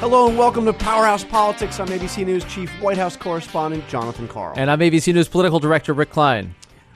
Hello 0.00 0.28
and 0.28 0.38
welcome 0.38 0.64
to 0.64 0.72
Powerhouse 0.72 1.24
Politics. 1.24 1.80
I'm 1.80 1.88
ABC 1.88 2.24
News 2.24 2.44
Chief 2.44 2.70
White 2.80 2.96
House 2.96 3.16
Correspondent 3.16 3.86
Jonathan 3.88 4.28
Karl. 4.28 4.54
And 4.56 4.70
I'm 4.70 4.78
ABC 4.78 5.12
News 5.12 5.26
Political 5.26 5.58
Director 5.58 5.92
Rick 5.92 6.10
Klein. 6.10 6.54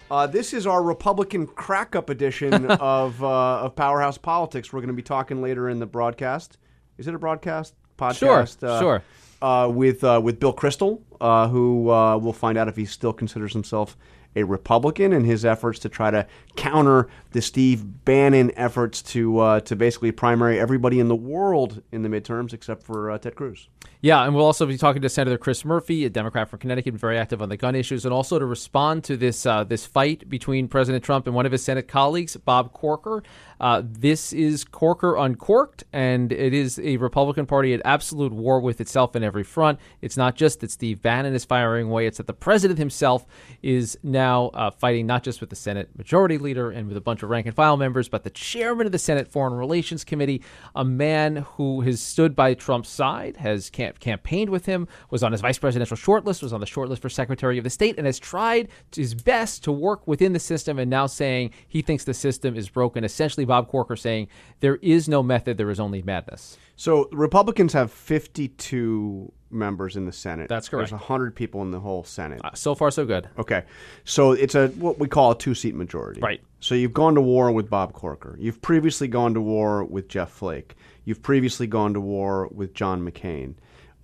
Uh, 0.08 0.28
this 0.28 0.52
is 0.52 0.68
our 0.68 0.84
Republican 0.84 1.48
crack 1.48 1.96
up 1.96 2.10
edition 2.10 2.70
of, 2.70 3.20
uh, 3.20 3.62
of 3.62 3.74
Powerhouse 3.74 4.18
Politics. 4.18 4.72
We're 4.72 4.82
going 4.82 4.86
to 4.86 4.94
be 4.94 5.02
talking 5.02 5.42
later 5.42 5.68
in 5.68 5.80
the 5.80 5.86
broadcast. 5.86 6.58
Is 6.96 7.08
it 7.08 7.14
a 7.14 7.18
broadcast? 7.18 7.74
Podcast? 7.98 8.60
Sure, 8.60 8.80
sure. 8.80 9.02
Uh, 9.42 9.66
with, 9.66 10.04
uh, 10.04 10.20
with 10.22 10.38
Bill 10.38 10.54
Kristol, 10.54 11.00
uh, 11.20 11.48
who 11.48 11.90
uh, 11.90 12.16
we'll 12.18 12.32
find 12.32 12.56
out 12.56 12.68
if 12.68 12.76
he 12.76 12.84
still 12.84 13.12
considers 13.12 13.52
himself 13.52 13.96
a 14.36 14.44
Republican 14.44 15.12
in 15.12 15.24
his 15.24 15.44
efforts 15.44 15.80
to 15.80 15.88
try 15.88 16.12
to 16.12 16.24
counter 16.54 17.08
the 17.32 17.42
Steve 17.42 18.04
Bannon 18.04 18.52
efforts 18.56 19.02
to 19.02 19.38
uh, 19.38 19.60
to 19.60 19.76
basically 19.76 20.12
primary 20.12 20.58
everybody 20.58 21.00
in 21.00 21.08
the 21.08 21.16
world 21.16 21.82
in 21.92 22.02
the 22.02 22.08
midterms 22.08 22.52
except 22.52 22.82
for 22.82 23.10
uh, 23.10 23.18
Ted 23.18 23.34
Cruz. 23.34 23.68
Yeah, 24.04 24.24
and 24.24 24.34
we'll 24.34 24.46
also 24.46 24.66
be 24.66 24.76
talking 24.76 25.00
to 25.02 25.08
Senator 25.08 25.38
Chris 25.38 25.64
Murphy, 25.64 26.04
a 26.04 26.10
Democrat 26.10 26.48
from 26.48 26.58
Connecticut, 26.58 26.94
very 26.94 27.16
active 27.16 27.40
on 27.40 27.48
the 27.48 27.56
gun 27.56 27.76
issues, 27.76 28.04
and 28.04 28.12
also 28.12 28.36
to 28.36 28.44
respond 28.44 29.04
to 29.04 29.16
this 29.16 29.46
uh, 29.46 29.62
this 29.62 29.86
fight 29.86 30.28
between 30.28 30.66
President 30.66 31.04
Trump 31.04 31.28
and 31.28 31.36
one 31.36 31.46
of 31.46 31.52
his 31.52 31.62
Senate 31.62 31.86
colleagues, 31.86 32.36
Bob 32.36 32.72
Corker. 32.72 33.22
Uh, 33.60 33.80
this 33.84 34.32
is 34.32 34.64
Corker 34.64 35.16
uncorked, 35.16 35.84
and 35.92 36.32
it 36.32 36.52
is 36.52 36.80
a 36.80 36.96
Republican 36.96 37.46
Party 37.46 37.74
at 37.74 37.80
absolute 37.84 38.32
war 38.32 38.60
with 38.60 38.80
itself 38.80 39.14
in 39.14 39.22
every 39.22 39.44
front. 39.44 39.78
It's 40.00 40.16
not 40.16 40.34
just 40.34 40.60
that 40.60 40.72
Steve 40.72 41.00
Bannon 41.00 41.32
is 41.32 41.44
firing 41.44 41.86
away; 41.86 42.08
it's 42.08 42.18
that 42.18 42.26
the 42.26 42.32
president 42.32 42.80
himself 42.80 43.24
is 43.62 43.96
now 44.02 44.46
uh, 44.48 44.72
fighting 44.72 45.06
not 45.06 45.22
just 45.22 45.40
with 45.40 45.50
the 45.50 45.56
Senate 45.56 45.90
Majority 45.96 46.38
Leader 46.38 46.72
and 46.72 46.88
with 46.88 46.96
a 46.96 47.00
bunch 47.00 47.21
of 47.22 47.30
rank 47.30 47.46
and 47.46 47.54
file 47.54 47.76
members, 47.76 48.08
but 48.08 48.24
the 48.24 48.30
chairman 48.30 48.86
of 48.86 48.92
the 48.92 48.98
Senate 48.98 49.28
Foreign 49.28 49.54
Relations 49.54 50.04
Committee, 50.04 50.42
a 50.74 50.84
man 50.84 51.36
who 51.56 51.80
has 51.82 52.00
stood 52.00 52.34
by 52.34 52.54
Trump's 52.54 52.88
side, 52.88 53.36
has 53.38 53.70
camp- 53.70 54.00
campaigned 54.00 54.50
with 54.50 54.66
him, 54.66 54.88
was 55.10 55.22
on 55.22 55.32
his 55.32 55.40
vice 55.40 55.58
presidential 55.58 55.96
shortlist, 55.96 56.42
was 56.42 56.52
on 56.52 56.60
the 56.60 56.66
shortlist 56.66 57.00
for 57.00 57.08
Secretary 57.08 57.58
of 57.58 57.64
the 57.64 57.70
State, 57.70 57.96
and 57.98 58.06
has 58.06 58.18
tried 58.18 58.68
his 58.94 59.14
best 59.14 59.64
to 59.64 59.72
work 59.72 60.06
within 60.06 60.32
the 60.32 60.40
system. 60.40 60.78
And 60.78 60.90
now 60.90 61.06
saying 61.06 61.52
he 61.68 61.82
thinks 61.82 62.04
the 62.04 62.14
system 62.14 62.56
is 62.56 62.68
broken, 62.68 63.04
essentially 63.04 63.44
Bob 63.44 63.68
Corker 63.68 63.96
saying 63.96 64.28
there 64.60 64.76
is 64.76 65.08
no 65.08 65.22
method, 65.22 65.56
there 65.56 65.70
is 65.70 65.80
only 65.80 66.02
madness. 66.02 66.58
So 66.82 67.08
Republicans 67.12 67.72
have 67.74 67.92
52 67.92 69.32
members 69.52 69.94
in 69.94 70.04
the 70.04 70.10
Senate. 70.10 70.48
That's 70.48 70.68
correct. 70.68 70.90
There's 70.90 71.00
100 71.00 71.36
people 71.36 71.62
in 71.62 71.70
the 71.70 71.78
whole 71.78 72.02
Senate. 72.02 72.40
Uh, 72.42 72.50
so 72.54 72.74
far, 72.74 72.90
so 72.90 73.06
good. 73.06 73.28
Okay. 73.38 73.62
So 74.02 74.32
it's 74.32 74.56
a 74.56 74.66
what 74.70 74.98
we 74.98 75.06
call 75.06 75.30
a 75.30 75.38
two-seat 75.38 75.76
majority. 75.76 76.20
Right. 76.20 76.40
So 76.58 76.74
you've 76.74 76.92
gone 76.92 77.14
to 77.14 77.20
war 77.20 77.52
with 77.52 77.70
Bob 77.70 77.92
Corker. 77.92 78.36
You've 78.36 78.60
previously 78.62 79.06
gone 79.06 79.32
to 79.34 79.40
war 79.40 79.84
with 79.84 80.08
Jeff 80.08 80.32
Flake. 80.32 80.74
You've 81.04 81.22
previously 81.22 81.68
gone 81.68 81.94
to 81.94 82.00
war 82.00 82.48
with 82.48 82.74
John 82.74 83.08
McCain. 83.08 83.54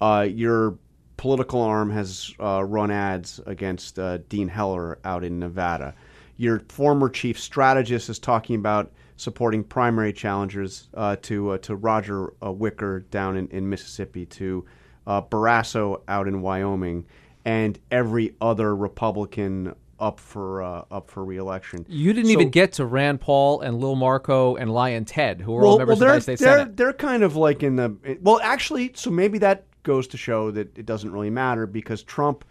Uh, 0.01 0.29
your 0.31 0.79
political 1.17 1.61
arm 1.61 1.91
has 1.91 2.33
uh, 2.39 2.63
run 2.65 2.93
ads 2.93 3.41
against 3.47 3.99
uh, 3.99 4.19
Dean 4.29 4.47
Heller 4.47 5.01
out 5.05 5.25
in 5.25 5.41
Nevada. 5.41 5.97
Your 6.37 6.61
former 6.69 7.09
chief 7.09 7.41
strategist 7.41 8.09
is 8.09 8.21
talking 8.21 8.55
about 8.55 8.93
supporting 9.19 9.65
primary 9.65 10.13
challengers 10.13 10.89
uh, 10.95 11.17
to 11.23 11.51
uh, 11.51 11.59
to 11.59 11.77
Roger 11.77 12.33
uh, 12.43 12.51
Wicker 12.51 13.01
down 13.11 13.37
in, 13.37 13.49
in 13.49 13.69
Mississippi, 13.69 14.25
to 14.25 14.65
uh, 15.07 15.21
Barrasso 15.21 16.01
out 16.09 16.27
in 16.27 16.41
Wyoming, 16.41 17.05
and 17.45 17.79
every 17.91 18.35
other 18.41 18.75
Republican 18.75 19.75
up 20.01 20.21
for 20.21 20.63
uh, 20.63 20.85
up 20.91 21.11
for 21.11 21.25
reelection. 21.25 21.85
You 21.89 22.13
didn't 22.13 22.27
So- 22.27 22.33
even 22.33 22.51
get 22.51 22.73
to 22.75 22.87
Rand 22.87 23.21
Paul 23.21 23.61
and 23.61 23.79
Lil 23.81 23.97
Marco 23.97 24.57
and 24.57 24.73
Lyin' 24.73 25.05
Ted, 25.05 25.41
who 25.41 25.57
are 25.57 25.67
all 25.67 25.79
members 25.79 25.89
well, 25.89 25.93
of 25.95 25.99
the 25.99 26.05
United 26.07 26.23
States 26.23 26.41
they're, 26.41 26.59
Senate. 26.59 26.77
They're 26.77 26.93
kind 26.93 27.23
of 27.23 27.37
like 27.37 27.63
in 27.63 27.77
the 27.77 28.19
well, 28.23 28.41
actually, 28.43 28.93
so 28.95 29.11
maybe 29.11 29.39
that 29.39 29.65
goes 29.83 30.07
to 30.09 30.17
show 30.17 30.51
that 30.53 30.79
it 30.79 30.87
doesn't 30.87 31.11
really 31.13 31.31
matter 31.31 31.67
because 31.67 32.03
Trump 32.03 32.45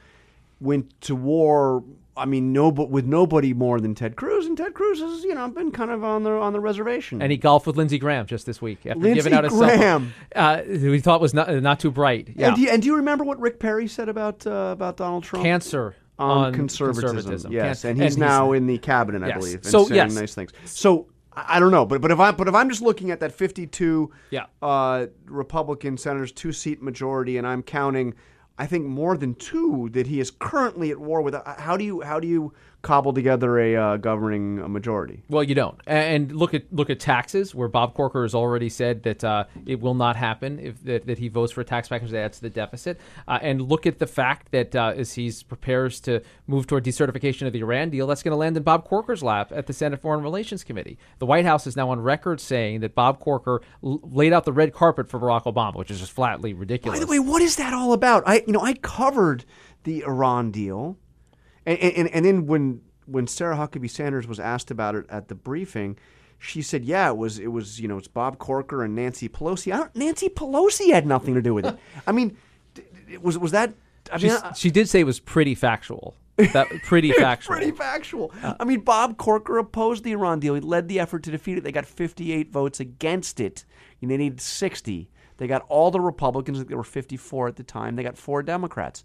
went 0.59 0.99
to 1.01 1.15
war. 1.15 1.83
I 2.17 2.25
mean, 2.25 2.51
no, 2.53 2.71
but 2.71 2.89
with 2.89 3.05
nobody 3.05 3.53
more 3.53 3.79
than 3.79 3.93
Ted 3.95 4.15
Cruz, 4.15 4.45
and 4.45 4.57
Ted 4.57 4.73
Cruz 4.73 4.99
has 4.99 5.23
you 5.23 5.35
know 5.35 5.47
been 5.49 5.71
kind 5.71 5.91
of 5.91 6.03
on 6.03 6.23
the 6.23 6.31
on 6.31 6.53
the 6.53 6.59
reservation. 6.59 7.21
And 7.21 7.31
he 7.31 7.37
golfed 7.37 7.67
with 7.67 7.77
Lindsey 7.77 7.99
Graham 7.99 8.25
just 8.25 8.45
this 8.45 8.61
week 8.61 8.85
after 8.85 8.99
Lindsey 8.99 9.15
giving 9.15 9.33
out 9.33 9.45
phone, 9.47 9.59
Graham. 9.59 10.13
uh, 10.35 10.61
who 10.63 10.91
he 10.91 10.99
thought 10.99 11.21
was 11.21 11.33
not 11.33 11.49
not 11.61 11.79
too 11.79 11.91
bright. 11.91 12.29
Yeah, 12.35 12.47
and, 12.47 12.55
do 12.55 12.61
you, 12.63 12.69
and 12.69 12.81
do 12.81 12.87
you 12.87 12.95
remember 12.97 13.23
what 13.23 13.39
Rick 13.39 13.59
Perry 13.59 13.87
said 13.87 14.09
about 14.09 14.45
uh, 14.47 14.69
about 14.73 14.97
Donald 14.97 15.23
Trump? 15.23 15.45
cancer 15.45 15.95
on, 16.19 16.53
conservatism. 16.53 17.51
Yes, 17.51 17.81
Can- 17.83 17.91
and 17.91 18.01
he's 18.01 18.17
now 18.17 18.51
in 18.53 18.65
the 18.67 18.77
cabinet, 18.79 19.23
I 19.23 19.27
Yes. 19.27 19.37
believe, 19.37 19.55
and 19.55 19.65
So, 19.65 19.85
saying 19.85 19.95
yes. 19.95 20.13
nice 20.15 20.33
things. 20.35 20.51
So 20.65 21.07
I 21.33 21.57
I 21.57 21.59
don't 21.59 21.71
know, 21.71 21.85
but 21.85 22.01
but 22.01 22.09
if 22.09 22.19
I 22.19 22.31
but 22.31 22.47
if 22.47 22.55
I'm 22.55 22.67
just 22.69 22.81
looking 22.81 23.11
at 23.11 23.19
that 23.19 23.31
52 23.31 24.11
Yeah. 24.31 24.45
uh, 24.61 25.05
Republican 25.25 25.97
senators, 25.97 26.31
two 26.31 26.51
seat 26.51 26.81
majority, 26.81 27.37
and 27.37 27.45
I'm 27.45 27.61
counting, 27.61 28.15
I 28.57 28.65
think 28.65 28.85
more 28.85 29.15
than 29.17 29.35
two 29.35 29.89
that 29.93 30.07
he 30.07 30.19
is 30.19 30.31
currently 30.31 30.89
at 30.91 30.97
war 30.99 31.21
with. 31.21 31.35
uh, 31.35 31.43
How 31.59 31.77
do 31.77 31.83
you 31.85 32.01
how 32.01 32.19
do 32.19 32.27
you 32.27 32.53
cobble 32.81 33.13
together 33.13 33.59
a 33.59 33.75
uh, 33.75 33.97
governing 33.97 34.61
uh, 34.61 34.67
majority? 34.67 35.23
Well, 35.29 35.43
you 35.43 35.55
don't. 35.55 35.79
And 35.85 36.31
look 36.31 36.53
at 36.53 36.71
look 36.71 36.89
at 36.89 36.99
taxes, 36.99 37.53
where 37.53 37.67
Bob 37.67 37.93
Corker 37.93 38.23
has 38.23 38.35
already 38.35 38.69
said 38.69 39.03
that 39.03 39.23
uh, 39.23 39.45
it 39.65 39.79
will 39.79 39.93
not 39.93 40.15
happen 40.15 40.59
if 40.59 40.83
that, 40.83 41.05
that 41.07 41.17
he 41.17 41.27
votes 41.27 41.51
for 41.51 41.61
a 41.61 41.65
tax 41.65 41.89
package 41.89 42.11
that 42.11 42.19
adds 42.19 42.37
to 42.37 42.43
the 42.43 42.49
deficit. 42.49 42.99
Uh, 43.27 43.39
and 43.41 43.61
look 43.61 43.85
at 43.85 43.99
the 43.99 44.07
fact 44.07 44.51
that 44.51 44.75
uh, 44.75 44.93
as 44.95 45.13
he 45.13 45.31
prepares 45.47 45.99
to 46.01 46.21
move 46.47 46.67
toward 46.67 46.83
decertification 46.83 47.47
of 47.47 47.53
the 47.53 47.59
Iran 47.59 47.89
deal, 47.89 48.07
that's 48.07 48.23
going 48.23 48.31
to 48.31 48.37
land 48.37 48.55
in 48.57 48.63
Bob 48.63 48.85
Corker's 48.85 49.23
lap 49.23 49.51
at 49.53 49.67
the 49.67 49.73
Senate 49.73 50.01
Foreign 50.01 50.23
Relations 50.23 50.63
Committee. 50.63 50.97
The 51.19 51.25
White 51.25 51.45
House 51.45 51.67
is 51.67 51.75
now 51.75 51.89
on 51.89 51.99
record 51.99 52.39
saying 52.39 52.81
that 52.81 52.95
Bob 52.95 53.19
Corker 53.19 53.61
l- 53.83 53.99
laid 54.03 54.33
out 54.33 54.45
the 54.45 54.53
red 54.53 54.73
carpet 54.73 55.09
for 55.09 55.19
Barack 55.19 55.43
Obama, 55.43 55.75
which 55.75 55.91
is 55.91 55.99
just 55.99 56.11
flatly 56.11 56.53
ridiculous. 56.53 56.99
By 56.99 57.05
the 57.05 57.09
way, 57.09 57.19
what 57.19 57.41
is 57.41 57.55
that 57.57 57.73
all 57.73 57.93
about? 57.93 58.23
I 58.25 58.43
you 58.45 58.53
know 58.53 58.61
I 58.61 58.73
covered 58.73 59.45
the 59.83 60.03
Iran 60.03 60.51
deal, 60.51 60.97
and 61.67 61.93
and, 61.93 62.07
and 62.09 62.25
then 62.25 62.47
when 62.47 62.81
when 63.05 63.27
Sarah 63.27 63.55
Huckabee 63.55 63.89
Sanders 63.89 64.27
was 64.27 64.39
asked 64.39 64.71
about 64.71 64.95
it 64.95 65.05
at 65.09 65.27
the 65.27 65.35
briefing, 65.35 65.97
she 66.39 66.61
said, 66.61 66.83
"Yeah, 66.83 67.09
it 67.09 67.17
was 67.17 67.39
it 67.39 67.47
was 67.51 67.79
you 67.79 67.87
know 67.87 67.97
it's 67.97 68.07
Bob 68.07 68.37
Corker 68.39 68.83
and 68.83 68.95
Nancy 68.95 69.29
Pelosi. 69.29 69.71
I 69.73 69.77
don't, 69.77 69.95
Nancy 69.95 70.29
Pelosi 70.29 70.91
had 70.91 71.05
nothing 71.05 71.33
to 71.35 71.41
do 71.41 71.53
with 71.53 71.65
it. 71.65 71.77
I 72.07 72.11
mean, 72.11 72.37
was 73.21 73.37
was 73.37 73.51
that? 73.51 73.73
I 74.11 74.17
mean, 74.17 74.31
I- 74.31 74.53
she 74.53 74.71
did 74.71 74.89
say 74.89 75.01
it 75.01 75.05
was 75.05 75.19
pretty 75.19 75.55
factual. 75.55 76.15
That 76.37 76.67
pretty 76.83 77.11
factual. 77.11 77.55
Pretty 77.55 77.71
factual. 77.71 78.31
I 78.43 78.63
mean, 78.63 78.81
Bob 78.81 79.17
Corker 79.17 79.57
opposed 79.57 80.03
the 80.03 80.11
Iran 80.11 80.39
deal. 80.39 80.53
He 80.53 80.61
led 80.61 80.87
the 80.87 80.99
effort 80.99 81.23
to 81.23 81.31
defeat 81.31 81.57
it. 81.57 81.63
They 81.63 81.71
got 81.71 81.85
58 81.87 82.51
votes 82.51 82.79
against 82.79 83.39
it. 83.39 83.65
And 84.01 84.11
they 84.11 84.17
needed 84.17 84.39
60. 84.39 85.09
They 85.37 85.47
got 85.47 85.65
all 85.67 85.89
the 85.89 85.99
Republicans. 85.99 86.63
There 86.65 86.77
were 86.77 86.83
54 86.83 87.47
at 87.47 87.55
the 87.55 87.63
time. 87.63 87.95
They 87.95 88.03
got 88.03 88.17
four 88.19 88.43
Democrats. 88.43 89.03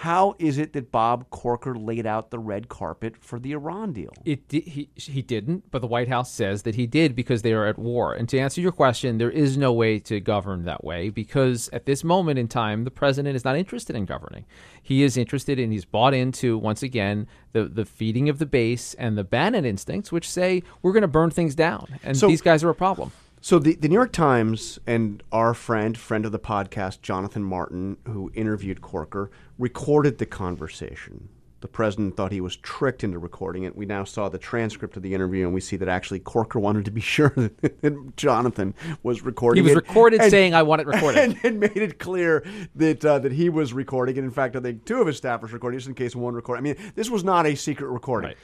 How 0.00 0.34
is 0.38 0.56
it 0.56 0.72
that 0.72 0.90
Bob 0.90 1.28
Corker 1.28 1.74
laid 1.74 2.06
out 2.06 2.30
the 2.30 2.38
red 2.38 2.70
carpet 2.70 3.18
for 3.20 3.38
the 3.38 3.52
Iran 3.52 3.92
deal? 3.92 4.14
It 4.24 4.48
di- 4.48 4.62
he 4.62 4.88
he 4.96 5.20
didn't, 5.20 5.70
but 5.70 5.82
the 5.82 5.86
White 5.86 6.08
House 6.08 6.32
says 6.32 6.62
that 6.62 6.74
he 6.74 6.86
did 6.86 7.14
because 7.14 7.42
they 7.42 7.52
are 7.52 7.66
at 7.66 7.78
war. 7.78 8.14
And 8.14 8.26
to 8.30 8.38
answer 8.38 8.62
your 8.62 8.72
question, 8.72 9.18
there 9.18 9.30
is 9.30 9.58
no 9.58 9.74
way 9.74 9.98
to 9.98 10.18
govern 10.18 10.64
that 10.64 10.82
way 10.82 11.10
because 11.10 11.68
at 11.74 11.84
this 11.84 12.02
moment 12.02 12.38
in 12.38 12.48
time, 12.48 12.84
the 12.84 12.90
president 12.90 13.36
is 13.36 13.44
not 13.44 13.58
interested 13.58 13.94
in 13.94 14.06
governing. 14.06 14.46
He 14.82 15.02
is 15.02 15.18
interested 15.18 15.58
in 15.58 15.70
he's 15.70 15.84
bought 15.84 16.14
into 16.14 16.56
once 16.56 16.82
again 16.82 17.26
the 17.52 17.64
the 17.64 17.84
feeding 17.84 18.30
of 18.30 18.38
the 18.38 18.46
base 18.46 18.94
and 18.94 19.18
the 19.18 19.24
Bannon 19.24 19.66
instincts, 19.66 20.10
which 20.10 20.26
say 20.26 20.62
we're 20.80 20.92
going 20.94 21.02
to 21.02 21.08
burn 21.08 21.28
things 21.28 21.54
down, 21.54 21.98
and 22.02 22.16
So- 22.16 22.26
these 22.28 22.40
guys 22.40 22.64
are 22.64 22.70
a 22.70 22.74
problem. 22.74 23.12
So 23.42 23.58
the, 23.58 23.74
the 23.74 23.88
New 23.88 23.94
York 23.94 24.12
Times 24.12 24.78
and 24.86 25.22
our 25.32 25.54
friend, 25.54 25.96
friend 25.96 26.26
of 26.26 26.32
the 26.32 26.38
podcast, 26.38 27.00
Jonathan 27.00 27.42
Martin, 27.42 27.96
who 28.06 28.30
interviewed 28.34 28.82
Corker, 28.82 29.30
recorded 29.58 30.18
the 30.18 30.26
conversation. 30.26 31.30
The 31.62 31.68
president 31.68 32.16
thought 32.16 32.32
he 32.32 32.40
was 32.42 32.56
tricked 32.56 33.02
into 33.02 33.18
recording 33.18 33.62
it. 33.64 33.74
We 33.74 33.86
now 33.86 34.04
saw 34.04 34.28
the 34.28 34.38
transcript 34.38 34.96
of 34.96 35.02
the 35.02 35.14
interview, 35.14 35.44
and 35.44 35.54
we 35.54 35.60
see 35.62 35.76
that 35.76 35.88
actually 35.88 36.20
Corker 36.20 36.58
wanted 36.58 36.84
to 36.84 36.90
be 36.90 37.00
sure 37.16 37.30
that, 37.30 38.16
Jonathan 38.16 38.74
was 39.02 39.22
recording. 39.22 39.64
He 39.64 39.70
was 39.70 39.76
it, 39.76 39.86
recorded 39.88 40.20
and- 40.20 40.30
saying, 40.30 40.54
"I 40.54 40.62
want 40.62 40.82
it 40.82 40.86
recorded." 40.86 41.18
and, 41.22 41.38
and 41.42 41.60
made 41.60 41.76
it 41.76 41.98
clear 41.98 42.44
that 42.76 43.04
uh, 43.04 43.18
that 43.20 43.32
he 43.32 43.48
was 43.48 43.72
recording 43.72 44.16
And 44.18 44.24
In 44.26 44.30
fact, 44.30 44.56
I 44.56 44.60
think 44.60 44.84
two 44.84 45.00
of 45.00 45.06
his 45.06 45.20
staffers 45.20 45.52
recorded, 45.52 45.78
just 45.78 45.88
in 45.88 45.94
case 45.94 46.14
one 46.16 46.34
recorded. 46.34 46.60
I 46.60 46.62
mean, 46.62 46.92
this 46.94 47.10
was 47.10 47.24
not 47.24 47.46
a 47.46 47.54
secret 47.54 47.88
recording. 47.88 48.28
Right. 48.28 48.38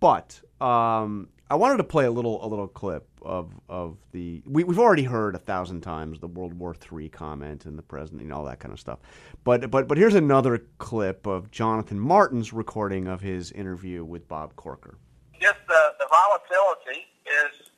But 0.00 0.40
um, 0.66 1.28
I 1.50 1.56
wanted 1.56 1.78
to 1.78 1.84
play 1.84 2.04
a 2.06 2.10
little 2.10 2.44
a 2.44 2.48
little 2.48 2.68
clip 2.68 3.06
of 3.24 3.52
of 3.68 3.96
the 4.12 4.42
we, 4.46 4.64
we've 4.64 4.78
already 4.78 5.04
heard 5.04 5.34
a 5.34 5.38
thousand 5.38 5.80
times 5.82 6.18
the 6.20 6.28
World 6.28 6.54
War 6.54 6.74
III 6.92 7.08
comment 7.08 7.66
and 7.66 7.78
the 7.78 7.82
president 7.82 8.22
and 8.22 8.32
all 8.32 8.44
that 8.44 8.60
kind 8.60 8.72
of 8.72 8.80
stuff. 8.80 8.98
But 9.44 9.70
but 9.70 9.88
but 9.88 9.98
here's 9.98 10.14
another 10.14 10.64
clip 10.78 11.26
of 11.26 11.50
Jonathan 11.50 11.98
Martin's 12.00 12.52
recording 12.52 13.06
of 13.08 13.20
his 13.20 13.52
interview 13.52 14.04
with 14.04 14.28
Bob 14.28 14.56
Corker. 14.56 14.98
just 15.40 15.58
the, 15.68 15.82
the 15.98 16.06
volatility 16.10 17.06
is, 17.26 17.70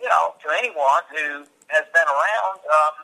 you 0.00 0.08
know, 0.08 0.34
to 0.42 0.48
anyone 0.58 1.04
who 1.12 1.44
has 1.68 1.84
been 1.92 2.08
around, 2.08 2.58
um, 2.64 2.94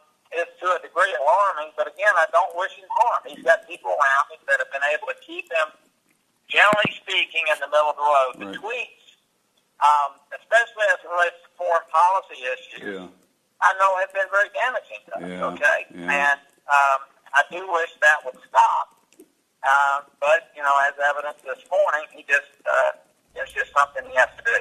is 0.40 0.48
to 0.60 0.66
a 0.72 0.78
degree 0.80 1.12
alarming. 1.20 1.72
But 1.76 1.88
again, 1.92 2.14
I 2.16 2.26
don't 2.32 2.56
wish 2.56 2.72
him 2.76 2.88
harm. 2.90 3.22
He's 3.28 3.44
got 3.44 3.66
people 3.68 3.92
around 3.92 4.26
him 4.32 4.40
that 4.48 4.58
have 4.58 4.72
been 4.72 4.86
able 4.94 5.08
to 5.12 5.18
keep 5.20 5.46
him, 5.52 5.68
generally 6.48 6.92
speaking, 6.96 7.44
in 7.52 7.58
the 7.60 7.68
middle 7.68 7.92
of 7.92 7.96
the 8.00 8.08
road. 8.08 8.32
The 8.40 8.50
tweets, 8.58 9.03
um, 9.82 10.20
especially 10.34 10.86
as 10.94 10.98
it 11.02 11.08
relates 11.10 11.38
to 11.42 11.50
foreign 11.58 11.86
policy 11.90 12.38
issues, 12.46 12.82
Yeah. 12.84 13.08
I 13.64 13.70
know, 13.80 13.96
have 13.96 14.12
been 14.12 14.28
very 14.30 14.50
damaging 14.52 15.02
to 15.08 15.12
us. 15.16 15.24
Yeah, 15.24 15.52
okay, 15.56 15.78
yeah. 15.94 16.36
and 16.36 16.40
um, 16.68 17.00
I 17.32 17.42
do 17.48 17.64
wish 17.72 17.90
that 18.02 18.20
would 18.26 18.36
stop. 18.44 18.92
Uh, 19.64 20.04
but 20.20 20.52
you 20.52 20.60
know, 20.60 20.74
as 20.84 20.92
evidence 21.00 21.40
this 21.40 21.64
morning, 21.72 22.04
he 22.12 22.22
just 22.28 22.50
uh, 22.68 22.92
it's 23.34 23.52
just 23.56 23.72
something 23.72 24.04
he 24.10 24.14
has 24.20 24.28
to 24.36 24.42
do. 24.44 24.58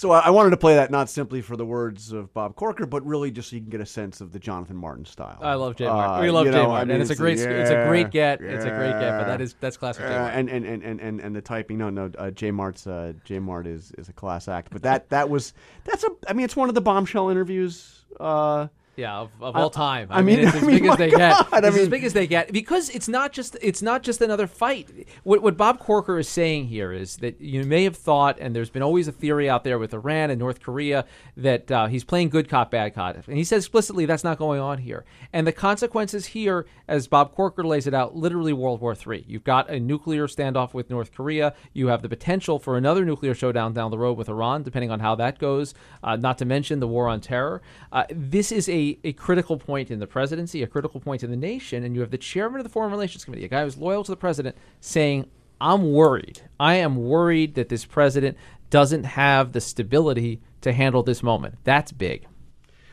So 0.00 0.12
I 0.12 0.20
I 0.20 0.30
wanted 0.30 0.48
to 0.48 0.56
play 0.56 0.76
that 0.76 0.90
not 0.90 1.10
simply 1.10 1.42
for 1.42 1.58
the 1.58 1.66
words 1.66 2.10
of 2.12 2.32
Bob 2.32 2.56
Corker, 2.56 2.86
but 2.86 3.04
really 3.04 3.30
just 3.30 3.50
so 3.50 3.56
you 3.56 3.60
can 3.60 3.68
get 3.68 3.82
a 3.82 3.86
sense 3.86 4.22
of 4.22 4.32
the 4.32 4.38
Jonathan 4.38 4.74
Martin 4.78 5.04
style. 5.04 5.36
I 5.42 5.52
love 5.56 5.76
Jay 5.76 5.84
Uh, 5.84 5.92
Martin. 5.92 6.24
We 6.24 6.30
love 6.30 6.46
Jay 6.46 6.52
know, 6.52 6.68
Martin, 6.68 6.76
I 6.76 6.84
mean, 6.84 6.90
and 6.92 7.02
it's, 7.02 7.10
a 7.10 7.14
great, 7.14 7.38
it's 7.38 7.70
a 7.70 7.84
great 7.86 8.10
get. 8.10 8.40
It's 8.40 8.64
a 8.64 8.70
great 8.70 8.92
get, 8.92 9.18
but 9.18 9.26
that 9.26 9.40
yeah. 9.40 9.44
is 9.44 9.56
that's 9.60 9.76
classic 9.76 10.06
Jay 10.06 10.14
Uh, 10.14 10.22
Martin. 10.22 10.48
and, 10.48 10.64
and, 10.64 10.82
and, 10.82 11.00
and, 11.02 11.20
and 11.20 11.36
the 11.36 11.42
typing. 11.42 11.76
No, 11.76 11.90
no. 11.90 12.10
Uh, 12.16 12.30
J 12.30 12.50
Mart's 12.50 12.86
uh, 12.86 13.12
J 13.26 13.40
Mart 13.40 13.66
is, 13.66 13.92
is 13.98 14.08
a 14.08 14.14
class 14.14 14.48
act. 14.48 14.72
But 14.72 14.84
that 14.84 15.10
that 15.10 15.28
was 15.28 15.52
that's 15.84 16.02
a. 16.02 16.08
I 16.26 16.32
mean, 16.32 16.46
it's 16.46 16.56
one 16.56 16.70
of 16.70 16.74
the 16.74 16.80
bombshell 16.80 17.28
interviews. 17.28 18.00
Uh, 18.18 18.68
Yeah, 19.00 19.16
of, 19.18 19.30
of 19.40 19.56
all 19.56 19.70
time. 19.70 20.08
I, 20.10 20.18
I 20.18 20.22
mean, 20.22 20.36
mean- 20.38 20.46
it's 20.48 20.54
I 20.56 20.58
as 20.58 20.64
mean, 20.64 20.82
big 20.82 20.86
as 20.90 20.98
they 20.98 21.10
God, 21.10 21.18
get. 21.18 21.52
I 21.52 21.68
It's 21.68 21.76
as 21.78 21.88
big 21.88 22.04
as 22.04 22.12
they 22.12 22.26
get 22.26 22.52
because 22.52 22.90
it's 22.90 23.08
not 23.08 23.32
just 23.32 23.56
it's 23.62 23.82
not 23.82 24.02
just 24.02 24.20
another 24.20 24.46
fight. 24.46 25.08
What 25.22 25.42
what 25.42 25.56
Bob 25.56 25.78
Corker 25.78 26.18
is 26.18 26.28
saying 26.28 26.66
here 26.66 26.92
is 26.92 27.16
that 27.16 27.40
you 27.40 27.64
may 27.64 27.84
have 27.84 27.96
thought, 27.96 28.38
and 28.40 28.54
there's 28.54 28.70
been 28.70 28.82
always 28.82 29.08
a 29.08 29.12
theory 29.12 29.48
out 29.48 29.64
there 29.64 29.78
with 29.78 29.94
Iran 29.94 30.30
and 30.30 30.38
North 30.38 30.60
Korea 30.60 31.04
that 31.36 31.70
uh, 31.70 31.86
he's 31.86 32.04
playing 32.04 32.28
good 32.28 32.48
cop 32.48 32.70
bad 32.70 32.94
cop, 32.94 33.16
and 33.26 33.36
he 33.36 33.44
says 33.44 33.64
explicitly 33.64 34.06
that's 34.06 34.24
not 34.24 34.38
going 34.38 34.60
on 34.60 34.78
here. 34.78 35.04
And 35.32 35.46
the 35.46 35.52
consequences 35.52 36.26
here, 36.26 36.66
as 36.88 37.06
Bob 37.06 37.34
Corker 37.34 37.64
lays 37.64 37.86
it 37.86 37.94
out, 37.94 38.16
literally 38.16 38.52
World 38.52 38.80
War 38.80 38.94
III. 38.94 39.24
You've 39.26 39.44
got 39.44 39.70
a 39.70 39.80
nuclear 39.80 40.26
standoff 40.26 40.74
with 40.74 40.90
North 40.90 41.12
Korea. 41.14 41.54
You 41.72 41.86
have 41.88 42.02
the 42.02 42.08
potential 42.08 42.58
for 42.58 42.76
another 42.76 43.04
nuclear 43.04 43.34
showdown 43.34 43.72
down 43.72 43.90
the 43.90 43.98
road 43.98 44.18
with 44.18 44.28
Iran, 44.28 44.62
depending 44.62 44.90
on 44.90 45.00
how 45.00 45.14
that 45.16 45.38
goes. 45.38 45.74
Uh, 46.02 46.16
not 46.16 46.38
to 46.38 46.44
mention 46.44 46.80
the 46.80 46.88
war 46.88 47.08
on 47.08 47.20
terror. 47.20 47.62
Uh, 47.92 48.04
this 48.10 48.50
is 48.52 48.68
a, 48.68 48.89
a 49.04 49.12
critical 49.12 49.56
point 49.56 49.90
in 49.90 49.98
the 49.98 50.06
presidency, 50.06 50.62
a 50.62 50.66
critical 50.66 51.00
point 51.00 51.22
in 51.22 51.30
the 51.30 51.36
nation, 51.36 51.84
and 51.84 51.94
you 51.94 52.00
have 52.00 52.10
the 52.10 52.18
chairman 52.18 52.60
of 52.60 52.64
the 52.64 52.70
Foreign 52.70 52.90
Relations 52.90 53.24
Committee, 53.24 53.44
a 53.44 53.48
guy 53.48 53.62
who's 53.62 53.76
loyal 53.76 54.02
to 54.04 54.10
the 54.10 54.16
president, 54.16 54.56
saying, 54.80 55.26
I'm 55.60 55.92
worried. 55.92 56.40
I 56.58 56.74
am 56.76 56.96
worried 56.96 57.54
that 57.56 57.68
this 57.68 57.84
president 57.84 58.36
doesn't 58.70 59.04
have 59.04 59.52
the 59.52 59.60
stability 59.60 60.40
to 60.62 60.72
handle 60.72 61.02
this 61.02 61.22
moment. 61.22 61.56
That's 61.64 61.92
big. 61.92 62.26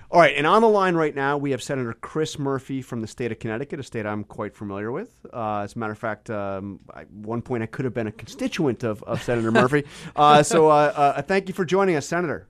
all 0.10 0.20
right, 0.20 0.36
and 0.36 0.48
on 0.48 0.62
the 0.62 0.70
line 0.70 0.96
right 0.96 1.16
now 1.16 1.38
we 1.38 1.52
have 1.52 1.62
Senator 1.62 1.94
Chris 1.94 2.40
Murphy 2.40 2.82
from 2.82 3.02
the 3.02 3.08
state 3.08 3.32
of 3.32 3.40
Connecticut, 3.40 3.80
a 3.80 3.84
state 3.84 4.06
I'm 4.06 4.24
quite 4.24 4.56
familiar 4.56 4.92
with. 4.92 5.26
Uh, 5.34 5.60
as 5.60 5.76
a 5.76 5.80
matter 5.80 5.92
of 5.92 6.00
fact, 6.00 6.30
um, 6.30 6.80
at 6.96 7.10
one 7.12 7.42
point 7.42 7.64
I 7.64 7.68
could 7.68 7.86
have 7.86 7.94
been 7.94 8.08
a 8.08 8.12
constituent 8.12 8.84
of, 8.84 9.04
of 9.04 9.22
Senator 9.22 9.52
Murphy. 9.52 9.84
Uh, 10.16 10.42
so 10.42 10.70
uh, 10.70 10.94
uh, 10.96 11.22
thank 11.22 11.48
you 11.48 11.54
for 11.54 11.64
joining 11.64 11.96
us, 11.96 12.08
Senator. 12.08 12.48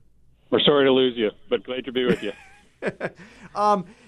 We're 0.50 0.62
sorry 0.62 0.86
to 0.86 0.92
lose 0.92 1.18
you, 1.18 1.32
but 1.50 1.64
glad 1.64 1.84
to 1.86 1.92
be 1.92 2.06
with 2.06 2.24
you. 2.24 2.32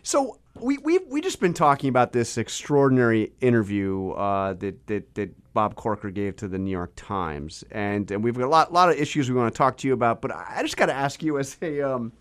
So 0.03 0.39
we 0.59 0.77
we 0.79 0.97
we 1.07 1.21
just 1.21 1.39
been 1.39 1.53
talking 1.53 1.89
about 1.89 2.11
this 2.13 2.37
extraordinary 2.37 3.31
interview 3.41 4.11
uh, 4.11 4.53
that, 4.53 4.87
that 4.87 5.15
that 5.15 5.53
Bob 5.53 5.75
Corker 5.75 6.09
gave 6.09 6.35
to 6.37 6.47
the 6.47 6.57
New 6.57 6.71
York 6.71 6.91
Times, 6.95 7.63
and 7.71 8.09
and 8.11 8.23
we've 8.23 8.35
got 8.35 8.45
a 8.45 8.47
lot 8.47 8.73
lot 8.73 8.89
of 8.89 8.97
issues 8.97 9.29
we 9.29 9.35
want 9.35 9.53
to 9.53 9.57
talk 9.57 9.77
to 9.77 9.87
you 9.87 9.93
about. 9.93 10.21
But 10.21 10.31
I 10.31 10.61
just 10.61 10.77
got 10.77 10.87
to 10.87 10.93
ask 10.93 11.21
you 11.21 11.37
as 11.39 11.57
a 11.61 11.81
um, 11.81 12.11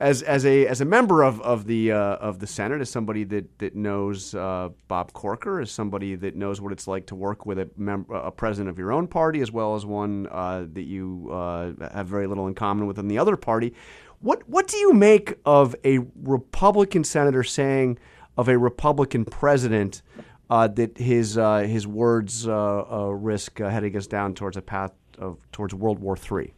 as 0.00 0.22
as 0.22 0.44
a 0.44 0.66
as 0.66 0.80
a 0.80 0.84
member 0.84 1.22
of 1.22 1.40
of 1.40 1.66
the 1.66 1.92
uh, 1.92 2.16
of 2.16 2.38
the 2.38 2.46
Senate, 2.46 2.80
as 2.80 2.90
somebody 2.90 3.24
that 3.24 3.58
that 3.58 3.74
knows 3.74 4.34
uh, 4.34 4.70
Bob 4.88 5.12
Corker, 5.12 5.60
as 5.60 5.70
somebody 5.70 6.14
that 6.16 6.36
knows 6.36 6.60
what 6.60 6.72
it's 6.72 6.86
like 6.86 7.06
to 7.06 7.14
work 7.14 7.46
with 7.46 7.58
a 7.58 7.70
mem- 7.76 8.06
a 8.10 8.30
president 8.30 8.68
of 8.68 8.78
your 8.78 8.92
own 8.92 9.06
party, 9.06 9.40
as 9.40 9.50
well 9.50 9.74
as 9.74 9.86
one 9.86 10.26
uh, 10.30 10.66
that 10.72 10.84
you 10.84 11.28
uh, 11.32 11.72
have 11.92 12.06
very 12.06 12.26
little 12.26 12.46
in 12.46 12.54
common 12.54 12.86
with 12.86 12.98
in 12.98 13.08
the 13.08 13.18
other 13.18 13.36
party. 13.36 13.74
What 14.20 14.48
what 14.48 14.68
do 14.68 14.76
you 14.76 14.92
make 14.92 15.34
of 15.44 15.76
a 15.84 16.00
Republican 16.22 17.04
senator 17.04 17.42
saying 17.42 17.98
of 18.36 18.48
a 18.48 18.58
Republican 18.58 19.24
president 19.24 20.02
uh, 20.48 20.68
that 20.68 20.96
his 20.98 21.36
uh, 21.36 21.58
his 21.60 21.86
words 21.86 22.46
uh, 22.46 22.52
uh, 22.52 23.08
risk 23.08 23.60
uh, 23.60 23.68
heading 23.68 23.96
us 23.96 24.06
down 24.06 24.34
towards 24.34 24.56
a 24.56 24.62
path 24.62 24.92
of 25.18 25.38
towards 25.52 25.74
World 25.74 25.98
War 25.98 26.16
III? 26.16 26.52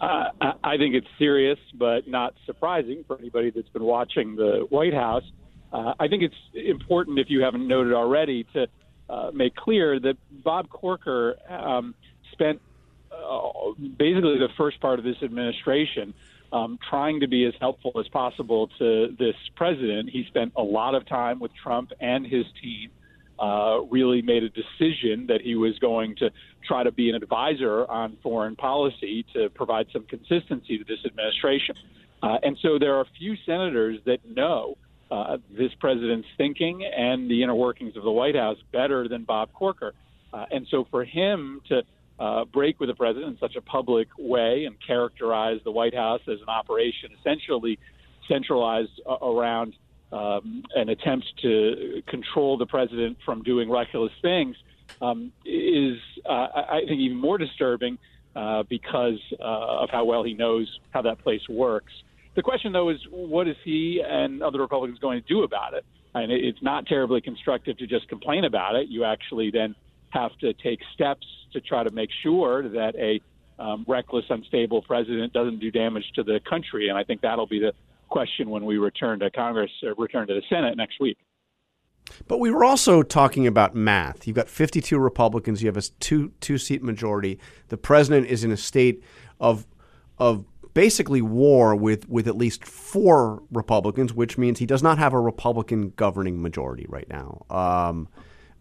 Uh, 0.00 0.24
I- 0.64 0.76
think 0.78 0.94
it's 0.96 1.06
serious, 1.16 1.58
but 1.74 2.08
not 2.08 2.34
surprising 2.44 3.04
for 3.06 3.16
anybody 3.18 3.50
that's 3.50 3.68
been 3.68 3.84
watching 3.84 4.34
the 4.34 4.66
White 4.68 4.94
House. 4.94 5.22
I 5.72 6.08
think 6.08 6.22
it's 6.22 6.34
important, 6.54 7.18
if 7.18 7.30
you 7.30 7.42
haven't 7.42 7.66
noted 7.66 7.94
already, 7.94 8.44
to 8.52 8.66
make 9.32 9.54
clear 9.54 10.00
that 10.00 10.16
Bob 10.42 10.68
Corker 10.68 11.36
um, 11.48 11.94
spent 12.32 12.60
basically 13.96 14.38
the 14.38 14.48
first 14.56 14.80
part 14.80 14.98
of 14.98 15.04
this 15.04 15.16
administration 15.22 16.14
um, 16.52 16.78
trying 16.88 17.20
to 17.20 17.28
be 17.28 17.44
as 17.44 17.54
helpful 17.60 17.92
as 17.98 18.06
possible 18.08 18.68
to 18.78 19.16
this 19.18 19.34
president. 19.56 20.10
He 20.10 20.24
spent 20.28 20.52
a 20.56 20.62
lot 20.62 20.94
of 20.94 21.06
time 21.06 21.40
with 21.40 21.50
Trump 21.62 21.92
and 22.00 22.26
his 22.26 22.44
team. 22.62 22.90
Uh, 23.38 23.80
really 23.90 24.22
made 24.22 24.44
a 24.44 24.50
decision 24.50 25.26
that 25.26 25.40
he 25.42 25.56
was 25.56 25.76
going 25.80 26.14
to 26.14 26.30
try 26.64 26.84
to 26.84 26.92
be 26.92 27.08
an 27.08 27.16
advisor 27.16 27.90
on 27.90 28.16
foreign 28.22 28.54
policy 28.54 29.26
to 29.32 29.48
provide 29.50 29.86
some 29.92 30.04
consistency 30.04 30.78
to 30.78 30.84
this 30.84 31.00
administration. 31.04 31.74
Uh, 32.22 32.36
and 32.44 32.56
so 32.62 32.78
there 32.78 32.94
are 32.94 33.06
few 33.18 33.34
senators 33.44 33.98
that 34.06 34.18
know 34.28 34.76
uh, 35.10 35.38
this 35.50 35.72
president's 35.80 36.28
thinking 36.36 36.84
and 36.84 37.28
the 37.28 37.42
inner 37.42 37.54
workings 37.54 37.96
of 37.96 38.04
the 38.04 38.10
White 38.10 38.36
House 38.36 38.58
better 38.72 39.08
than 39.08 39.24
Bob 39.24 39.52
Corker. 39.52 39.92
Uh, 40.32 40.44
and 40.50 40.66
so 40.70 40.86
for 40.90 41.04
him 41.04 41.60
to 41.68 41.82
uh, 42.18 42.44
break 42.44 42.78
with 42.80 42.88
the 42.88 42.94
president 42.94 43.32
in 43.32 43.38
such 43.38 43.56
a 43.56 43.60
public 43.60 44.08
way 44.18 44.64
and 44.64 44.76
characterize 44.84 45.60
the 45.64 45.70
White 45.72 45.94
House 45.94 46.20
as 46.28 46.40
an 46.40 46.48
operation 46.48 47.10
essentially 47.18 47.78
centralized 48.28 49.00
uh, 49.08 49.16
around 49.26 49.74
um, 50.12 50.62
an 50.74 50.88
attempt 50.88 51.26
to 51.40 52.02
control 52.06 52.58
the 52.58 52.66
president 52.66 53.16
from 53.24 53.42
doing 53.42 53.70
reckless 53.70 54.12
things 54.20 54.56
um, 55.00 55.32
is, 55.44 55.98
uh, 56.28 56.48
I 56.70 56.80
think, 56.86 57.00
even 57.00 57.16
more 57.16 57.38
disturbing 57.38 57.98
uh, 58.36 58.62
because 58.64 59.18
uh, 59.40 59.82
of 59.82 59.90
how 59.90 60.04
well 60.04 60.22
he 60.22 60.34
knows 60.34 60.68
how 60.90 61.02
that 61.02 61.18
place 61.18 61.42
works. 61.48 61.92
The 62.34 62.42
question, 62.42 62.72
though, 62.72 62.88
is 62.90 62.98
what 63.10 63.48
is 63.48 63.56
he 63.64 64.02
and 64.06 64.42
other 64.42 64.60
Republicans 64.60 64.98
going 64.98 65.22
to 65.22 65.28
do 65.28 65.42
about 65.42 65.74
it? 65.74 65.84
And 66.14 66.30
it's 66.30 66.62
not 66.62 66.86
terribly 66.86 67.20
constructive 67.20 67.78
to 67.78 67.86
just 67.86 68.08
complain 68.08 68.44
about 68.44 68.74
it. 68.76 68.88
You 68.88 69.04
actually 69.04 69.50
then 69.50 69.74
have 70.12 70.36
to 70.38 70.52
take 70.54 70.80
steps 70.94 71.26
to 71.52 71.60
try 71.60 71.82
to 71.82 71.90
make 71.90 72.10
sure 72.22 72.68
that 72.68 72.94
a 72.96 73.20
um, 73.58 73.84
reckless, 73.88 74.24
unstable 74.28 74.82
president 74.82 75.32
doesn't 75.32 75.58
do 75.58 75.70
damage 75.70 76.04
to 76.14 76.22
the 76.22 76.40
country. 76.48 76.88
And 76.88 76.98
I 76.98 77.04
think 77.04 77.20
that'll 77.20 77.46
be 77.46 77.60
the 77.60 77.72
question 78.08 78.50
when 78.50 78.64
we 78.64 78.76
return 78.76 79.20
to 79.20 79.30
Congress, 79.30 79.70
or 79.82 79.94
return 79.94 80.26
to 80.28 80.34
the 80.34 80.42
Senate 80.48 80.76
next 80.76 81.00
week. 81.00 81.16
But 82.28 82.38
we 82.38 82.50
were 82.50 82.64
also 82.64 83.02
talking 83.02 83.46
about 83.46 83.74
math. 83.74 84.26
You've 84.26 84.36
got 84.36 84.48
52 84.48 84.98
Republicans. 84.98 85.62
You 85.62 85.68
have 85.68 85.76
a 85.76 85.82
two 86.00 86.32
two 86.40 86.58
seat 86.58 86.82
majority. 86.82 87.38
The 87.68 87.76
president 87.76 88.26
is 88.26 88.44
in 88.44 88.50
a 88.50 88.56
state 88.56 89.02
of 89.40 89.66
of 90.18 90.44
basically 90.74 91.22
war 91.22 91.74
with 91.74 92.08
with 92.08 92.26
at 92.26 92.36
least 92.36 92.64
four 92.64 93.42
Republicans, 93.50 94.12
which 94.12 94.36
means 94.36 94.58
he 94.58 94.66
does 94.66 94.82
not 94.82 94.98
have 94.98 95.14
a 95.14 95.20
Republican 95.20 95.92
governing 95.96 96.42
majority 96.42 96.86
right 96.88 97.08
now. 97.08 97.46
Um, 97.48 98.08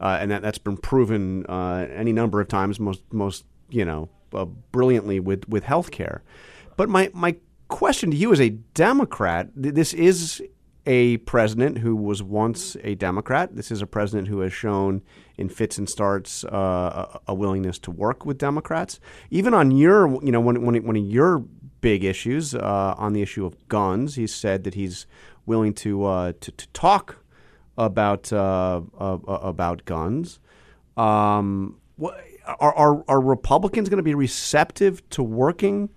uh, 0.02 0.18
and 0.20 0.32
that 0.32 0.42
that's 0.42 0.58
been 0.58 0.78
proven 0.78 1.46
uh, 1.46 1.88
any 1.94 2.12
number 2.12 2.42
of 2.42 2.48
times. 2.48 2.80
Most 2.80 3.04
most 3.14 3.46
you 3.70 3.86
know 3.86 4.10
uh, 4.34 4.46
brilliantly 4.46 5.20
with 5.20 5.48
with 5.48 5.64
healthcare. 5.64 6.22
But 6.76 6.90
my 6.90 7.12
my 7.14 7.38
question 7.68 8.12
to 8.12 8.18
you 8.18 8.34
as 8.34 8.42
a 8.42 8.50
Democrat, 8.50 9.50
th- 9.62 9.76
this 9.76 9.94
is 9.94 10.42
a 10.88 11.18
president 11.18 11.78
who 11.78 11.96
was 11.96 12.24
once 12.24 12.76
a 12.84 12.96
Democrat. 12.96 13.56
This 13.56 13.72
is 13.72 13.82
a 13.82 13.88
president 13.88 14.28
who 14.28 14.40
has 14.40 14.52
shown 14.52 15.04
in 15.38 15.48
fits 15.48 15.78
and 15.78 15.88
starts 15.88 16.44
uh, 16.46 17.20
a, 17.28 17.34
willingness 17.36 17.78
to 17.80 17.92
work 17.92 18.26
with 18.26 18.40
Democrats. 18.40 19.00
Even 19.30 19.54
on 19.54 19.70
your, 19.70 20.08
you 20.24 20.32
know, 20.32 20.42
one, 20.42 20.66
one, 20.66 20.76
one 20.84 20.96
of 20.96 21.04
your 21.04 21.46
big 21.82 22.04
issues 22.04 22.56
uh, 22.56 22.96
on 22.98 23.14
the 23.14 23.22
issue 23.22 23.46
of 23.46 23.68
guns, 23.68 24.16
he 24.16 24.26
said 24.26 24.64
that 24.64 24.74
he's 24.74 25.06
willing 25.46 25.74
to 25.74 26.04
uh, 26.06 26.34
to, 26.40 26.52
to 26.52 26.68
talk 26.70 27.21
about 27.78 28.32
uh, 28.32 28.82
uh, 29.00 29.18
about 29.28 29.86
guns. 29.86 30.40
Um, 30.98 31.78
are, 32.46 32.74
are 32.74 33.04
are 33.08 33.22
Republicans 33.22 33.90
going 33.90 33.98
to 33.98 34.04
be 34.04 34.16
receptive 34.16 35.08
to 35.12 35.24
working 35.24 35.90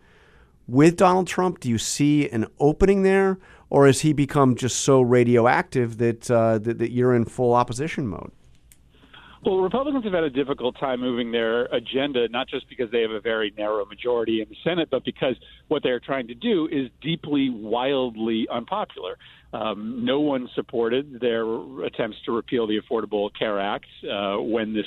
with 0.66 0.96
Donald 0.96 1.26
Trump? 1.26 1.60
Do 1.60 1.68
you 1.68 1.78
see 1.78 2.28
an 2.28 2.46
opening 2.58 3.02
there, 3.02 3.38
or 3.70 3.86
has 3.86 4.00
he 4.00 4.12
become 4.12 4.54
just 4.54 4.80
so 4.80 5.00
radioactive 5.00 5.98
that 5.98 6.30
uh, 6.30 6.58
that, 6.58 6.78
that 6.78 6.92
you're 6.92 7.14
in 7.14 7.24
full 7.24 7.54
opposition 7.54 8.06
mode? 8.06 8.32
Well, 9.44 9.58
Republicans 9.58 10.04
have 10.04 10.14
had 10.14 10.24
a 10.24 10.30
difficult 10.30 10.78
time 10.80 11.00
moving 11.00 11.30
their 11.30 11.66
agenda, 11.66 12.26
not 12.28 12.48
just 12.48 12.66
because 12.66 12.90
they 12.90 13.02
have 13.02 13.10
a 13.10 13.20
very 13.20 13.52
narrow 13.58 13.84
majority 13.84 14.40
in 14.40 14.48
the 14.48 14.56
Senate, 14.64 14.88
but 14.90 15.04
because 15.04 15.36
what 15.68 15.82
they're 15.82 16.00
trying 16.00 16.28
to 16.28 16.34
do 16.34 16.66
is 16.72 16.88
deeply, 17.02 17.50
wildly 17.50 18.46
unpopular. 18.50 19.18
Um, 19.52 20.02
no 20.02 20.20
one 20.20 20.48
supported 20.54 21.20
their 21.20 21.44
attempts 21.84 22.16
to 22.24 22.32
repeal 22.32 22.66
the 22.66 22.80
Affordable 22.80 23.28
Care 23.38 23.60
Act 23.60 23.84
uh, 24.10 24.36
when 24.38 24.72
this 24.72 24.86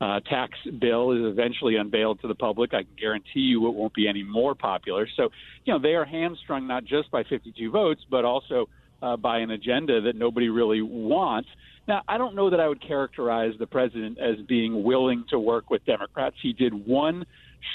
uh, 0.00 0.20
tax 0.20 0.54
bill 0.80 1.12
is 1.12 1.30
eventually 1.30 1.76
unveiled 1.76 2.22
to 2.22 2.28
the 2.28 2.34
public. 2.34 2.72
I 2.72 2.84
can 2.84 2.96
guarantee 2.98 3.40
you 3.40 3.68
it 3.68 3.74
won't 3.74 3.92
be 3.92 4.08
any 4.08 4.22
more 4.22 4.54
popular. 4.54 5.06
So, 5.18 5.28
you 5.66 5.74
know, 5.74 5.78
they 5.78 5.94
are 5.94 6.06
hamstrung 6.06 6.66
not 6.66 6.86
just 6.86 7.10
by 7.10 7.24
52 7.24 7.70
votes, 7.70 8.00
but 8.10 8.24
also 8.24 8.70
uh, 9.02 9.18
by 9.18 9.38
an 9.38 9.50
agenda 9.50 10.00
that 10.00 10.16
nobody 10.16 10.48
really 10.48 10.82
wants. 10.82 11.48
Now, 11.88 12.02
I 12.06 12.18
don't 12.18 12.34
know 12.34 12.50
that 12.50 12.60
I 12.60 12.68
would 12.68 12.86
characterize 12.86 13.54
the 13.58 13.66
president 13.66 14.18
as 14.18 14.36
being 14.46 14.84
willing 14.84 15.24
to 15.30 15.38
work 15.38 15.70
with 15.70 15.84
Democrats. 15.86 16.36
He 16.42 16.52
did 16.52 16.86
one 16.86 17.24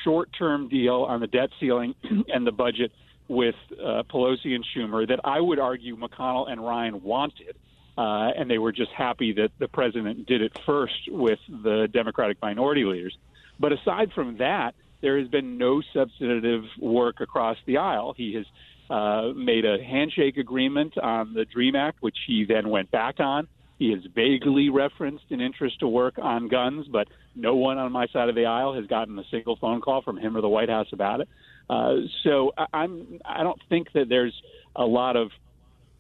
short 0.04 0.30
term 0.38 0.70
deal 0.70 1.02
on 1.10 1.20
the 1.20 1.28
debt 1.28 1.50
ceiling 1.60 1.96
and 2.30 2.46
the 2.46 2.52
budget 2.52 2.92
with 3.28 3.56
uh, 3.72 4.04
Pelosi 4.04 4.54
and 4.54 4.64
Schumer 4.64 5.08
that 5.08 5.20
I 5.24 5.40
would 5.42 5.58
argue 5.58 5.98
McConnell 5.98 6.50
and 6.50 6.64
Ryan 6.64 7.02
wanted. 7.02 7.56
Uh, 7.98 8.30
and 8.38 8.50
they 8.50 8.60
were 8.60 8.72
just 8.72 8.92
happy 8.92 9.34
that 9.34 9.52
the 9.60 9.68
president 9.68 10.28
did 10.28 10.42
it 10.42 10.52
first 10.66 11.10
with 11.10 11.40
the 11.48 11.88
Democratic 11.92 12.38
minority 12.42 12.86
leaders. 12.86 13.18
But 13.60 13.72
aside 13.72 14.12
from 14.14 14.38
that, 14.38 14.76
there 15.02 15.20
has 15.20 15.28
been 15.28 15.58
no 15.58 15.82
substantive 15.94 16.66
work 16.80 17.20
across 17.20 17.58
the 17.66 17.78
aisle. 17.78 18.14
He 18.16 18.34
has 18.34 18.46
uh, 18.90 19.34
made 19.36 19.66
a 19.66 19.84
handshake 19.84 20.38
agreement 20.38 20.98
on 20.98 21.34
the 21.34 21.46
DREAM 21.46 21.76
Act, 21.76 22.02
which 22.02 22.18
he 22.26 22.46
then 22.46 22.70
went 22.70 22.92
back 22.92 23.20
on. 23.20 23.48
He 23.80 23.92
has 23.92 24.02
vaguely 24.16 24.70
referenced 24.70 25.26
an 25.32 25.42
interest 25.42 25.80
to 25.80 25.88
work 25.88 26.16
on 26.22 26.48
guns, 26.48 26.88
but 26.92 27.08
no 27.36 27.56
one 27.56 27.78
on 27.78 27.92
my 27.92 28.08
side 28.08 28.30
of 28.30 28.36
the 28.36 28.46
aisle 28.46 28.74
has 28.76 28.86
gotten 28.86 29.18
a 29.18 29.24
single 29.32 29.56
phone 29.58 29.82
call 29.82 30.02
from 30.02 30.18
him 30.18 30.38
or 30.38 30.42
the 30.42 30.50
White 30.50 30.70
House 30.70 30.88
about 30.94 31.22
it. 31.22 31.30
Uh, 31.70 31.96
so 32.24 32.52
I'm 32.74 33.20
I 33.26 33.44
don't 33.44 33.60
think 33.70 33.88
that 33.94 34.10
there's 34.10 34.34
a 34.76 34.86
lot 34.86 35.16
of 35.16 35.32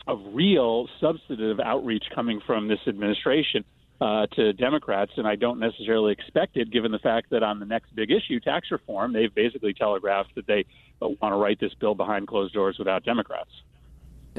of 0.06 0.20
real 0.34 0.88
substantive 1.00 1.60
outreach 1.60 2.04
coming 2.14 2.42
from 2.46 2.68
this 2.68 2.80
administration 2.88 3.64
uh, 4.02 4.28
to 4.34 4.52
Democrats, 4.54 5.12
and 5.16 5.26
I 5.26 5.36
don't 5.36 5.60
necessarily 5.60 6.12
expect 6.12 6.58
it, 6.58 6.72
given 6.72 6.92
the 6.92 7.00
fact 7.00 7.30
that 7.30 7.42
on 7.42 7.60
the 7.60 7.66
next 7.66 7.96
big 7.96 8.12
issue, 8.12 8.40
tax 8.42 8.70
reform, 8.70 9.14
they've 9.14 9.34
basically 9.34 9.74
telegraphed 9.74 10.36
that 10.36 10.46
they 10.46 10.66
want 11.00 11.34
to 11.34 11.38
write 11.38 11.60
this 11.62 11.74
bill 11.80 11.96
behind 11.96 12.28
closed 12.28 12.54
doors 12.54 12.76
without 12.78 13.06
Democrats. 13.06 13.50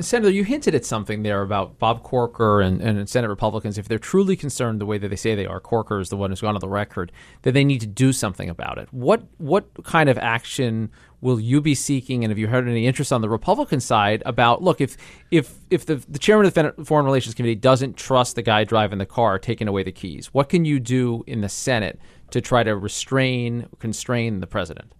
Senator, 0.00 0.30
you 0.30 0.42
hinted 0.42 0.74
at 0.74 0.84
something 0.84 1.22
there 1.22 1.42
about 1.42 1.78
Bob 1.78 2.02
Corker 2.02 2.60
and, 2.60 2.80
and 2.80 3.08
Senate 3.08 3.28
Republicans. 3.28 3.78
If 3.78 3.86
they're 3.86 3.98
truly 3.98 4.34
concerned 4.34 4.80
the 4.80 4.86
way 4.86 4.98
that 4.98 5.08
they 5.08 5.16
say 5.16 5.36
they 5.36 5.46
are, 5.46 5.60
Corker 5.60 6.00
is 6.00 6.08
the 6.08 6.16
one 6.16 6.30
who's 6.30 6.40
gone 6.40 6.56
on 6.56 6.60
the 6.60 6.68
record, 6.68 7.12
that 7.42 7.52
they 7.52 7.64
need 7.64 7.80
to 7.80 7.86
do 7.86 8.12
something 8.12 8.48
about 8.50 8.78
it. 8.78 8.88
What 8.92 9.22
what 9.38 9.66
kind 9.84 10.08
of 10.08 10.18
action 10.18 10.90
will 11.20 11.38
you 11.38 11.60
be 11.60 11.76
seeking? 11.76 12.24
And 12.24 12.32
have 12.32 12.38
you 12.38 12.48
heard 12.48 12.66
any 12.66 12.88
interest 12.88 13.12
on 13.12 13.20
the 13.20 13.28
Republican 13.28 13.78
side 13.78 14.22
about 14.26 14.62
look 14.62 14.80
if 14.80 14.96
if 15.30 15.54
if 15.70 15.86
the, 15.86 15.96
the 16.08 16.18
chairman 16.18 16.46
of 16.46 16.54
the 16.54 16.84
Foreign 16.84 17.06
Relations 17.06 17.34
Committee 17.34 17.54
doesn't 17.54 17.96
trust 17.96 18.34
the 18.34 18.42
guy 18.42 18.64
driving 18.64 18.98
the 18.98 19.06
car 19.06 19.38
taking 19.38 19.68
away 19.68 19.84
the 19.84 19.92
keys, 19.92 20.26
what 20.34 20.48
can 20.48 20.64
you 20.64 20.80
do 20.80 21.22
in 21.28 21.40
the 21.40 21.48
Senate 21.48 22.00
to 22.30 22.40
try 22.40 22.64
to 22.64 22.76
restrain, 22.76 23.68
constrain 23.78 24.40
the 24.40 24.46
president? 24.48 24.92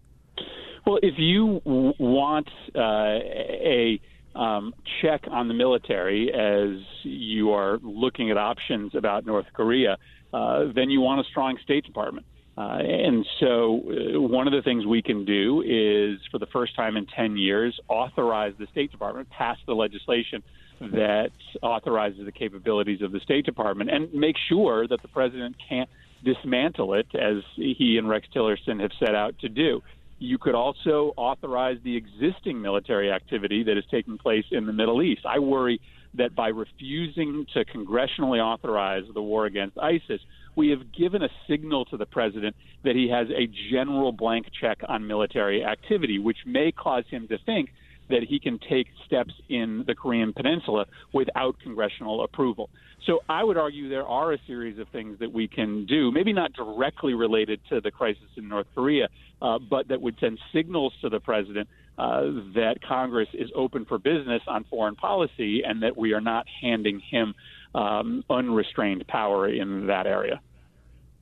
Well, 0.86 0.98
if 1.02 1.14
you 1.18 1.60
want 1.64 2.48
uh, 2.76 2.80
a 2.80 4.00
um, 4.34 4.74
check 5.00 5.22
on 5.30 5.48
the 5.48 5.54
military 5.54 6.32
as 6.32 6.84
you 7.02 7.52
are 7.52 7.78
looking 7.82 8.30
at 8.30 8.36
options 8.36 8.94
about 8.94 9.26
North 9.26 9.46
Korea, 9.52 9.96
uh, 10.32 10.64
then 10.74 10.90
you 10.90 11.00
want 11.00 11.20
a 11.20 11.30
strong 11.30 11.58
State 11.62 11.84
Department. 11.84 12.26
Uh, 12.56 12.78
and 12.78 13.26
so, 13.40 13.82
uh, 13.88 14.20
one 14.20 14.46
of 14.46 14.52
the 14.52 14.62
things 14.62 14.86
we 14.86 15.02
can 15.02 15.24
do 15.24 15.62
is, 15.66 16.20
for 16.30 16.38
the 16.38 16.46
first 16.46 16.76
time 16.76 16.96
in 16.96 17.04
10 17.06 17.36
years, 17.36 17.78
authorize 17.88 18.52
the 18.58 18.66
State 18.70 18.92
Department, 18.92 19.28
pass 19.30 19.58
the 19.66 19.74
legislation 19.74 20.42
that 20.80 21.30
authorizes 21.62 22.24
the 22.24 22.32
capabilities 22.32 23.00
of 23.00 23.12
the 23.12 23.20
State 23.20 23.46
Department, 23.46 23.90
and 23.90 24.12
make 24.12 24.36
sure 24.48 24.86
that 24.86 25.00
the 25.02 25.08
president 25.08 25.56
can't 25.68 25.88
dismantle 26.24 26.94
it 26.94 27.06
as 27.14 27.42
he 27.54 27.96
and 27.98 28.08
Rex 28.08 28.26
Tillerson 28.34 28.80
have 28.80 28.90
set 28.98 29.14
out 29.14 29.38
to 29.40 29.48
do. 29.48 29.82
You 30.24 30.38
could 30.38 30.54
also 30.54 31.12
authorize 31.18 31.76
the 31.84 31.94
existing 31.98 32.62
military 32.62 33.12
activity 33.12 33.62
that 33.64 33.76
is 33.76 33.84
taking 33.90 34.16
place 34.16 34.46
in 34.52 34.64
the 34.64 34.72
Middle 34.72 35.02
East. 35.02 35.20
I 35.26 35.38
worry 35.38 35.82
that 36.14 36.34
by 36.34 36.48
refusing 36.48 37.44
to 37.52 37.62
congressionally 37.66 38.38
authorize 38.38 39.02
the 39.12 39.20
war 39.20 39.44
against 39.44 39.76
ISIS, 39.76 40.22
we 40.56 40.70
have 40.70 40.94
given 40.94 41.22
a 41.22 41.28
signal 41.46 41.84
to 41.86 41.98
the 41.98 42.06
president 42.06 42.56
that 42.84 42.96
he 42.96 43.06
has 43.10 43.28
a 43.28 43.50
general 43.70 44.12
blank 44.12 44.46
check 44.58 44.78
on 44.88 45.06
military 45.06 45.62
activity, 45.62 46.18
which 46.18 46.38
may 46.46 46.72
cause 46.72 47.04
him 47.10 47.28
to 47.28 47.36
think 47.44 47.68
that 48.08 48.22
he 48.26 48.38
can 48.38 48.58
take 48.66 48.86
steps 49.04 49.34
in 49.50 49.84
the 49.86 49.94
Korean 49.94 50.32
Peninsula 50.32 50.86
without 51.12 51.60
congressional 51.62 52.24
approval. 52.24 52.70
So 53.06 53.20
I 53.28 53.44
would 53.44 53.56
argue 53.56 53.88
there 53.88 54.06
are 54.06 54.32
a 54.32 54.38
series 54.46 54.78
of 54.78 54.88
things 54.88 55.18
that 55.18 55.32
we 55.32 55.46
can 55.46 55.86
do, 55.86 56.10
maybe 56.10 56.32
not 56.32 56.52
directly 56.52 57.14
related 57.14 57.60
to 57.68 57.80
the 57.80 57.90
crisis 57.90 58.28
in 58.36 58.48
North 58.48 58.66
Korea, 58.74 59.08
uh, 59.42 59.58
but 59.58 59.88
that 59.88 60.00
would 60.00 60.16
send 60.20 60.38
signals 60.52 60.94
to 61.02 61.08
the 61.08 61.20
president 61.20 61.68
uh, 61.98 62.22
that 62.54 62.76
Congress 62.86 63.28
is 63.34 63.50
open 63.54 63.84
for 63.84 63.98
business 63.98 64.42
on 64.46 64.64
foreign 64.64 64.96
policy 64.96 65.62
and 65.64 65.82
that 65.82 65.96
we 65.96 66.12
are 66.12 66.20
not 66.20 66.46
handing 66.60 67.00
him 67.00 67.34
um, 67.74 68.24
unrestrained 68.30 69.06
power 69.06 69.48
in 69.48 69.86
that 69.86 70.06
area. 70.06 70.40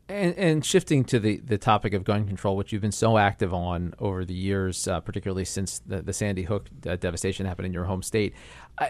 And, 0.09 0.35
and, 0.37 0.65
shifting 0.65 1.05
to 1.05 1.19
the, 1.19 1.39
the 1.39 1.57
topic 1.57 1.95
of 1.95 2.05
gun 2.05 2.27
control, 2.27 2.57
which 2.57 2.73
you've 2.73 2.83
been 2.83 2.93
so 2.93 3.17
active 3.17 3.55
on 3.55 3.95
over 3.99 4.25
the 4.25 4.35
years, 4.35 4.87
uh, 4.87 5.01
particularly 5.01 5.47
since 5.47 5.79
the, 5.79 6.03
the 6.03 6.13
Sandy 6.13 6.43
Hook 6.43 6.69
uh, 6.87 6.97
devastation 6.97 7.47
happened 7.47 7.67
in 7.67 7.73
your 7.73 7.85
home 7.85 8.03
state, 8.03 8.35
uh, 8.79 8.89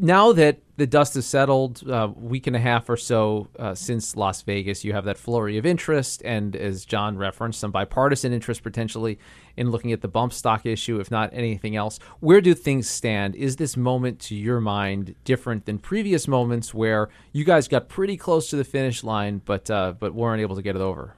now 0.00 0.32
that 0.32 0.60
the 0.76 0.86
dust 0.86 1.14
has 1.14 1.26
settled, 1.26 1.82
a 1.86 1.94
uh, 1.94 2.06
week 2.08 2.46
and 2.46 2.56
a 2.56 2.58
half 2.58 2.88
or 2.88 2.96
so 2.96 3.48
uh, 3.58 3.74
since 3.74 4.16
Las 4.16 4.42
Vegas, 4.42 4.82
you 4.82 4.92
have 4.92 5.04
that 5.04 5.18
flurry 5.18 5.58
of 5.58 5.66
interest, 5.66 6.22
and 6.24 6.56
as 6.56 6.84
John 6.84 7.18
referenced, 7.18 7.60
some 7.60 7.70
bipartisan 7.70 8.32
interest 8.32 8.62
potentially 8.62 9.18
in 9.56 9.70
looking 9.70 9.92
at 9.92 10.00
the 10.00 10.08
bump 10.08 10.32
stock 10.32 10.64
issue, 10.64 10.98
if 11.00 11.10
not 11.10 11.30
anything 11.32 11.76
else. 11.76 11.98
Where 12.20 12.40
do 12.40 12.54
things 12.54 12.88
stand? 12.88 13.36
Is 13.36 13.56
this 13.56 13.76
moment, 13.76 14.20
to 14.20 14.34
your 14.34 14.60
mind, 14.60 15.14
different 15.24 15.66
than 15.66 15.78
previous 15.78 16.26
moments 16.26 16.72
where 16.72 17.10
you 17.32 17.44
guys 17.44 17.68
got 17.68 17.88
pretty 17.88 18.16
close 18.16 18.48
to 18.50 18.56
the 18.56 18.64
finish 18.64 19.04
line, 19.04 19.42
but 19.44 19.70
uh, 19.70 19.92
but 19.98 20.14
weren't 20.14 20.40
able 20.40 20.56
to 20.56 20.62
get 20.62 20.76
it 20.76 20.82
over? 20.82 21.14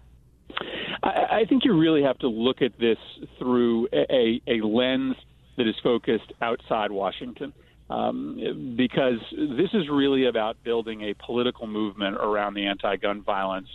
I, 1.02 1.43
I 1.43 1.45
think 1.49 1.64
you 1.64 1.78
really 1.78 2.02
have 2.02 2.19
to 2.19 2.28
look 2.28 2.62
at 2.62 2.78
this 2.78 2.99
through 3.38 3.88
a, 3.93 4.43
a 4.47 4.61
lens 4.66 5.14
that 5.57 5.66
is 5.66 5.76
focused 5.83 6.33
outside 6.43 6.90
Washington 6.90 7.55
um, 7.90 8.75
because 8.76 9.21
this 9.33 9.71
is 9.73 9.88
really 9.88 10.26
about 10.26 10.62
building 10.64 11.02
a 11.02 11.14
political 11.14 11.66
movement 11.66 12.16
around 12.16 12.55
the 12.55 12.66
anti-gun 12.66 13.23
violence 13.23 13.69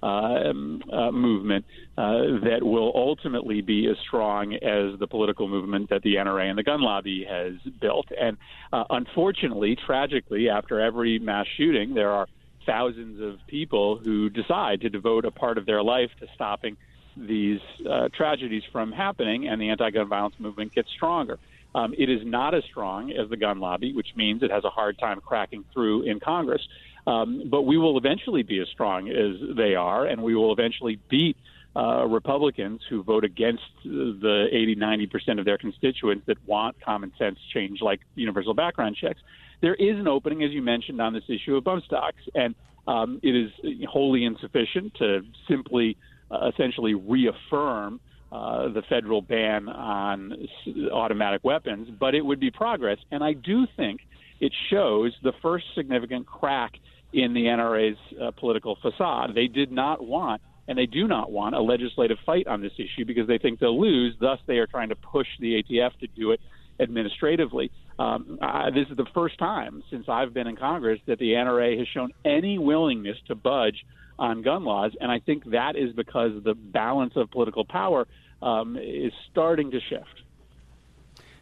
uh, 0.00 0.06
uh, 0.06 1.10
movement 1.10 1.64
uh, 1.96 2.38
that 2.44 2.60
will 2.62 2.92
ultimately 2.94 3.60
be 3.60 3.88
as 3.88 3.96
strong 4.06 4.54
as 4.54 4.96
the 5.00 5.06
political 5.08 5.48
movement 5.48 5.90
that 5.90 6.02
the 6.02 6.14
NRA 6.14 6.48
and 6.48 6.56
the 6.56 6.62
gun 6.62 6.80
lobby 6.80 7.26
has 7.28 7.54
built. 7.80 8.06
And 8.18 8.36
uh, 8.72 8.84
unfortunately, 8.90 9.76
tragically, 9.86 10.48
after 10.48 10.80
every 10.80 11.18
mass 11.18 11.46
shooting, 11.56 11.94
there 11.94 12.10
are 12.10 12.28
thousands 12.64 13.20
of 13.20 13.44
people 13.48 13.98
who 13.98 14.30
decide 14.30 14.82
to 14.82 14.88
devote 14.88 15.24
a 15.24 15.32
part 15.32 15.58
of 15.58 15.66
their 15.66 15.82
life 15.82 16.10
to 16.20 16.26
stopping 16.34 16.76
these 17.16 17.60
uh, 17.90 18.08
tragedies 18.14 18.62
from 18.70 18.92
happening, 18.92 19.48
and 19.48 19.60
the 19.60 19.70
anti-gun 19.70 20.08
violence 20.08 20.36
movement 20.38 20.72
gets 20.74 20.88
stronger. 20.94 21.38
Um, 21.74 21.94
it 21.96 22.08
is 22.08 22.20
not 22.24 22.54
as 22.54 22.64
strong 22.64 23.12
as 23.12 23.28
the 23.28 23.36
gun 23.36 23.60
lobby, 23.60 23.92
which 23.92 24.08
means 24.16 24.42
it 24.42 24.50
has 24.50 24.64
a 24.64 24.70
hard 24.70 24.98
time 24.98 25.20
cracking 25.20 25.64
through 25.72 26.02
in 26.02 26.18
Congress. 26.20 26.62
Um, 27.06 27.44
but 27.50 27.62
we 27.62 27.78
will 27.78 27.96
eventually 27.96 28.42
be 28.42 28.60
as 28.60 28.68
strong 28.68 29.08
as 29.08 29.56
they 29.56 29.74
are, 29.74 30.06
and 30.06 30.22
we 30.22 30.34
will 30.34 30.52
eventually 30.52 30.98
beat 31.08 31.36
uh, 31.74 32.04
Republicans 32.06 32.80
who 32.88 33.02
vote 33.02 33.24
against 33.24 33.62
the 33.84 34.48
80, 34.50 34.74
90 34.74 35.06
percent 35.06 35.38
of 35.38 35.44
their 35.44 35.58
constituents 35.58 36.24
that 36.26 36.36
want 36.46 36.80
common 36.80 37.12
sense 37.18 37.38
change 37.52 37.80
like 37.80 38.00
universal 38.14 38.52
background 38.52 38.96
checks. 38.96 39.20
There 39.60 39.74
is 39.74 39.98
an 39.98 40.08
opening, 40.08 40.42
as 40.42 40.50
you 40.50 40.62
mentioned, 40.62 41.00
on 41.00 41.12
this 41.12 41.24
issue 41.28 41.56
of 41.56 41.64
bump 41.64 41.84
stocks, 41.84 42.22
and 42.34 42.54
um, 42.86 43.20
it 43.22 43.34
is 43.34 43.50
wholly 43.88 44.24
insufficient 44.24 44.94
to 44.94 45.24
simply 45.46 45.96
uh, 46.30 46.50
essentially 46.52 46.94
reaffirm 46.94 48.00
uh, 48.30 48.68
the 48.68 48.82
federal 48.88 49.22
ban 49.22 49.68
on 49.68 50.46
automatic 50.92 51.42
weapons, 51.44 51.88
but 51.98 52.14
it 52.14 52.20
would 52.20 52.40
be 52.40 52.50
progress. 52.50 52.98
And 53.10 53.24
I 53.24 53.32
do 53.32 53.66
think 53.76 54.00
it 54.40 54.52
shows 54.70 55.14
the 55.22 55.32
first 55.42 55.64
significant 55.74 56.26
crack 56.26 56.74
in 57.12 57.32
the 57.32 57.44
NRA's 57.44 57.98
uh, 58.20 58.30
political 58.32 58.76
facade. 58.82 59.34
They 59.34 59.46
did 59.46 59.72
not 59.72 60.04
want, 60.04 60.42
and 60.68 60.76
they 60.76 60.86
do 60.86 61.08
not 61.08 61.32
want, 61.32 61.54
a 61.54 61.60
legislative 61.60 62.18
fight 62.26 62.46
on 62.46 62.60
this 62.60 62.72
issue 62.76 63.04
because 63.06 63.26
they 63.26 63.38
think 63.38 63.60
they'll 63.60 63.80
lose. 63.80 64.14
Thus, 64.20 64.38
they 64.46 64.58
are 64.58 64.66
trying 64.66 64.90
to 64.90 64.96
push 64.96 65.26
the 65.40 65.62
ATF 65.62 65.98
to 66.00 66.06
do 66.08 66.32
it 66.32 66.40
administratively. 66.80 67.70
Um, 67.98 68.38
I, 68.40 68.70
this 68.70 68.86
is 68.90 68.96
the 68.96 69.06
first 69.14 69.38
time 69.38 69.82
since 69.90 70.04
I've 70.08 70.32
been 70.32 70.46
in 70.46 70.56
Congress 70.56 71.00
that 71.06 71.18
the 71.18 71.32
NRA 71.32 71.78
has 71.78 71.88
shown 71.88 72.12
any 72.24 72.58
willingness 72.58 73.16
to 73.26 73.34
budge 73.34 73.84
on 74.18 74.42
gun 74.42 74.64
laws, 74.64 74.92
and 75.00 75.10
I 75.10 75.20
think 75.20 75.50
that 75.50 75.76
is 75.76 75.92
because 75.92 76.42
the 76.42 76.54
balance 76.54 77.14
of 77.16 77.30
political 77.30 77.64
power 77.64 78.06
um, 78.42 78.76
is 78.76 79.12
starting 79.30 79.70
to 79.70 79.80
shift. 79.80 80.22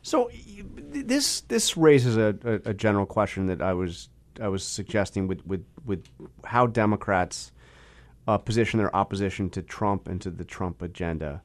So 0.03 0.31
this 0.73 1.41
this 1.43 1.77
raises 1.77 2.17
a, 2.17 2.61
a, 2.65 2.73
general 2.73 3.07
question 3.07 3.47
that 3.47 3.61
I 3.61 3.73
was 3.73 4.09
I 4.41 4.49
was 4.49 4.63
suggesting 4.63 5.27
with 5.27 5.45
with, 5.45 5.65
with 5.85 6.05
how 6.45 6.69
Democrats 6.69 7.51
uh, 8.29 8.39
position 8.39 8.79
their 8.79 8.95
opposition 8.95 9.51
to 9.51 9.63
Trump 9.63 10.07
and 10.07 10.21
to 10.21 10.31
the 10.31 10.45
Trump 10.45 10.81
agenda. 10.81 11.43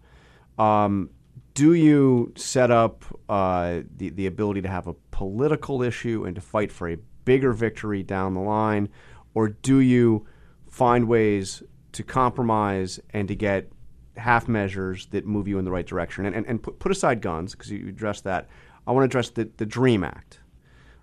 Um, 0.59 1.09
do 1.53 1.73
you 1.73 2.33
set 2.35 2.69
up 2.69 3.03
uh, 3.29 3.81
the 3.97 4.09
the 4.09 4.27
ability 4.27 4.61
to 4.61 4.69
have 4.69 4.87
a 4.87 4.93
political 5.09 5.81
issue 5.81 6.25
and 6.25 6.35
to 6.35 6.41
fight 6.41 6.71
for 6.71 6.87
a 6.87 6.97
bigger 7.25 7.53
victory 7.53 8.03
down 8.03 8.35
the 8.35 8.41
line, 8.41 8.89
or 9.33 9.49
do 9.49 9.79
you 9.79 10.27
find 10.71 11.07
ways 11.07 11.61
to 11.91 12.03
compromise 12.03 12.99
and 13.11 13.27
to 13.27 13.35
get 13.35 13.71
half 14.17 14.47
measures 14.47 15.05
that 15.07 15.25
move 15.25 15.47
you 15.47 15.59
in 15.59 15.65
the 15.65 15.71
right 15.71 15.85
direction? 15.85 16.25
And 16.25 16.35
and, 16.35 16.47
and 16.47 16.63
put, 16.63 16.79
put 16.79 16.91
aside 16.91 17.21
guns 17.21 17.51
because 17.51 17.69
you 17.69 17.87
addressed 17.87 18.23
that. 18.23 18.49
I 18.87 18.91
want 18.91 19.03
to 19.03 19.05
address 19.05 19.29
the 19.29 19.49
the 19.57 19.65
Dream 19.65 20.03
Act. 20.03 20.39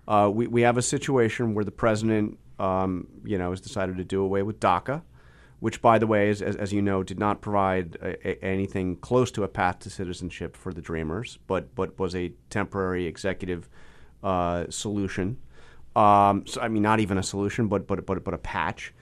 Uh, 0.07 0.29
we 0.33 0.47
we 0.47 0.61
have 0.61 0.77
a 0.77 0.81
situation 0.81 1.53
where 1.53 1.63
the 1.63 1.71
president, 1.71 2.37
um, 2.59 3.07
you 3.23 3.37
know, 3.37 3.51
has 3.51 3.61
decided 3.61 3.95
to 3.97 4.03
do 4.03 4.21
away 4.21 4.43
with 4.43 4.59
DACA 4.59 5.03
which, 5.59 5.81
by 5.81 5.99
the 5.99 6.07
way, 6.07 6.29
as, 6.29 6.41
as 6.41 6.71
you 6.71 6.81
know, 6.81 7.03
did 7.03 7.19
not 7.19 7.41
provide 7.41 7.97
a, 8.01 8.27
a, 8.27 8.43
anything 8.43 8.95
close 8.97 9.29
to 9.31 9.43
a 9.43 9.47
path 9.47 9.79
to 9.79 9.89
citizenship 9.89 10.55
for 10.55 10.73
the 10.73 10.81
Dreamers, 10.81 11.37
but 11.47 11.73
but 11.75 11.97
was 11.99 12.15
a 12.15 12.31
temporary 12.49 13.05
executive 13.05 13.69
uh, 14.23 14.65
solution. 14.69 15.37
Um, 15.95 16.45
so, 16.47 16.61
I 16.61 16.69
mean, 16.69 16.83
not 16.83 16.99
even 16.99 17.17
a 17.17 17.23
solution, 17.23 17.67
but 17.67 17.87
but 17.87 18.05
but 18.05 18.23
but 18.23 18.33
a 18.33 18.37
patch. 18.37 18.93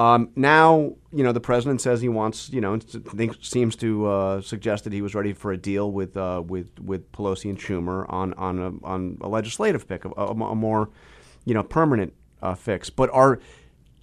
Um, 0.00 0.30
now, 0.34 0.94
you 1.12 1.22
know, 1.22 1.32
the 1.32 1.42
president 1.42 1.82
says 1.82 2.00
he 2.00 2.08
wants, 2.08 2.48
you 2.48 2.62
know, 2.62 2.78
think, 2.78 3.36
seems 3.42 3.76
to 3.76 4.06
uh, 4.06 4.40
suggest 4.40 4.84
that 4.84 4.94
he 4.94 5.02
was 5.02 5.14
ready 5.14 5.34
for 5.34 5.52
a 5.52 5.58
deal 5.58 5.92
with 5.92 6.16
uh, 6.16 6.42
with 6.46 6.70
with 6.80 7.12
Pelosi 7.12 7.50
and 7.50 7.58
Schumer 7.58 8.10
on 8.10 8.32
on 8.34 8.58
a, 8.58 8.86
on 8.86 9.18
a 9.20 9.28
legislative 9.28 9.86
pick, 9.86 10.06
a, 10.06 10.10
a, 10.10 10.54
more, 10.54 10.88
you 11.44 11.52
know, 11.52 11.62
permanent 11.62 12.14
uh, 12.40 12.54
fix. 12.54 12.88
But 12.88 13.10
are 13.10 13.40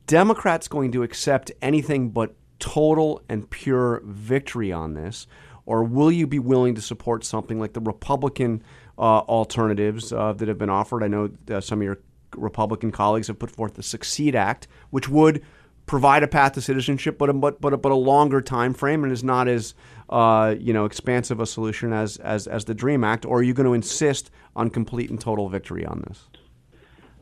Democrats 0.06 0.68
going 0.68 0.92
to 0.92 1.02
accept 1.02 1.52
anything 1.64 2.12
but 2.12 2.36
total 2.60 3.24
and 3.28 3.50
pure 3.50 4.04
victory 4.06 4.72
on 4.72 4.94
this? 4.94 5.26
Or 5.66 5.84
will 5.84 6.12
you 6.12 6.28
be 6.28 6.38
willing 6.38 6.76
to 6.76 6.82
support 6.82 7.26
something 7.26 7.60
like 7.60 7.74
the 7.74 7.82
Republican 7.82 8.62
uh, 9.00 9.22
alternatives 9.22 10.14
uh, 10.14 10.34
that 10.34 10.48
have 10.48 10.60
been 10.60 10.70
offered? 10.70 11.02
I 11.02 11.08
know 11.08 11.32
uh, 11.50 11.60
some 11.60 11.80
of 11.80 11.86
your 11.86 11.98
Republican 12.36 12.92
colleagues 12.92 13.28
have 13.30 13.40
put 13.40 13.50
forth 13.50 13.74
the 13.74 13.84
Succeed 13.84 14.36
Act, 14.36 14.68
which 14.92 15.10
would 15.10 15.44
provide 15.88 16.22
a 16.22 16.28
path 16.28 16.52
to 16.52 16.62
citizenship, 16.62 17.18
but 17.18 17.30
a, 17.30 17.34
but 17.34 17.60
but 17.60 17.74
a, 17.74 17.78
but 17.78 17.92
a 17.92 17.96
longer 17.96 18.42
time 18.42 18.74
frame 18.74 19.04
and 19.04 19.12
is 19.12 19.24
not 19.24 19.48
as 19.48 19.74
uh, 20.10 20.54
you 20.60 20.74
know 20.74 20.86
expansive 20.86 21.40
a 21.40 21.46
solution 21.48 21.94
as, 21.94 22.18
as 22.18 22.46
as 22.46 22.66
the 22.66 22.76
Dream 22.76 23.04
Act. 23.04 23.26
Or 23.26 23.40
are 23.40 23.44
you 23.44 23.54
going 23.54 23.66
to 23.66 23.74
insist 23.74 24.30
on 24.56 24.70
complete 24.70 25.10
and 25.10 25.20
total 25.20 25.50
victory 25.50 25.86
on 25.86 26.04
this? 26.08 26.28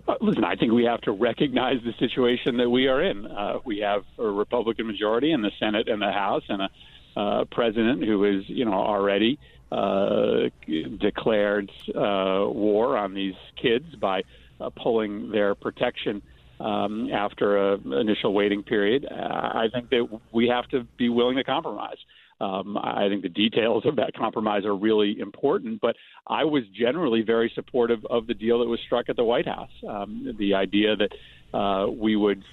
Uh, 0.07 0.15
listen, 0.22 0.43
I 0.43 0.55
think 0.55 0.74
we 0.74 0.84
have 0.84 1.01
to 1.01 1.12
recognize 1.12 1.77
the 1.84 1.93
situation 1.98 2.57
that 2.57 2.69
we 2.69 2.88
are 2.88 3.01
in. 3.01 3.25
Uh, 3.25 3.60
we 3.63 3.79
have 3.79 4.03
a 4.19 4.24
Republican 4.24 4.86
majority 4.86 5.31
in 5.31 5.41
the 5.41 5.51
Senate 5.60 5.88
and 5.88 6.01
the 6.01 6.12
House, 6.12 6.43
and 6.50 6.62
a 6.62 6.69
uh, 7.17 7.45
president 7.45 8.03
who 8.03 8.25
is, 8.25 8.43
you 8.48 8.65
know, 8.65 8.74
already 8.74 9.39
uh, 9.72 10.50
declared 11.00 11.72
uh, 11.89 12.45
war 12.45 12.98
on 12.98 13.13
these 13.13 13.36
kids 13.55 13.95
by 13.95 14.22
uh, 14.60 14.69
pulling 14.69 15.31
their 15.31 15.55
protection 15.55 16.22
um, 16.60 17.10
after 17.12 17.74
an 17.74 17.94
initial 17.94 18.34
waiting 18.34 18.64
period. 18.64 19.06
Uh, 19.10 19.16
I 19.16 19.68
think 19.74 19.90
that 19.90 20.08
we 20.32 20.48
have 20.48 20.68
to 20.70 20.84
be 20.98 21.10
willing 21.10 21.38
to 21.38 21.44
compromise. 21.44 21.98
Um, 22.42 22.78
I 22.78 23.08
think 23.08 23.22
the 23.22 23.30
details 23.30 23.86
of 23.86 23.96
that 23.96 24.14
compromise 24.14 24.66
are 24.66 24.76
really 24.76 25.20
important, 25.20 25.80
but 25.80 25.96
I 26.28 26.44
was 26.44 26.64
generally 26.68 27.22
very 27.22 27.52
supportive 27.56 28.06
of 28.06 28.28
the 28.28 28.34
deal 28.34 28.60
that 28.60 28.68
was 28.68 28.80
struck 28.82 29.08
at 29.08 29.16
the 29.16 29.24
White 29.24 29.48
House. 29.48 29.72
Um, 29.88 30.36
the 30.38 30.56
idea 30.56 30.96
that 30.98 31.58
uh, 31.58 31.88
we 31.90 32.18
would 32.18 32.44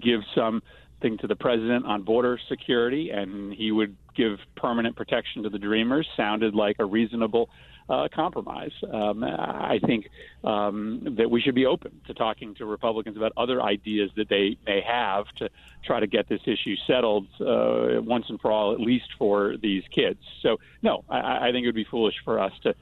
give 0.00 0.22
something 0.34 1.18
to 1.18 1.26
the 1.26 1.36
president 1.36 1.84
on 1.84 2.02
border 2.02 2.38
security 2.48 3.10
and 3.10 3.52
he 3.52 3.72
would 3.72 3.94
give 4.16 4.38
permanent 4.56 4.96
protection 4.96 5.42
to 5.42 5.50
the 5.50 5.58
Dreamers 5.58 6.08
sounded 6.16 6.54
like 6.54 6.76
a 6.78 6.84
reasonable 6.84 7.50
uh, 7.90 8.08
compromise. 8.14 8.72
Um, 8.90 9.24
I 9.24 9.80
think 9.84 10.08
um, 10.44 11.16
that 11.18 11.30
we 11.30 11.40
should 11.40 11.56
be 11.56 11.66
open 11.66 12.00
to 12.06 12.14
talking 12.14 12.54
to 12.54 12.64
Republicans 12.64 13.16
about 13.16 13.32
other 13.36 13.60
ideas 13.60 14.10
that 14.16 14.28
they 14.28 14.56
may 14.64 14.80
have 14.80 15.26
to 15.38 15.50
try 15.84 15.98
to 15.98 16.06
get 16.06 16.28
this 16.28 16.40
issue 16.46 16.76
settled 16.86 17.26
uh, 17.40 18.00
once 18.00 18.26
and 18.28 18.40
for 18.40 18.52
all, 18.52 18.72
at 18.72 18.80
least 18.80 19.08
for 19.18 19.56
these 19.60 19.82
kids. 19.90 20.20
So, 20.40 20.58
no, 20.82 21.04
I, 21.08 21.48
I 21.48 21.52
think 21.52 21.64
it 21.64 21.68
would 21.68 21.74
be 21.74 21.84
foolish 21.90 22.14
for 22.24 22.38
us 22.38 22.52
to 22.62 22.74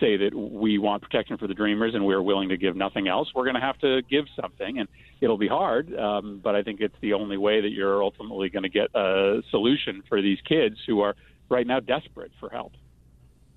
say 0.00 0.16
that 0.16 0.34
we 0.34 0.78
want 0.78 1.02
protection 1.02 1.36
for 1.36 1.46
the 1.46 1.52
dreamers 1.52 1.94
and 1.94 2.06
we're 2.06 2.22
willing 2.22 2.48
to 2.48 2.56
give 2.56 2.74
nothing 2.74 3.06
else. 3.06 3.28
We're 3.34 3.44
going 3.44 3.56
to 3.56 3.60
have 3.60 3.78
to 3.80 4.00
give 4.08 4.24
something, 4.40 4.78
and 4.78 4.88
it'll 5.20 5.36
be 5.36 5.48
hard, 5.48 5.94
um, 5.98 6.40
but 6.42 6.54
I 6.54 6.62
think 6.62 6.80
it's 6.80 6.96
the 7.02 7.12
only 7.12 7.36
way 7.36 7.60
that 7.60 7.70
you're 7.70 8.02
ultimately 8.02 8.48
going 8.48 8.62
to 8.62 8.70
get 8.70 8.88
a 8.94 9.42
solution 9.50 10.02
for 10.08 10.22
these 10.22 10.38
kids 10.48 10.76
who 10.86 11.00
are 11.00 11.14
right 11.50 11.66
now 11.66 11.80
desperate 11.80 12.32
for 12.40 12.48
help. 12.48 12.72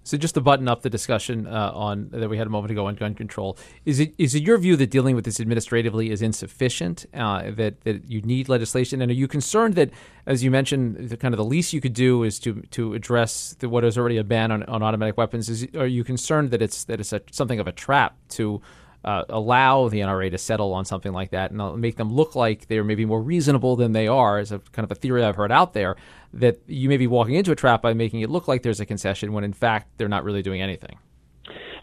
So 0.07 0.15
just 0.15 0.35
to 0.35 0.41
button 0.41 0.69
up 0.69 0.83
the 0.83 0.89
discussion 0.89 1.47
uh, 1.47 1.71
on 1.73 2.07
that 2.11 2.29
we 2.29 2.37
had 2.37 2.47
a 2.47 2.49
moment 2.49 2.71
ago 2.71 2.85
on 2.85 2.95
gun 2.95 3.13
control, 3.13 3.57
is 3.83 3.99
it 3.99 4.13
is 4.17 4.33
it 4.35 4.43
your 4.43 4.57
view 4.57 4.77
that 4.77 4.89
dealing 4.89 5.17
with 5.17 5.25
this 5.25 5.41
administratively 5.41 6.11
is 6.11 6.21
insufficient? 6.21 7.05
Uh, 7.13 7.51
that 7.51 7.81
that 7.81 8.09
you 8.09 8.21
need 8.21 8.47
legislation, 8.47 9.01
and 9.01 9.11
are 9.11 9.13
you 9.13 9.27
concerned 9.27 9.75
that, 9.75 9.89
as 10.25 10.45
you 10.45 10.49
mentioned, 10.49 11.09
the 11.09 11.17
kind 11.17 11.33
of 11.33 11.37
the 11.37 11.43
least 11.43 11.73
you 11.73 11.81
could 11.81 11.93
do 11.93 12.23
is 12.23 12.39
to 12.39 12.61
to 12.71 12.93
address 12.93 13.53
the, 13.59 13.67
what 13.67 13.83
is 13.83 13.97
already 13.97 14.15
a 14.15 14.23
ban 14.23 14.49
on, 14.49 14.63
on 14.63 14.81
automatic 14.81 15.17
weapons? 15.17 15.49
Is 15.49 15.67
are 15.75 15.85
you 15.87 16.05
concerned 16.05 16.51
that 16.51 16.61
it's 16.61 16.85
that 16.85 17.01
it's 17.01 17.11
a, 17.11 17.21
something 17.31 17.59
of 17.59 17.67
a 17.67 17.73
trap 17.73 18.15
to 18.29 18.61
uh, 19.07 19.23
allow 19.29 19.87
the 19.87 20.01
NRA 20.01 20.29
to 20.31 20.37
settle 20.37 20.73
on 20.73 20.83
something 20.83 21.13
like 21.13 21.31
that 21.31 21.51
and 21.51 21.77
make 21.79 21.95
them 21.95 22.11
look 22.11 22.35
like 22.35 22.67
they're 22.67 22.83
maybe 22.83 23.05
more 23.05 23.21
reasonable 23.21 23.77
than 23.77 23.93
they 23.93 24.05
are, 24.05 24.37
is 24.37 24.51
a 24.51 24.59
kind 24.73 24.83
of 24.83 24.91
a 24.91 24.95
theory 24.95 25.23
I've 25.23 25.37
heard 25.37 25.51
out 25.51 25.71
there 25.71 25.95
that 26.33 26.59
you 26.67 26.89
may 26.89 26.97
be 26.97 27.07
walking 27.07 27.35
into 27.35 27.53
a 27.53 27.55
trap 27.55 27.81
by 27.81 27.93
making 27.93 28.19
it 28.19 28.29
look 28.29 28.49
like 28.49 28.63
there's 28.63 28.81
a 28.81 28.85
concession 28.85 29.31
when 29.31 29.45
in 29.45 29.53
fact 29.53 29.87
they're 29.97 30.09
not 30.09 30.25
really 30.25 30.41
doing 30.41 30.61
anything. 30.61 30.99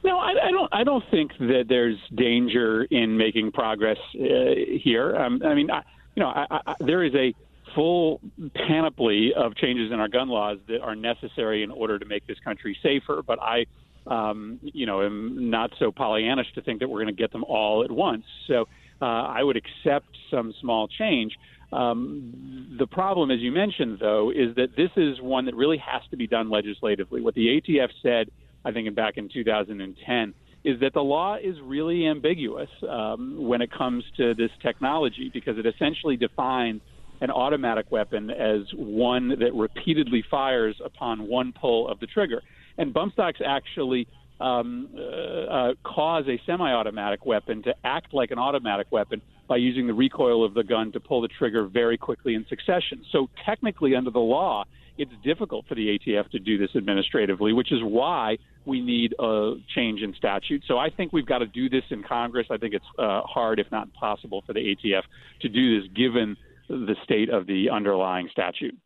No, 0.05 0.19
I, 0.19 0.35
I 0.49 0.51
don't. 0.51 0.69
I 0.71 0.85
don't 0.85 1.05
think 1.11 1.33
that 1.39 1.65
there's 1.67 1.97
danger 2.15 2.85
in 2.85 3.17
making 3.17 3.53
progress 3.53 3.97
uh, 4.17 4.55
here. 4.83 5.17
Um, 5.17 5.41
I 5.43 5.55
mean, 5.55 5.71
I, 5.71 5.83
you 6.15 6.23
know, 6.23 6.29
I, 6.29 6.75
there 6.79 7.03
is 7.03 7.15
a 7.15 7.35
full 7.75 8.21
panoply 8.55 9.33
of 9.35 9.57
changes 9.57 9.93
in 9.93 9.99
our 9.99 10.09
gun 10.09 10.29
laws 10.29 10.59
that 10.69 10.83
are 10.83 10.95
necessary 10.95 11.63
in 11.63 11.71
order 11.71 11.99
to 11.99 12.05
make 12.05 12.27
this 12.27 12.39
country 12.41 12.77
safer. 12.83 13.23
But 13.27 13.41
I 13.41 13.65
um, 14.07 14.59
you 14.63 14.87
know, 14.87 15.03
am 15.03 15.51
not 15.51 15.71
so 15.79 15.91
Pollyannish 15.91 16.53
to 16.55 16.63
think 16.63 16.81
that 16.81 16.89
we're 16.89 17.03
going 17.03 17.15
to 17.15 17.21
get 17.21 17.33
them 17.33 17.45
all 17.45 17.85
at 17.85 17.91
once. 17.91 18.25
So 18.47 18.67
uh, 19.01 19.05
I 19.05 19.43
would 19.43 19.57
accept 19.57 20.07
some 20.31 20.55
small 20.61 20.89
change. 20.89 21.33
Um, 21.73 22.77
the 22.79 22.87
problem, 22.87 23.31
as 23.31 23.41
you 23.41 23.51
mentioned, 23.51 23.99
though, 24.01 24.31
is 24.31 24.55
that 24.57 24.77
this 24.77 24.91
is 24.97 25.21
one 25.21 25.47
that 25.47 25.55
really 25.55 25.79
has 25.79 26.03
to 26.11 26.17
be 26.17 26.27
done 26.27 26.51
legislatively. 26.51 27.21
What 27.21 27.35
the 27.35 27.61
ATF 27.61 27.89
said, 28.03 28.31
I 28.65 28.73
think, 28.73 28.95
back 28.95 29.17
in 29.17 29.29
2010, 29.33 30.35
is 30.65 30.81
that 30.81 30.95
the 30.95 31.01
law 31.01 31.37
is 31.37 31.57
really 31.63 32.07
ambiguous 32.07 32.71
um, 32.89 33.37
when 33.39 33.61
it 33.61 33.71
comes 33.71 34.05
to 34.17 34.35
this 34.35 34.51
technology 34.63 35.31
because 35.33 35.59
it 35.59 35.67
essentially 35.67 36.17
defines 36.17 36.81
an 37.21 37.31
automatic 37.31 37.91
weapon 37.91 38.31
as 38.31 38.61
one 38.75 39.29
that 39.29 39.53
repeatedly 39.55 40.25
fires 40.31 40.77
upon 40.85 41.29
one 41.29 41.53
pull 41.59 41.89
of 41.89 42.01
the 42.01 42.07
trigger. 42.07 42.43
And 42.79 42.93
bump 42.93 43.13
stocks 43.13 43.41
actually 43.45 44.07
um, 44.41 44.89
uh, 44.97 45.01
uh, 45.01 45.75
cause 45.85 46.25
a 46.29 46.41
semi-automatic 46.45 47.25
weapon 47.25 47.63
to 47.63 47.75
act 47.85 48.13
like 48.13 48.31
an 48.31 48.39
automatic 48.39 48.89
weapon 48.91 49.23
by 49.49 49.57
using 49.57 49.87
the 49.87 49.95
recoil 49.95 50.45
of 50.45 50.55
the 50.55 50.65
gun 50.65 50.91
to 50.93 51.01
pull 51.01 51.21
the 51.21 51.29
trigger 51.29 51.67
very 51.67 51.97
quickly 51.97 52.35
in 52.35 52.45
succession. 52.49 53.05
So 53.13 53.29
technically, 53.45 53.95
under 53.95 54.11
the 54.11 54.19
law, 54.19 54.65
it's 54.97 55.13
difficult 55.23 55.67
for 55.67 55.75
the 55.75 55.99
ATF 55.99 56.31
to 56.31 56.39
do 56.39 56.57
this 56.57 56.71
administratively, 56.77 57.53
which 57.53 57.73
is 57.73 57.81
why 57.83 58.39
we 58.65 58.81
need 58.81 59.15
a 59.19 59.55
change 59.75 60.01
in 60.03 60.15
statute. 60.15 60.63
So 60.67 60.79
I 60.79 60.89
think 60.89 61.13
we've 61.13 61.27
got 61.27 61.39
to 61.39 61.47
do 61.47 61.69
this 61.69 61.83
in 61.91 62.03
Congress. 62.03 62.47
I 62.51 62.57
think 62.57 62.75
it's 62.75 62.85
uh, 62.99 63.23
hard, 63.23 63.59
if 63.59 63.71
not 63.71 63.89
impossible, 63.89 64.43
for 64.47 64.53
the 64.53 64.61
ATF 64.61 65.03
to 65.43 65.49
do 65.49 65.81
this 65.81 65.91
given 65.95 66.37
the 66.69 66.97
state 67.05 67.29
of 67.29 67.47
the 67.47 67.71
underlying 67.71 68.29
statute. 68.31 68.77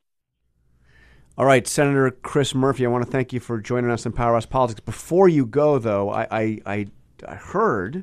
All 1.39 1.47
right, 1.47 1.69
Senator 1.69 2.11
Chris 2.11 2.53
Murphy, 2.53 2.85
I 2.85 2.89
want 2.89 3.05
to 3.05 3.11
thank 3.13 3.33
you 3.33 3.39
for 3.39 3.61
joining 3.61 3.93
us 3.93 4.05
in 4.05 4.11
Power 4.11 4.31
Powerhouse 4.31 4.45
Politics. 4.45 4.81
Before 4.81 5.29
you 5.29 5.47
go, 5.47 5.79
though, 5.79 6.11
I, 6.11 6.27
I, 6.33 6.59
I, 6.67 6.87
I 7.29 7.35
heard 7.37 8.03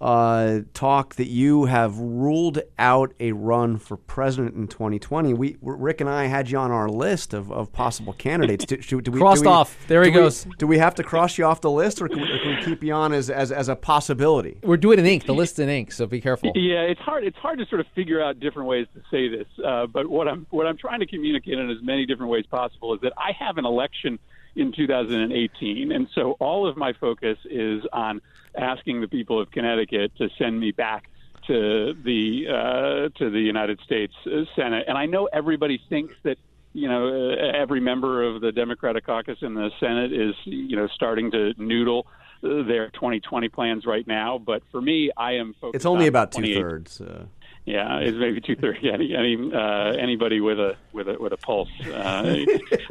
uh, 0.00 0.60
talk 0.74 1.14
that 1.14 1.28
you 1.28 1.64
have 1.64 1.98
ruled 1.98 2.60
out 2.78 3.14
a 3.18 3.32
run 3.32 3.78
for 3.78 3.96
president 3.96 4.54
in 4.54 4.68
2020. 4.68 5.32
We 5.34 5.56
Rick 5.62 6.00
and 6.00 6.10
I 6.10 6.26
had 6.26 6.50
you 6.50 6.58
on 6.58 6.70
our 6.70 6.88
list 6.88 7.32
of, 7.32 7.50
of 7.50 7.72
possible 7.72 8.12
candidates. 8.12 8.66
Do, 8.66 8.76
do, 8.76 9.00
do 9.00 9.10
we, 9.10 9.18
Crossed 9.18 9.44
do 9.44 9.48
we, 9.48 9.54
off. 9.54 9.76
There 9.88 10.02
he 10.02 10.10
do 10.10 10.18
we- 10.18 10.24
goes. 10.24 10.46
do 10.58 10.66
we 10.66 10.78
have 10.78 10.94
to 10.96 11.02
cross 11.02 11.38
you 11.38 11.44
off 11.44 11.60
the 11.62 11.70
list, 11.70 12.02
or 12.02 12.08
can 12.08 12.20
we, 12.20 12.30
or 12.30 12.38
can 12.38 12.56
we 12.56 12.62
keep 12.64 12.82
you 12.82 12.92
on 12.92 13.12
as, 13.12 13.30
as, 13.30 13.50
as 13.50 13.68
a 13.68 13.76
possibility? 13.76 14.58
We're 14.62 14.76
doing 14.76 14.98
in 14.98 15.06
ink. 15.06 15.24
The 15.26 15.34
list's 15.34 15.58
in 15.58 15.68
ink, 15.68 15.92
so 15.92 16.06
be 16.06 16.20
careful. 16.20 16.52
Yeah, 16.54 16.80
it's 16.82 17.00
hard. 17.00 17.24
It's 17.24 17.38
hard 17.38 17.58
to 17.58 17.66
sort 17.66 17.80
of 17.80 17.86
figure 17.94 18.22
out 18.22 18.38
different 18.38 18.68
ways 18.68 18.86
to 18.94 19.00
say 19.10 19.28
this. 19.28 19.46
Uh, 19.64 19.86
but 19.86 20.08
what 20.08 20.28
I'm 20.28 20.46
what 20.50 20.66
I'm 20.66 20.76
trying 20.76 21.00
to 21.00 21.06
communicate 21.06 21.58
in 21.58 21.70
as 21.70 21.78
many 21.82 22.04
different 22.06 22.30
ways 22.30 22.44
possible 22.50 22.94
is 22.94 23.00
that 23.00 23.12
I 23.16 23.32
have 23.38 23.56
an 23.56 23.64
election 23.64 24.18
in 24.56 24.72
2018, 24.72 25.92
and 25.92 26.08
so 26.14 26.32
all 26.32 26.66
of 26.66 26.76
my 26.76 26.92
focus 26.94 27.38
is 27.44 27.82
on 27.92 28.20
asking 28.56 29.02
the 29.02 29.08
people 29.08 29.40
of 29.40 29.50
Connecticut 29.50 30.12
to 30.16 30.28
send 30.38 30.58
me 30.58 30.70
back 30.70 31.10
to 31.46 31.94
the 32.04 32.46
uh, 32.48 33.18
to 33.18 33.30
the 33.30 33.38
United 33.38 33.80
States 33.84 34.14
uh, 34.26 34.44
Senate. 34.56 34.84
And 34.88 34.98
I 34.98 35.06
know 35.06 35.28
everybody 35.32 35.80
thinks 35.88 36.14
that 36.24 36.38
you 36.72 36.88
know 36.88 37.32
uh, 37.32 37.56
every 37.56 37.80
member 37.80 38.24
of 38.24 38.40
the 38.40 38.50
Democratic 38.50 39.06
caucus 39.06 39.38
in 39.42 39.54
the 39.54 39.70
Senate 39.78 40.12
is 40.12 40.34
you 40.44 40.76
know 40.76 40.88
starting 40.88 41.30
to 41.32 41.54
noodle 41.58 42.06
uh, 42.42 42.62
their 42.64 42.90
2020 42.90 43.48
plans 43.48 43.86
right 43.86 44.06
now. 44.06 44.38
But 44.38 44.62
for 44.72 44.80
me, 44.80 45.10
I 45.16 45.32
am 45.32 45.54
focused. 45.60 45.76
It's 45.76 45.86
only 45.86 46.06
on 46.06 46.08
about 46.08 46.32
two 46.32 46.54
thirds. 46.54 47.00
Uh, 47.00 47.26
Yeah, 47.66 47.98
it's 47.98 48.16
maybe 48.16 48.40
two 48.40 48.54
thirds. 48.54 48.78
Any, 48.84 49.14
any 49.14 49.52
uh, 49.52 49.92
anybody 49.98 50.40
with 50.40 50.60
a 50.60 50.76
with 50.92 51.08
a 51.08 51.16
with 51.18 51.32
a 51.32 51.36
pulse. 51.36 51.68
Uh, 51.84 52.44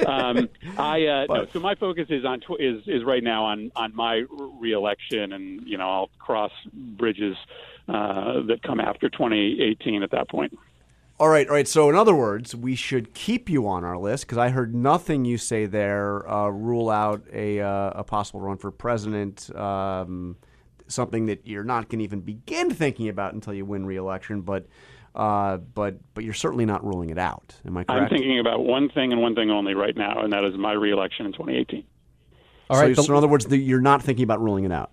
um, 0.05 0.49
I 0.77 1.05
uh, 1.07 1.25
no, 1.29 1.47
so 1.53 1.61
my 1.61 1.75
focus 1.75 2.07
is 2.09 2.25
on 2.25 2.41
tw- 2.41 2.59
is 2.59 2.83
is 2.85 3.05
right 3.05 3.23
now 3.23 3.45
on 3.45 3.71
on 3.77 3.95
my 3.95 4.25
reelection, 4.59 5.31
and 5.31 5.65
you 5.65 5.77
know 5.77 5.89
I'll 5.89 6.09
cross 6.19 6.51
bridges 6.73 7.37
uh, 7.87 8.41
that 8.47 8.63
come 8.63 8.81
after 8.81 9.09
2018 9.09 10.03
at 10.03 10.11
that 10.11 10.29
point. 10.29 10.57
All 11.17 11.29
right, 11.29 11.47
all 11.47 11.53
right. 11.53 11.67
So, 11.67 11.89
in 11.89 11.95
other 11.95 12.13
words, 12.13 12.53
we 12.53 12.75
should 12.75 13.13
keep 13.13 13.49
you 13.49 13.69
on 13.69 13.85
our 13.85 13.97
list 13.97 14.25
because 14.25 14.37
I 14.37 14.49
heard 14.49 14.75
nothing 14.75 15.23
you 15.23 15.37
say 15.37 15.65
there 15.65 16.29
uh, 16.29 16.49
rule 16.49 16.89
out 16.89 17.21
a, 17.31 17.61
uh, 17.61 17.91
a 17.95 18.03
possible 18.03 18.41
run 18.41 18.57
for 18.57 18.69
president. 18.69 19.55
Um, 19.55 20.35
something 20.87 21.25
that 21.27 21.45
you're 21.47 21.63
not 21.63 21.89
going 21.89 21.99
to 21.99 22.05
even 22.05 22.21
begin 22.21 22.71
thinking 22.73 23.09
about 23.09 23.33
until 23.33 23.53
you 23.53 23.65
win 23.65 23.85
re-election. 23.85 24.41
But, 24.41 24.67
uh, 25.13 25.57
but, 25.57 25.95
but 26.13 26.23
you're 26.23 26.33
certainly 26.33 26.65
not 26.65 26.85
ruling 26.85 27.09
it 27.09 27.17
out. 27.17 27.55
Am 27.65 27.77
I 27.77 27.83
correct? 27.83 28.01
I'm 28.01 28.09
thinking 28.09 28.39
about 28.39 28.63
one 28.65 28.89
thing 28.89 29.11
and 29.11 29.21
one 29.21 29.35
thing 29.35 29.49
only 29.49 29.73
right 29.73 29.95
now, 29.95 30.21
and 30.23 30.31
that 30.33 30.43
is 30.43 30.55
my 30.57 30.73
reelection 30.73 31.25
in 31.25 31.31
2018. 31.33 31.83
All 32.69 32.77
so, 32.77 32.81
right. 32.81 32.95
so 32.95 33.03
in 33.03 33.11
other 33.13 33.27
words, 33.27 33.45
the, 33.45 33.57
you're 33.57 33.81
not 33.81 34.01
thinking 34.01 34.23
about 34.23 34.41
ruling 34.41 34.65
it 34.65 34.71
out. 34.71 34.91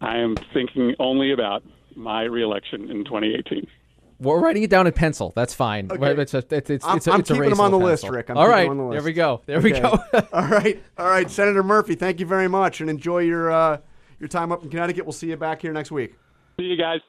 I 0.00 0.18
am 0.18 0.36
thinking 0.54 0.94
only 0.98 1.32
about 1.32 1.62
my 1.96 2.22
reelection 2.22 2.90
in 2.90 3.04
2018. 3.04 3.66
We're 4.20 4.40
writing 4.40 4.64
it 4.64 4.70
down 4.70 4.86
in 4.86 4.92
pencil. 4.92 5.32
That's 5.36 5.54
fine. 5.54 5.90
Okay. 5.92 6.20
It's 6.20 6.34
a, 6.34 6.38
it's, 6.50 6.70
it's, 6.70 6.84
I'm- 6.84 6.96
it's 6.96 7.06
a, 7.06 7.12
I'm 7.12 7.20
it's 7.20 7.30
a 7.30 7.34
keeping 7.34 7.50
them 7.50 7.58
erasable 7.58 7.62
on 7.62 7.70
the 7.70 7.78
list. 7.78 8.08
Rick. 8.08 8.30
I'm 8.30 8.36
All 8.36 8.44
keeping 8.44 8.52
right. 8.52 8.68
them 8.68 8.80
on 8.80 8.90
the 8.90 8.96
There 8.96 9.04
we 9.04 9.12
go. 9.12 9.42
There 9.46 9.60
we 9.60 9.70
go. 9.72 9.98
all 10.32 10.46
right, 10.46 10.82
all 10.96 11.06
right, 11.08 11.30
Senator 11.30 11.62
Murphy. 11.62 11.94
Thank 11.94 12.18
you 12.18 12.26
very 12.26 12.48
much, 12.48 12.80
and 12.80 12.90
enjoy 12.90 13.20
your 13.20 13.50
uh, 13.52 13.78
your 14.18 14.28
time 14.28 14.52
up 14.52 14.62
in 14.62 14.70
Connecticut. 14.70 15.04
We'll 15.04 15.12
see 15.12 15.28
you 15.28 15.36
back 15.36 15.62
here 15.62 15.72
next 15.72 15.90
week. 15.90 16.14
See 16.58 16.66
you 16.66 16.76
guys. 16.76 17.00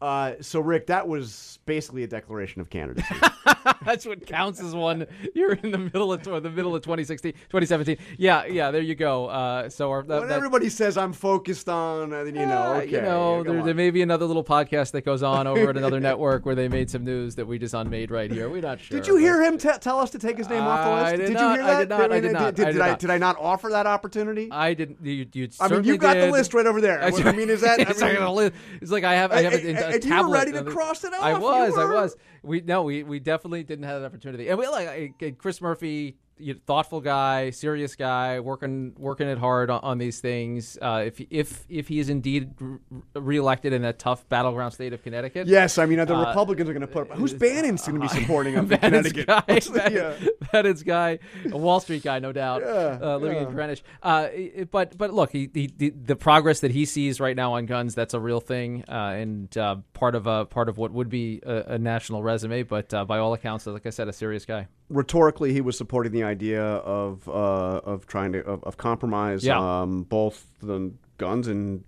Uh, 0.00 0.34
so, 0.40 0.60
Rick, 0.60 0.86
that 0.86 1.06
was 1.06 1.58
basically 1.66 2.02
a 2.02 2.06
declaration 2.06 2.60
of 2.60 2.70
candidacy. 2.70 3.14
That's 3.84 4.06
what 4.06 4.26
counts 4.26 4.60
as 4.60 4.74
one. 4.74 5.06
You're 5.34 5.52
in 5.52 5.70
the 5.70 5.78
middle 5.78 6.12
of 6.12 6.22
the 6.22 6.50
middle 6.50 6.74
of 6.74 6.82
2016, 6.82 7.32
2017. 7.32 7.98
Yeah, 8.16 8.46
yeah. 8.46 8.70
There 8.70 8.80
you 8.80 8.94
go. 8.94 9.26
Uh, 9.26 9.68
so 9.68 9.90
our, 9.90 10.02
that, 10.02 10.20
when 10.20 10.28
that- 10.28 10.36
everybody 10.36 10.68
says 10.70 10.96
I'm 10.96 11.12
focused 11.12 11.68
on, 11.68 12.12
uh, 12.12 12.24
then 12.24 12.34
you 12.34 12.46
know, 12.46 12.62
Uh, 12.62 12.74
okay, 12.78 12.90
you 12.90 13.02
know, 13.02 13.42
there, 13.42 13.62
there 13.62 13.74
may 13.74 13.90
be 13.90 14.02
another 14.02 14.24
little 14.24 14.44
podcast 14.44 14.92
that 14.92 15.04
goes 15.04 15.22
on 15.22 15.46
over 15.46 15.70
at 15.70 15.76
another 15.76 16.00
network 16.10 16.46
where 16.46 16.54
they 16.54 16.68
made 16.68 16.90
some 16.90 17.04
news 17.04 17.34
that 17.34 17.46
we 17.46 17.58
just 17.58 17.74
unmade 17.74 18.10
right 18.10 18.30
here. 18.30 18.48
We're 18.48 18.62
not 18.62 18.80
sure. 18.80 18.98
Did 18.98 19.06
you 19.06 19.16
hear 19.16 19.42
him 19.42 19.58
t- 19.58 19.68
tell 19.80 19.98
us 19.98 20.10
to 20.10 20.18
take 20.18 20.38
his 20.38 20.48
name 20.48 20.62
off 20.62 20.84
the 20.84 20.90
list? 20.90 21.16
did 21.16 21.28
you 21.28 21.34
not, 21.34 21.56
hear 21.58 21.64
I 21.66 21.80
did 21.80 21.88
not, 21.88 22.12
I 22.12 22.20
did 22.20 22.32
not, 22.32 22.54
Did, 22.54 22.66
I 22.66 22.72
did 22.72 22.80
I, 22.80 22.88
not. 22.88 22.98
did 22.98 23.10
I 23.10 23.18
not 23.18 23.36
offer 23.38 23.68
that 23.70 23.86
opportunity? 23.86 24.48
I 24.50 24.74
didn't. 24.74 24.98
You, 25.04 25.26
you 25.32 25.48
I 25.60 25.68
mean, 25.68 25.84
you 25.84 25.96
got 25.98 26.16
the 26.16 26.30
list 26.30 26.54
right 26.54 26.66
over 26.66 26.80
there. 26.80 27.02
I, 27.02 27.08
I 27.08 27.32
mean, 27.32 27.50
is 27.50 27.60
that? 27.60 27.80
I 27.80 27.90
it's, 27.90 28.00
like 28.00 28.18
mean, 28.18 28.52
it's 28.80 28.90
like 28.90 29.04
I 29.04 29.14
have. 29.14 29.32
I 29.32 29.42
have 29.42 29.52
it 29.52 29.64
in 29.64 29.76
a 29.90 29.94
And 29.96 30.04
you 30.04 30.28
were 30.28 30.32
ready 30.32 30.52
to 30.52 30.64
cross 30.64 31.04
it 31.04 31.12
I 31.12 31.32
off. 31.32 31.38
You 31.40 31.44
was. 31.44 31.78
I 31.78 31.84
was. 31.84 32.16
We 32.42 32.60
no. 32.62 32.82
We 32.82 33.02
we 33.02 33.20
definitely 33.20 33.62
didn't 33.64 33.84
have 33.84 34.00
that 34.00 34.06
opportunity. 34.06 34.48
And 34.48 34.58
we 34.58 34.66
like 34.68 34.88
I- 34.88 35.12
I- 35.22 35.30
Chris 35.32 35.60
Murphy, 35.60 36.16
you 36.40 36.54
know, 36.54 36.60
thoughtful 36.66 37.00
guy, 37.00 37.50
serious 37.50 37.94
guy, 37.96 38.40
working 38.40 38.94
working 38.98 39.28
it 39.28 39.38
hard 39.38 39.70
on, 39.70 39.80
on 39.82 39.98
these 39.98 40.20
things. 40.20 40.78
Uh, 40.80 41.04
if 41.06 41.20
if 41.30 41.64
if 41.68 41.88
he 41.88 41.98
is 42.00 42.08
indeed 42.08 42.52
re- 42.60 42.78
reelected 43.14 43.72
in 43.72 43.82
that 43.82 43.98
tough 43.98 44.28
battleground 44.28 44.72
state 44.74 44.92
of 44.92 45.02
Connecticut, 45.02 45.46
Yes, 45.46 45.78
I 45.78 45.86
mean 45.86 45.98
the 46.04 46.14
Uh, 46.16 46.26
Republicans 46.26 46.68
are 46.68 46.72
going 46.72 46.80
to 46.80 46.86
put. 46.86 47.10
Who's 47.12 47.34
Bannon's 47.34 47.86
going 47.86 48.00
to 48.00 48.00
be 48.00 48.08
supporting 48.20 48.54
him 48.54 48.66
Bannon's 48.66 49.12
Connecticut? 49.12 49.74
guy, 49.74 49.88
yeah. 49.90 50.14
Bannon's 50.52 50.82
guy, 50.82 51.18
a 51.50 51.56
Wall 51.58 51.80
Street 51.80 52.02
guy, 52.02 52.18
no 52.18 52.32
doubt, 52.32 52.62
Yeah, 52.62 52.98
uh, 53.02 53.16
living 53.18 53.36
yeah. 53.38 53.48
in 53.48 53.54
Greenwich. 53.54 53.82
Uh, 54.02 54.28
but 54.70 54.96
but 54.98 55.12
look, 55.12 55.30
he, 55.32 55.48
he, 55.52 55.72
the, 55.76 55.90
the 55.90 56.16
progress 56.16 56.60
that 56.60 56.70
he 56.70 56.84
sees 56.84 57.20
right 57.20 57.36
now 57.36 57.54
on 57.54 57.66
guns, 57.66 57.94
that's 57.94 58.14
a 58.14 58.20
real 58.20 58.40
thing, 58.40 58.84
uh, 58.88 58.92
and 58.92 59.56
uh, 59.56 59.76
part 59.92 60.14
of 60.14 60.26
a 60.26 60.46
part 60.46 60.68
of 60.68 60.78
what 60.78 60.90
would 60.92 61.08
be 61.08 61.40
a, 61.44 61.74
a 61.74 61.78
national 61.78 62.22
resume. 62.22 62.62
But 62.62 62.92
uh, 62.94 63.04
by 63.04 63.18
all 63.18 63.32
accounts, 63.34 63.66
like 63.66 63.86
I 63.86 63.90
said, 63.90 64.08
a 64.08 64.12
serious 64.12 64.44
guy. 64.44 64.66
Rhetorically 64.90 65.52
he 65.54 65.60
was 65.62 65.78
supporting 65.78 66.12
the 66.12 66.24
idea 66.24 66.62
of 66.62 67.26
uh, 67.28 67.32
of 67.32 68.06
trying 68.06 68.32
to 68.32 68.40
of, 68.44 68.62
of 68.64 68.76
compromise 68.76 69.44
Yeah. 69.44 69.58
um, 69.58 70.02
both 70.02 70.46
the 70.60 70.92
guns 71.16 71.48
and 71.48 71.84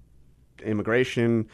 immigration. 0.64 1.48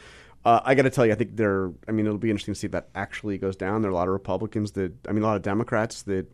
Uh, 0.45 0.61
I 0.63 0.73
got 0.75 0.83
to 0.83 0.89
tell 0.89 1.05
you, 1.05 1.11
I 1.11 1.15
think 1.15 1.35
there. 1.35 1.71
I 1.87 1.91
mean, 1.91 2.05
it'll 2.05 2.17
be 2.17 2.29
interesting 2.29 2.53
to 2.53 2.59
see 2.59 2.67
if 2.67 2.71
that 2.71 2.87
actually 2.95 3.37
goes 3.37 3.57
down. 3.57 3.81
There 3.81 3.89
are 3.91 3.93
a 3.93 3.95
lot 3.95 4.07
of 4.07 4.13
Republicans 4.13 4.71
that, 4.73 4.93
I 5.07 5.11
mean, 5.11 5.21
a 5.23 5.25
lot 5.25 5.35
of 5.35 5.41
Democrats 5.41 6.03
that 6.03 6.27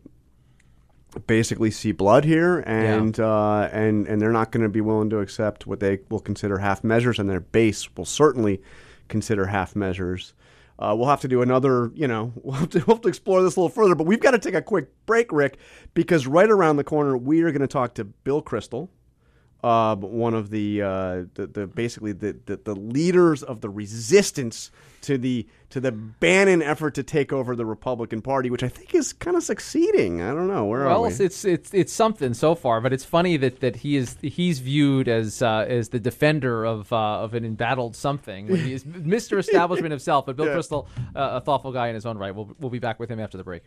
basically 1.26 1.70
see 1.70 1.92
blood 1.92 2.24
here, 2.24 2.62
and 2.66 3.18
uh, 3.18 3.68
and 3.72 4.06
and 4.06 4.20
they're 4.20 4.32
not 4.32 4.52
going 4.52 4.62
to 4.62 4.68
be 4.68 4.80
willing 4.80 5.10
to 5.10 5.18
accept 5.18 5.66
what 5.66 5.80
they 5.80 5.98
will 6.08 6.20
consider 6.20 6.58
half 6.58 6.84
measures, 6.84 7.18
and 7.18 7.28
their 7.28 7.40
base 7.40 7.88
will 7.96 8.04
certainly 8.04 8.60
consider 9.08 9.46
half 9.46 9.74
measures. 9.74 10.34
Uh, 10.78 10.94
we'll 10.96 11.08
have 11.08 11.20
to 11.22 11.28
do 11.28 11.42
another, 11.42 11.90
you 11.94 12.06
know, 12.06 12.32
we'll 12.42 12.54
have, 12.56 12.70
to, 12.70 12.78
we'll 12.86 12.96
have 12.96 13.02
to 13.02 13.08
explore 13.08 13.42
this 13.42 13.56
a 13.56 13.60
little 13.60 13.68
further, 13.68 13.94
but 13.94 14.06
we've 14.06 14.20
got 14.20 14.32
to 14.32 14.38
take 14.38 14.54
a 14.54 14.62
quick 14.62 14.88
break, 15.06 15.32
Rick, 15.32 15.58
because 15.94 16.26
right 16.26 16.50
around 16.50 16.76
the 16.76 16.84
corner 16.84 17.16
we 17.16 17.42
are 17.42 17.50
going 17.50 17.60
to 17.62 17.66
talk 17.66 17.94
to 17.94 18.04
Bill 18.04 18.42
Kristol, 18.42 18.88
uh, 19.64 19.96
one 19.96 20.34
of 20.34 20.50
the, 20.50 20.82
uh, 20.82 21.24
the 21.34 21.46
the 21.46 21.66
basically 21.66 22.12
the, 22.12 22.36
the 22.46 22.56
the 22.56 22.74
leaders 22.74 23.42
of 23.42 23.60
the 23.60 23.68
resistance 23.70 24.70
to 25.02 25.18
the 25.18 25.46
to 25.70 25.80
the 25.80 25.90
Bannon 25.92 26.62
effort 26.62 26.94
to 26.94 27.02
take 27.02 27.32
over 27.32 27.56
the 27.56 27.66
Republican 27.66 28.22
Party, 28.22 28.50
which 28.50 28.62
I 28.62 28.68
think 28.68 28.94
is 28.94 29.12
kind 29.12 29.36
of 29.36 29.42
succeeding. 29.42 30.20
I 30.22 30.28
don't 30.32 30.46
know 30.46 30.64
where 30.66 30.82
are 30.82 30.86
Well, 30.88 31.02
we? 31.02 31.08
it's, 31.08 31.20
it's 31.20 31.44
it's 31.44 31.74
it's 31.74 31.92
something 31.92 32.34
so 32.34 32.54
far, 32.54 32.80
but 32.80 32.92
it's 32.92 33.04
funny 33.04 33.36
that, 33.38 33.60
that 33.60 33.76
he 33.76 33.96
is 33.96 34.16
he's 34.22 34.58
viewed 34.60 35.08
as 35.08 35.42
uh, 35.42 35.64
as 35.68 35.88
the 35.88 35.98
defender 36.00 36.64
of 36.64 36.92
uh, 36.92 37.20
of 37.22 37.34
an 37.34 37.44
embattled 37.44 37.96
something 37.96 38.46
when 38.48 38.60
he 38.60 38.72
is 38.72 38.84
Mr. 38.84 39.38
Establishment 39.38 39.90
himself. 39.90 40.26
But 40.26 40.36
Bill 40.36 40.46
Yeah. 40.46 40.54
Kristol, 40.56 40.86
uh, 41.14 41.30
a 41.34 41.40
thoughtful 41.40 41.72
guy 41.72 41.88
in 41.88 41.94
his 41.94 42.06
own 42.06 42.18
right. 42.18 42.34
We'll 42.34 42.54
we'll 42.60 42.70
be 42.70 42.78
back 42.78 42.98
with 43.00 43.10
him 43.10 43.20
after 43.20 43.36
the 43.36 43.44
break. 43.44 43.62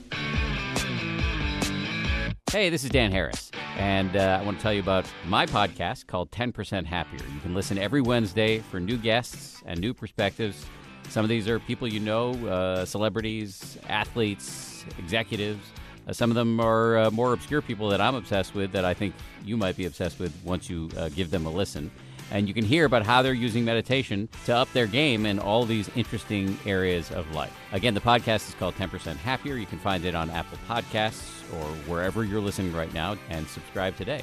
Hey, 2.52 2.72
this 2.72 2.84
is 2.84 2.90
Dan 2.90 3.12
Harris, 3.12 3.52
and 3.78 4.18
uh, 4.18 4.40
I 4.42 4.44
want 4.44 4.58
to 4.58 4.64
tell 4.64 4.74
you 4.74 4.80
about 4.80 5.06
my 5.28 5.46
podcast 5.46 6.08
called 6.08 6.32
10% 6.32 6.84
Happier. 6.84 7.20
You 7.32 7.40
can 7.42 7.54
listen 7.54 7.78
every 7.78 8.02
Wednesday 8.02 8.58
for 8.58 8.80
new 8.80 8.98
guests 8.98 9.62
and 9.68 9.80
new 9.80 9.94
perspectives. 9.94 10.66
Some 11.10 11.24
of 11.24 11.30
these 11.30 11.48
are 11.48 11.60
people 11.60 11.88
you 11.88 12.00
know, 12.00 12.32
uh, 12.48 12.86
celebrities, 12.86 13.78
athletes, 13.88 14.84
executives. 14.98 15.64
Uh, 16.08 16.14
some 16.14 16.32
of 16.32 16.36
them 16.36 16.60
are 16.60 16.98
uh, 16.98 17.12
more 17.12 17.34
obscure 17.34 17.62
people 17.62 17.88
that 17.90 18.02
I'm 18.02 18.16
obsessed 18.16 18.56
with 18.56 18.72
that 18.72 18.84
I 18.84 18.96
think 18.96 19.14
you 19.46 19.56
might 19.56 19.78
be 19.78 19.86
obsessed 19.86 20.18
with 20.18 20.36
once 20.44 20.72
you 20.72 20.90
uh, 20.98 21.10
give 21.10 21.30
them 21.30 21.46
a 21.46 21.52
listen. 21.52 21.92
And 22.32 22.48
you 22.48 22.56
can 22.56 22.66
hear 22.66 22.86
about 22.86 23.06
how 23.06 23.22
they're 23.22 23.32
using 23.32 23.64
meditation 23.64 24.28
to 24.46 24.56
up 24.56 24.74
their 24.74 24.88
game 24.88 25.28
in 25.28 25.38
all 25.38 25.66
these 25.66 25.88
interesting 25.96 26.58
areas 26.66 27.12
of 27.12 27.30
life. 27.36 27.56
Again, 27.74 27.94
the 27.94 28.02
podcast 28.02 28.50
is 28.50 28.56
called 28.56 28.74
10% 28.74 29.18
Happier. 29.18 29.56
You 29.56 29.68
can 29.68 29.78
find 29.78 30.04
it 30.04 30.16
on 30.16 30.32
Apple 30.32 30.58
Podcasts 30.68 31.38
or 31.54 31.66
wherever 31.88 32.24
you're 32.24 32.42
listening 32.42 32.74
right 32.74 32.94
now 32.94 33.18
and 33.30 33.48
subscribe 33.48 33.96
today. 33.96 34.22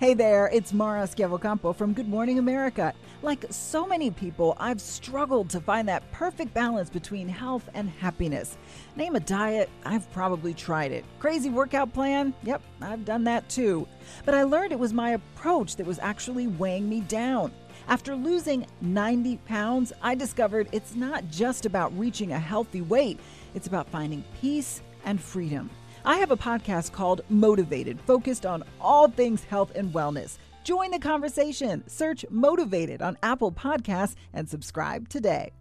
Hey 0.00 0.14
there, 0.14 0.48
it's 0.50 0.72
Mara 0.72 1.02
Schiavocampo 1.02 1.76
from 1.76 1.92
Good 1.92 2.08
Morning 2.08 2.38
America. 2.38 2.94
Like 3.20 3.44
so 3.50 3.86
many 3.86 4.10
people, 4.10 4.56
I've 4.58 4.80
struggled 4.80 5.50
to 5.50 5.60
find 5.60 5.86
that 5.88 6.10
perfect 6.10 6.54
balance 6.54 6.88
between 6.88 7.28
health 7.28 7.68
and 7.74 7.90
happiness. 7.90 8.56
Name 8.96 9.14
a 9.14 9.20
diet, 9.20 9.68
I've 9.84 10.10
probably 10.10 10.54
tried 10.54 10.92
it. 10.92 11.04
Crazy 11.18 11.50
workout 11.50 11.92
plan? 11.92 12.32
Yep, 12.44 12.62
I've 12.80 13.04
done 13.04 13.24
that 13.24 13.46
too. 13.50 13.86
But 14.24 14.34
I 14.34 14.44
learned 14.44 14.72
it 14.72 14.78
was 14.78 14.94
my 14.94 15.10
approach 15.10 15.76
that 15.76 15.84
was 15.84 15.98
actually 15.98 16.46
weighing 16.46 16.88
me 16.88 17.02
down. 17.02 17.52
After 17.86 18.14
losing 18.14 18.66
90 18.80 19.36
pounds, 19.38 19.92
I 20.00 20.14
discovered 20.14 20.68
it's 20.72 20.94
not 20.94 21.28
just 21.28 21.66
about 21.66 21.98
reaching 21.98 22.32
a 22.32 22.38
healthy 22.38 22.80
weight, 22.80 23.20
it's 23.54 23.66
about 23.66 23.88
finding 23.88 24.24
peace 24.40 24.82
and 25.04 25.20
freedom. 25.20 25.70
I 26.04 26.16
have 26.16 26.30
a 26.30 26.36
podcast 26.36 26.92
called 26.92 27.22
Motivated, 27.28 28.00
focused 28.00 28.46
on 28.46 28.64
all 28.80 29.08
things 29.08 29.44
health 29.44 29.72
and 29.74 29.92
wellness. 29.92 30.38
Join 30.64 30.90
the 30.90 30.98
conversation. 30.98 31.82
Search 31.88 32.24
Motivated 32.30 33.02
on 33.02 33.18
Apple 33.22 33.52
Podcasts 33.52 34.14
and 34.32 34.48
subscribe 34.48 35.08
today. 35.08 35.52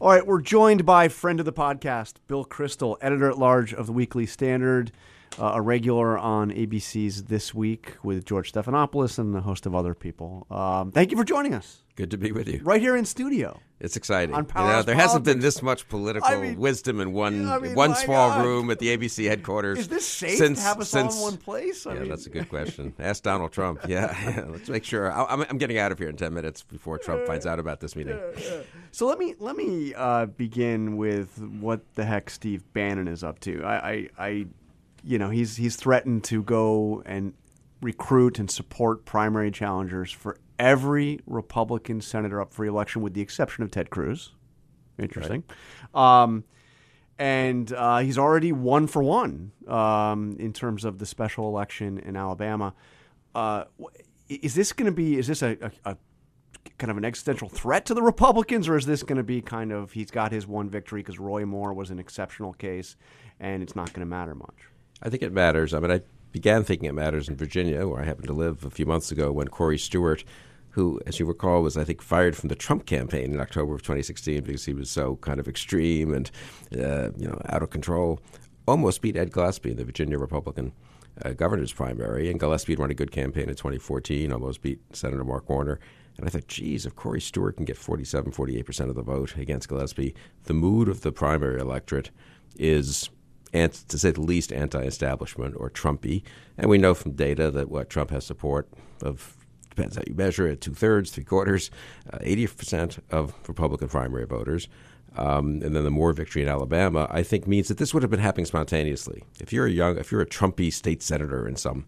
All 0.00 0.10
right, 0.10 0.26
we're 0.26 0.40
joined 0.40 0.86
by 0.86 1.08
friend 1.08 1.40
of 1.40 1.46
the 1.46 1.52
podcast, 1.52 2.14
Bill 2.26 2.44
Kristol, 2.44 2.96
editor 3.02 3.28
at 3.28 3.38
large 3.38 3.74
of 3.74 3.84
the 3.86 3.92
Weekly 3.92 4.24
Standard, 4.24 4.92
uh, 5.38 5.52
a 5.54 5.60
regular 5.60 6.16
on 6.16 6.50
ABC's 6.50 7.24
This 7.24 7.54
Week 7.54 7.96
with 8.02 8.24
George 8.24 8.50
Stephanopoulos 8.50 9.18
and 9.18 9.36
a 9.36 9.42
host 9.42 9.66
of 9.66 9.74
other 9.74 9.94
people. 9.94 10.46
Um, 10.50 10.90
thank 10.90 11.10
you 11.10 11.18
for 11.18 11.24
joining 11.24 11.52
us. 11.52 11.82
Good 12.00 12.12
to 12.12 12.16
be 12.16 12.32
with 12.32 12.48
you. 12.48 12.62
Right 12.62 12.80
here 12.80 12.96
in 12.96 13.04
studio. 13.04 13.60
It's 13.78 13.94
exciting. 13.94 14.34
On 14.34 14.46
You 14.56 14.64
know, 14.64 14.82
there 14.82 14.94
hasn't 14.94 15.22
been 15.22 15.40
this 15.40 15.60
much 15.60 15.86
political 15.86 16.26
I 16.32 16.40
mean- 16.40 16.58
wisdom 16.58 16.98
in 16.98 17.12
one 17.12 17.46
I 17.46 17.58
mean, 17.58 17.74
one 17.74 17.94
small 17.94 18.30
God. 18.30 18.46
room 18.46 18.70
at 18.70 18.78
the 18.78 18.96
ABC 18.96 19.28
headquarters. 19.28 19.80
Is 19.80 19.88
this 19.88 20.08
safe 20.08 20.38
since, 20.38 20.60
to 20.60 20.64
have 20.64 20.80
us 20.80 20.88
since, 20.88 21.14
all 21.14 21.28
in 21.28 21.34
one 21.34 21.36
place? 21.42 21.86
I 21.86 21.92
yeah, 21.92 22.00
mean- 22.00 22.08
that's 22.08 22.24
a 22.24 22.30
good 22.30 22.48
question. 22.48 22.94
Ask 22.98 23.22
Donald 23.22 23.52
Trump. 23.52 23.80
Yeah, 23.86 24.16
yeah, 24.22 24.46
let's 24.48 24.70
make 24.70 24.84
sure. 24.84 25.12
I, 25.12 25.26
I'm, 25.26 25.42
I'm 25.42 25.58
getting 25.58 25.76
out 25.76 25.92
of 25.92 25.98
here 25.98 26.08
in 26.08 26.16
ten 26.16 26.32
minutes 26.32 26.62
before 26.62 26.96
Trump 26.96 27.26
finds 27.26 27.44
out 27.44 27.58
about 27.58 27.80
this 27.80 27.94
meeting. 27.94 28.18
So 28.92 29.06
let 29.06 29.18
me 29.18 29.34
let 29.38 29.56
me 29.56 29.92
uh, 29.92 30.24
begin 30.24 30.96
with 30.96 31.38
what 31.38 31.82
the 31.96 32.06
heck 32.06 32.30
Steve 32.30 32.62
Bannon 32.72 33.08
is 33.08 33.22
up 33.22 33.40
to. 33.40 33.62
I, 33.62 33.74
I, 33.90 34.08
I, 34.18 34.46
you 35.04 35.18
know, 35.18 35.28
he's 35.28 35.56
he's 35.56 35.76
threatened 35.76 36.24
to 36.24 36.42
go 36.42 37.02
and 37.04 37.34
recruit 37.82 38.38
and 38.38 38.50
support 38.50 39.04
primary 39.04 39.50
challengers 39.50 40.10
for 40.12 40.38
every 40.60 41.18
Republican 41.26 42.00
senator 42.00 42.40
up 42.40 42.52
for 42.52 42.64
election, 42.64 43.02
with 43.02 43.14
the 43.14 43.20
exception 43.20 43.64
of 43.64 43.70
Ted 43.70 43.90
Cruz. 43.90 44.32
Interesting. 44.98 45.42
Um, 45.94 46.44
and 47.18 47.72
uh, 47.72 47.98
he's 47.98 48.18
already 48.18 48.52
one 48.52 48.86
for 48.86 49.02
one 49.02 49.52
um, 49.66 50.36
in 50.38 50.52
terms 50.52 50.84
of 50.84 50.98
the 50.98 51.06
special 51.06 51.48
election 51.48 51.98
in 51.98 52.16
Alabama. 52.16 52.74
Uh, 53.34 53.64
is 54.28 54.54
this 54.54 54.72
going 54.72 54.86
to 54.86 54.92
be? 54.92 55.18
Is 55.18 55.26
this 55.26 55.42
a, 55.42 55.56
a, 55.60 55.92
a 55.92 55.96
kind 56.78 56.90
of 56.90 56.98
an 56.98 57.04
existential 57.04 57.48
threat 57.48 57.86
to 57.86 57.94
the 57.94 58.02
Republicans, 58.02 58.68
or 58.68 58.76
is 58.76 58.86
this 58.86 59.02
going 59.02 59.16
to 59.16 59.24
be 59.24 59.40
kind 59.40 59.72
of 59.72 59.92
he's 59.92 60.10
got 60.10 60.30
his 60.30 60.46
one 60.46 60.68
victory 60.68 61.00
because 61.00 61.18
Roy 61.18 61.44
Moore 61.44 61.72
was 61.72 61.90
an 61.90 61.98
exceptional 61.98 62.52
case, 62.52 62.96
and 63.38 63.62
it's 63.62 63.74
not 63.74 63.92
going 63.92 64.00
to 64.00 64.06
matter 64.06 64.34
much? 64.34 64.68
I 65.02 65.08
think 65.08 65.22
it 65.22 65.32
matters. 65.32 65.72
I 65.72 65.80
mean, 65.80 65.90
I 65.90 66.02
began 66.32 66.64
thinking 66.64 66.88
it 66.88 66.94
matters 66.94 67.28
in 67.28 67.36
Virginia, 67.36 67.86
where 67.86 68.00
I 68.00 68.04
happened 68.04 68.28
to 68.28 68.32
live 68.32 68.64
a 68.64 68.70
few 68.70 68.86
months 68.86 69.10
ago, 69.10 69.32
when 69.32 69.48
Corey 69.48 69.78
Stewart, 69.78 70.24
who, 70.70 71.00
as 71.06 71.18
you 71.18 71.26
recall, 71.26 71.62
was 71.62 71.76
I 71.76 71.84
think 71.84 72.02
fired 72.02 72.36
from 72.36 72.48
the 72.48 72.54
Trump 72.54 72.86
campaign 72.86 73.32
in 73.32 73.40
October 73.40 73.74
of 73.74 73.82
2016 73.82 74.42
because 74.44 74.64
he 74.64 74.74
was 74.74 74.90
so 74.90 75.16
kind 75.16 75.40
of 75.40 75.48
extreme 75.48 76.14
and 76.14 76.30
uh, 76.74 77.10
you 77.16 77.28
know 77.28 77.40
out 77.46 77.62
of 77.62 77.70
control, 77.70 78.20
almost 78.66 79.02
beat 79.02 79.16
Ed 79.16 79.32
Gillespie 79.32 79.72
in 79.72 79.76
the 79.76 79.84
Virginia 79.84 80.18
Republican 80.18 80.72
uh, 81.24 81.32
governor's 81.32 81.72
primary. 81.72 82.30
And 82.30 82.38
Gillespie 82.38 82.72
had 82.72 82.78
run 82.78 82.90
a 82.90 82.94
good 82.94 83.12
campaign 83.12 83.48
in 83.48 83.54
2014, 83.54 84.32
almost 84.32 84.62
beat 84.62 84.80
Senator 84.92 85.24
Mark 85.24 85.48
Warner. 85.48 85.78
And 86.16 86.26
I 86.26 86.30
thought, 86.30 86.48
geez, 86.48 86.86
if 86.86 86.96
Corey 86.96 87.20
Stewart 87.20 87.56
can 87.56 87.64
get 87.64 87.76
47, 87.76 88.32
48% 88.32 88.88
of 88.88 88.94
the 88.94 89.02
vote 89.02 89.36
against 89.36 89.68
Gillespie, 89.68 90.14
the 90.44 90.54
mood 90.54 90.88
of 90.88 91.00
the 91.00 91.12
primary 91.12 91.60
electorate 91.60 92.10
is, 92.56 93.08
to 93.52 93.98
say 93.98 94.10
the 94.10 94.20
least, 94.20 94.52
anti 94.52 94.82
establishment 94.82 95.54
or 95.56 95.70
Trumpy. 95.70 96.22
And 96.58 96.68
we 96.68 96.78
know 96.78 96.94
from 96.94 97.12
data 97.12 97.50
that 97.50 97.70
what 97.70 97.88
Trump 97.88 98.10
has 98.10 98.26
support 98.26 98.68
of, 99.02 99.36
depends 99.70 99.96
how 99.96 100.02
you 100.06 100.14
measure 100.14 100.46
it, 100.46 100.60
two 100.60 100.74
thirds, 100.74 101.10
three 101.10 101.24
quarters, 101.24 101.70
uh, 102.12 102.18
80% 102.18 102.98
of 103.10 103.34
Republican 103.48 103.88
primary 103.88 104.26
voters. 104.26 104.68
Um, 105.16 105.60
and 105.62 105.74
then 105.74 105.84
the 105.84 105.90
Moore 105.90 106.12
victory 106.12 106.42
in 106.42 106.48
Alabama, 106.48 107.08
I 107.10 107.22
think 107.22 107.46
means 107.46 107.68
that 107.68 107.78
this 107.78 107.92
would 107.92 108.02
have 108.02 108.10
been 108.10 108.20
happening 108.20 108.46
spontaneously. 108.46 109.24
If 109.40 109.52
you're 109.52 109.66
a 109.66 109.70
young, 109.70 109.98
if 109.98 110.12
you're 110.12 110.20
a 110.20 110.26
Trumpy 110.26 110.72
state 110.72 111.02
senator 111.02 111.48
in 111.48 111.56
some 111.56 111.86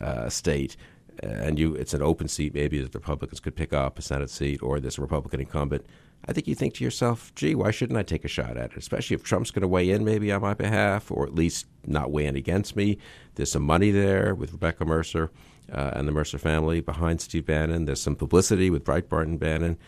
uh, 0.00 0.28
state, 0.30 0.76
and 1.22 1.58
you 1.58 1.74
it's 1.74 1.92
an 1.92 2.02
open 2.02 2.28
seat, 2.28 2.54
maybe 2.54 2.80
that 2.80 2.92
the 2.92 2.98
Republicans 2.98 3.40
could 3.40 3.54
pick 3.54 3.74
up 3.74 3.98
a 3.98 4.02
Senate 4.02 4.30
seat, 4.30 4.62
or 4.62 4.80
this 4.80 4.98
Republican 4.98 5.40
incumbent. 5.40 5.84
I 6.24 6.32
think 6.32 6.46
you 6.46 6.54
think 6.54 6.74
to 6.74 6.84
yourself, 6.84 7.34
"Gee, 7.34 7.54
why 7.54 7.72
shouldn't 7.72 7.98
I 7.98 8.02
take 8.02 8.24
a 8.24 8.28
shot 8.28 8.56
at 8.56 8.72
it?" 8.72 8.78
Especially 8.78 9.16
if 9.16 9.22
Trump's 9.22 9.50
going 9.50 9.62
to 9.62 9.68
weigh 9.68 9.90
in, 9.90 10.02
maybe 10.02 10.32
on 10.32 10.40
my 10.40 10.54
behalf, 10.54 11.10
or 11.10 11.26
at 11.26 11.34
least 11.34 11.66
not 11.86 12.10
weigh 12.10 12.24
in 12.24 12.36
against 12.36 12.74
me. 12.74 12.96
There's 13.34 13.52
some 13.52 13.64
money 13.64 13.90
there 13.90 14.34
with 14.34 14.52
Rebekah 14.52 14.86
Mercer 14.86 15.30
uh, 15.72 15.92
and 15.94 16.06
the 16.06 16.12
Mercer 16.12 16.38
family 16.38 16.80
behind 16.80 17.20
Steve 17.20 17.46
Bannon. 17.46 17.86
There's 17.86 18.00
some 18.00 18.16
publicity 18.16 18.70
with 18.70 18.84
Breitbart 18.84 19.24
and 19.24 19.40
Bannon. 19.40 19.78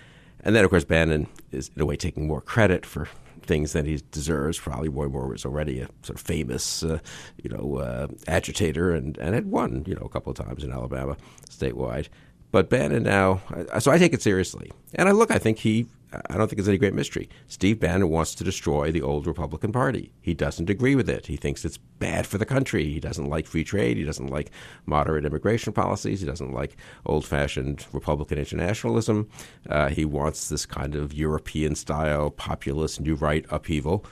And 0.43 0.55
then, 0.55 0.65
of 0.65 0.71
course, 0.71 0.85
Bannon 0.85 1.27
is 1.53 1.71
in 1.75 1.83
a 1.83 1.87
way 1.87 1.97
taking 1.97 2.27
more 2.27 2.41
credit 2.41 2.85
for 2.85 3.09
things 3.43 3.73
than 3.73 3.87
he 3.87 4.01
deserves. 4.11 4.59
Probably 4.59 4.89
Roy 4.89 5.09
Moore 5.09 5.29
was 5.29 5.45
already 5.45 5.81
a 5.81 5.89
sort 6.03 6.19
of 6.19 6.21
famous, 6.21 6.83
uh, 6.83 6.99
you 7.43 7.51
know, 7.51 7.77
uh, 7.77 8.09
agitator 8.27 8.93
and, 8.93 9.17
and 9.19 9.35
had 9.35 9.47
won, 9.47 9.85
you 9.87 9.95
know, 9.95 10.03
a 10.03 10.09
couple 10.09 10.31
of 10.31 10.37
times 10.37 10.65
in 10.65 10.73
Alabama 10.73 11.17
statewide. 11.49 12.09
But 12.51 12.71
Bannon 12.71 13.03
now, 13.03 13.41
so 13.81 13.91
I 13.91 13.99
take 13.99 14.13
it 14.13 14.23
seriously. 14.23 14.71
And 14.95 15.09
I 15.09 15.13
look, 15.13 15.31
I 15.31 15.39
think 15.39 15.59
he, 15.59 15.87
I 16.31 16.37
don't 16.37 16.49
think 16.49 16.59
it's 16.59 16.69
any 16.69 16.79
great 16.79 16.95
mystery. 16.95 17.29
Steve 17.47 17.81
Bannon 17.81 18.09
wants 18.09 18.35
to 18.37 18.45
destroy 18.45 18.91
the 18.91 19.03
old 19.03 19.27
Republican 19.27 19.73
Party. 19.73 20.13
He 20.21 20.35
doesn't 20.35 20.71
agree 20.71 20.95
with 20.95 21.09
it. 21.09 21.27
He 21.27 21.37
thinks 21.37 21.65
it's 21.65 21.79
bad 21.79 22.27
for 22.27 22.39
the 22.39 22.47
country. 22.47 22.85
He 22.93 23.01
doesn't 23.01 23.29
like 23.29 23.47
free 23.47 23.65
trade. 23.65 23.97
He 23.97 24.05
doesn't 24.05 24.29
like 24.29 24.51
moderate 24.87 25.25
immigration 25.25 25.73
policies. 25.73 26.21
He 26.21 26.27
doesn't 26.27 26.53
like 26.53 26.77
old 27.07 27.25
fashioned 27.27 27.87
Republican 27.93 28.39
internationalism. 28.39 29.29
Uh, 29.69 29.89
he 29.89 30.05
wants 30.05 30.49
this 30.49 30.67
kind 30.67 30.95
of 30.95 31.13
European 31.13 31.75
style 31.75 32.31
populist 32.31 33.01
new 33.01 33.15
right 33.15 33.45
upheaval. 33.51 34.05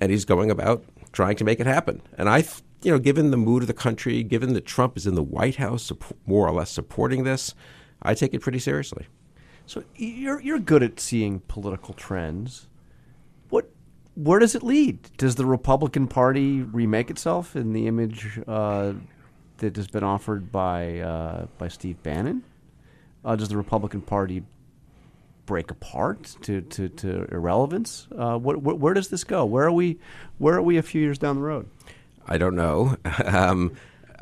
And 0.00 0.10
he's 0.12 0.24
going 0.24 0.50
about 0.50 0.84
trying 1.12 1.36
to 1.36 1.44
make 1.44 1.60
it 1.60 1.66
happen. 1.66 2.02
And 2.16 2.28
I, 2.28 2.42
th- 2.42 2.62
you 2.82 2.92
know, 2.92 2.98
given 2.98 3.30
the 3.30 3.36
mood 3.36 3.62
of 3.62 3.66
the 3.66 3.74
country, 3.74 4.22
given 4.22 4.52
that 4.54 4.66
Trump 4.66 4.96
is 4.96 5.06
in 5.06 5.14
the 5.14 5.22
White 5.22 5.56
House 5.56 5.90
more 6.26 6.46
or 6.46 6.52
less 6.52 6.70
supporting 6.70 7.24
this, 7.24 7.54
I 8.02 8.14
take 8.14 8.34
it 8.34 8.40
pretty 8.40 8.60
seriously. 8.60 9.06
So 9.68 9.84
you're 9.96 10.40
you're 10.40 10.58
good 10.58 10.82
at 10.82 10.98
seeing 10.98 11.40
political 11.40 11.92
trends. 11.92 12.68
What 13.50 13.70
where 14.14 14.38
does 14.38 14.54
it 14.54 14.62
lead? 14.62 15.10
Does 15.18 15.34
the 15.34 15.44
Republican 15.44 16.08
Party 16.08 16.62
remake 16.62 17.10
itself 17.10 17.54
in 17.54 17.74
the 17.74 17.86
image 17.86 18.40
uh, 18.48 18.94
that 19.58 19.76
has 19.76 19.86
been 19.86 20.02
offered 20.02 20.50
by 20.50 21.00
uh, 21.00 21.46
by 21.58 21.68
Steve 21.68 22.02
Bannon? 22.02 22.44
Uh, 23.22 23.36
does 23.36 23.50
the 23.50 23.58
Republican 23.58 24.00
Party 24.00 24.42
break 25.44 25.70
apart 25.70 26.36
to, 26.42 26.62
to, 26.62 26.88
to 26.88 27.26
irrelevance? 27.32 28.06
Uh, 28.16 28.38
what, 28.38 28.56
wh- 28.56 28.80
where 28.80 28.94
does 28.94 29.08
this 29.08 29.24
go? 29.24 29.44
Where 29.44 29.64
are 29.64 29.72
we? 29.72 29.98
Where 30.38 30.54
are 30.54 30.62
we 30.62 30.78
a 30.78 30.82
few 30.82 31.02
years 31.02 31.18
down 31.18 31.36
the 31.36 31.42
road? 31.42 31.68
I 32.26 32.38
don't 32.38 32.56
know. 32.56 32.96
Um, 33.24 33.72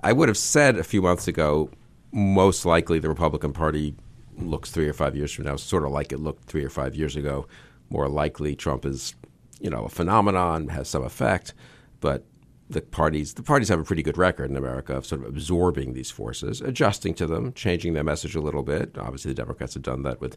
I 0.02 0.12
would 0.12 0.28
have 0.28 0.36
said 0.36 0.76
a 0.76 0.84
few 0.84 1.02
months 1.02 1.26
ago, 1.26 1.70
most 2.12 2.64
likely 2.64 2.98
the 2.98 3.08
Republican 3.08 3.52
Party 3.52 3.94
looks 4.38 4.70
three 4.70 4.88
or 4.88 4.92
five 4.92 5.16
years 5.16 5.32
from 5.32 5.44
now, 5.44 5.56
sort 5.56 5.84
of 5.84 5.90
like 5.90 6.12
it 6.12 6.20
looked 6.20 6.44
three 6.44 6.64
or 6.64 6.70
five 6.70 6.94
years 6.94 7.16
ago. 7.16 7.46
More 7.90 8.08
likely, 8.08 8.54
Trump 8.54 8.84
is, 8.84 9.14
you 9.60 9.70
know, 9.70 9.84
a 9.84 9.88
phenomenon, 9.88 10.68
has 10.68 10.88
some 10.88 11.04
effect, 11.04 11.54
but 12.00 12.24
the 12.68 12.80
parties 12.80 13.34
the 13.34 13.44
parties 13.44 13.68
have 13.68 13.78
a 13.78 13.84
pretty 13.84 14.02
good 14.02 14.18
record 14.18 14.50
in 14.50 14.56
America 14.56 14.96
of 14.96 15.06
sort 15.06 15.20
of 15.20 15.28
absorbing 15.28 15.92
these 15.92 16.10
forces, 16.10 16.60
adjusting 16.60 17.14
to 17.14 17.24
them, 17.24 17.52
changing 17.52 17.94
their 17.94 18.02
message 18.02 18.34
a 18.34 18.40
little 18.40 18.64
bit. 18.64 18.98
Obviously, 18.98 19.30
the 19.30 19.40
Democrats 19.40 19.74
have 19.74 19.84
done 19.84 20.02
that 20.02 20.20
with 20.20 20.36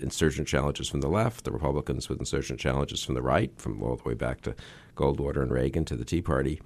insurgent 0.00 0.48
challenges 0.48 0.88
from 0.88 1.02
the 1.02 1.08
left, 1.08 1.44
the 1.44 1.52
Republicans 1.52 2.08
with 2.08 2.18
insurgent 2.18 2.58
challenges 2.58 3.04
from 3.04 3.14
the 3.14 3.22
right, 3.22 3.52
from 3.58 3.82
all 3.82 3.96
the 3.96 4.08
way 4.08 4.14
back 4.14 4.40
to 4.40 4.54
Goldwater 4.96 5.42
and 5.42 5.50
Reagan 5.50 5.84
to 5.84 5.96
the 5.96 6.06
Tea 6.06 6.22
Party. 6.22 6.62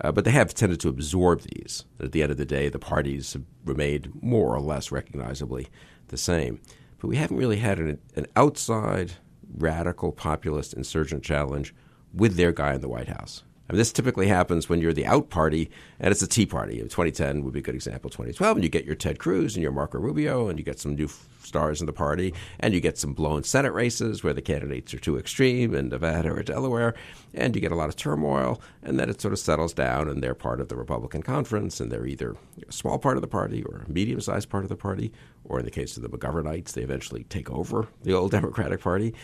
Uh, 0.00 0.12
but 0.12 0.24
they 0.24 0.30
have 0.30 0.54
tended 0.54 0.78
to 0.80 0.88
absorb 0.88 1.42
these. 1.42 1.84
At 2.00 2.12
the 2.12 2.22
end 2.22 2.30
of 2.30 2.38
the 2.38 2.44
day, 2.44 2.68
the 2.68 2.78
parties 2.78 3.32
have 3.32 3.42
remained 3.64 4.12
more 4.22 4.54
or 4.54 4.60
less 4.60 4.92
recognizably 4.92 5.68
the 6.08 6.16
same. 6.16 6.60
But 6.98 7.08
we 7.08 7.16
haven't 7.16 7.36
really 7.36 7.58
had 7.58 7.78
an, 7.78 7.98
an 8.14 8.26
outside 8.36 9.12
radical 9.56 10.12
populist 10.12 10.74
insurgent 10.74 11.22
challenge 11.24 11.74
with 12.12 12.36
their 12.36 12.52
guy 12.52 12.74
in 12.74 12.80
the 12.80 12.88
White 12.88 13.08
House. 13.08 13.42
I 13.68 13.74
mean, 13.74 13.78
this 13.78 13.92
typically 13.92 14.28
happens 14.28 14.68
when 14.68 14.80
you're 14.80 14.94
the 14.94 15.04
out 15.04 15.28
party, 15.28 15.70
and 16.00 16.10
it's 16.10 16.22
a 16.22 16.26
Tea 16.26 16.46
Party. 16.46 16.78
2010 16.78 17.44
would 17.44 17.52
be 17.52 17.58
a 17.58 17.62
good 17.62 17.74
example. 17.74 18.08
2012, 18.08 18.56
and 18.56 18.64
you 18.64 18.70
get 18.70 18.86
your 18.86 18.94
Ted 18.94 19.18
Cruz 19.18 19.56
and 19.56 19.62
your 19.62 19.72
Marco 19.72 19.98
Rubio, 19.98 20.48
and 20.48 20.58
you 20.58 20.64
get 20.64 20.80
some 20.80 20.94
new 20.94 21.08
stars 21.42 21.80
in 21.80 21.86
the 21.86 21.92
party, 21.92 22.32
and 22.60 22.72
you 22.72 22.80
get 22.80 22.96
some 22.96 23.12
blown 23.12 23.44
Senate 23.44 23.72
races 23.72 24.24
where 24.24 24.32
the 24.32 24.40
candidates 24.40 24.94
are 24.94 24.98
too 24.98 25.18
extreme 25.18 25.74
in 25.74 25.88
Nevada 25.88 26.30
or 26.32 26.42
Delaware, 26.42 26.94
and 27.34 27.54
you 27.54 27.60
get 27.60 27.72
a 27.72 27.76
lot 27.76 27.90
of 27.90 27.96
turmoil, 27.96 28.60
and 28.82 28.98
then 28.98 29.10
it 29.10 29.20
sort 29.20 29.32
of 29.32 29.38
settles 29.38 29.74
down, 29.74 30.08
and 30.08 30.22
they're 30.22 30.34
part 30.34 30.60
of 30.60 30.68
the 30.68 30.76
Republican 30.76 31.22
conference, 31.22 31.78
and 31.78 31.92
they're 31.92 32.06
either 32.06 32.36
a 32.66 32.72
small 32.72 32.98
part 32.98 33.18
of 33.18 33.20
the 33.20 33.28
party 33.28 33.62
or 33.64 33.84
a 33.86 33.92
medium 33.92 34.20
sized 34.20 34.48
part 34.48 34.64
of 34.64 34.70
the 34.70 34.76
party, 34.76 35.12
or 35.44 35.58
in 35.58 35.66
the 35.66 35.70
case 35.70 35.96
of 35.96 36.02
the 36.02 36.08
McGovernites, 36.08 36.72
they 36.72 36.82
eventually 36.82 37.24
take 37.24 37.50
over 37.50 37.88
the 38.02 38.14
old 38.14 38.30
Democratic 38.38 38.80
Party. 38.80 39.14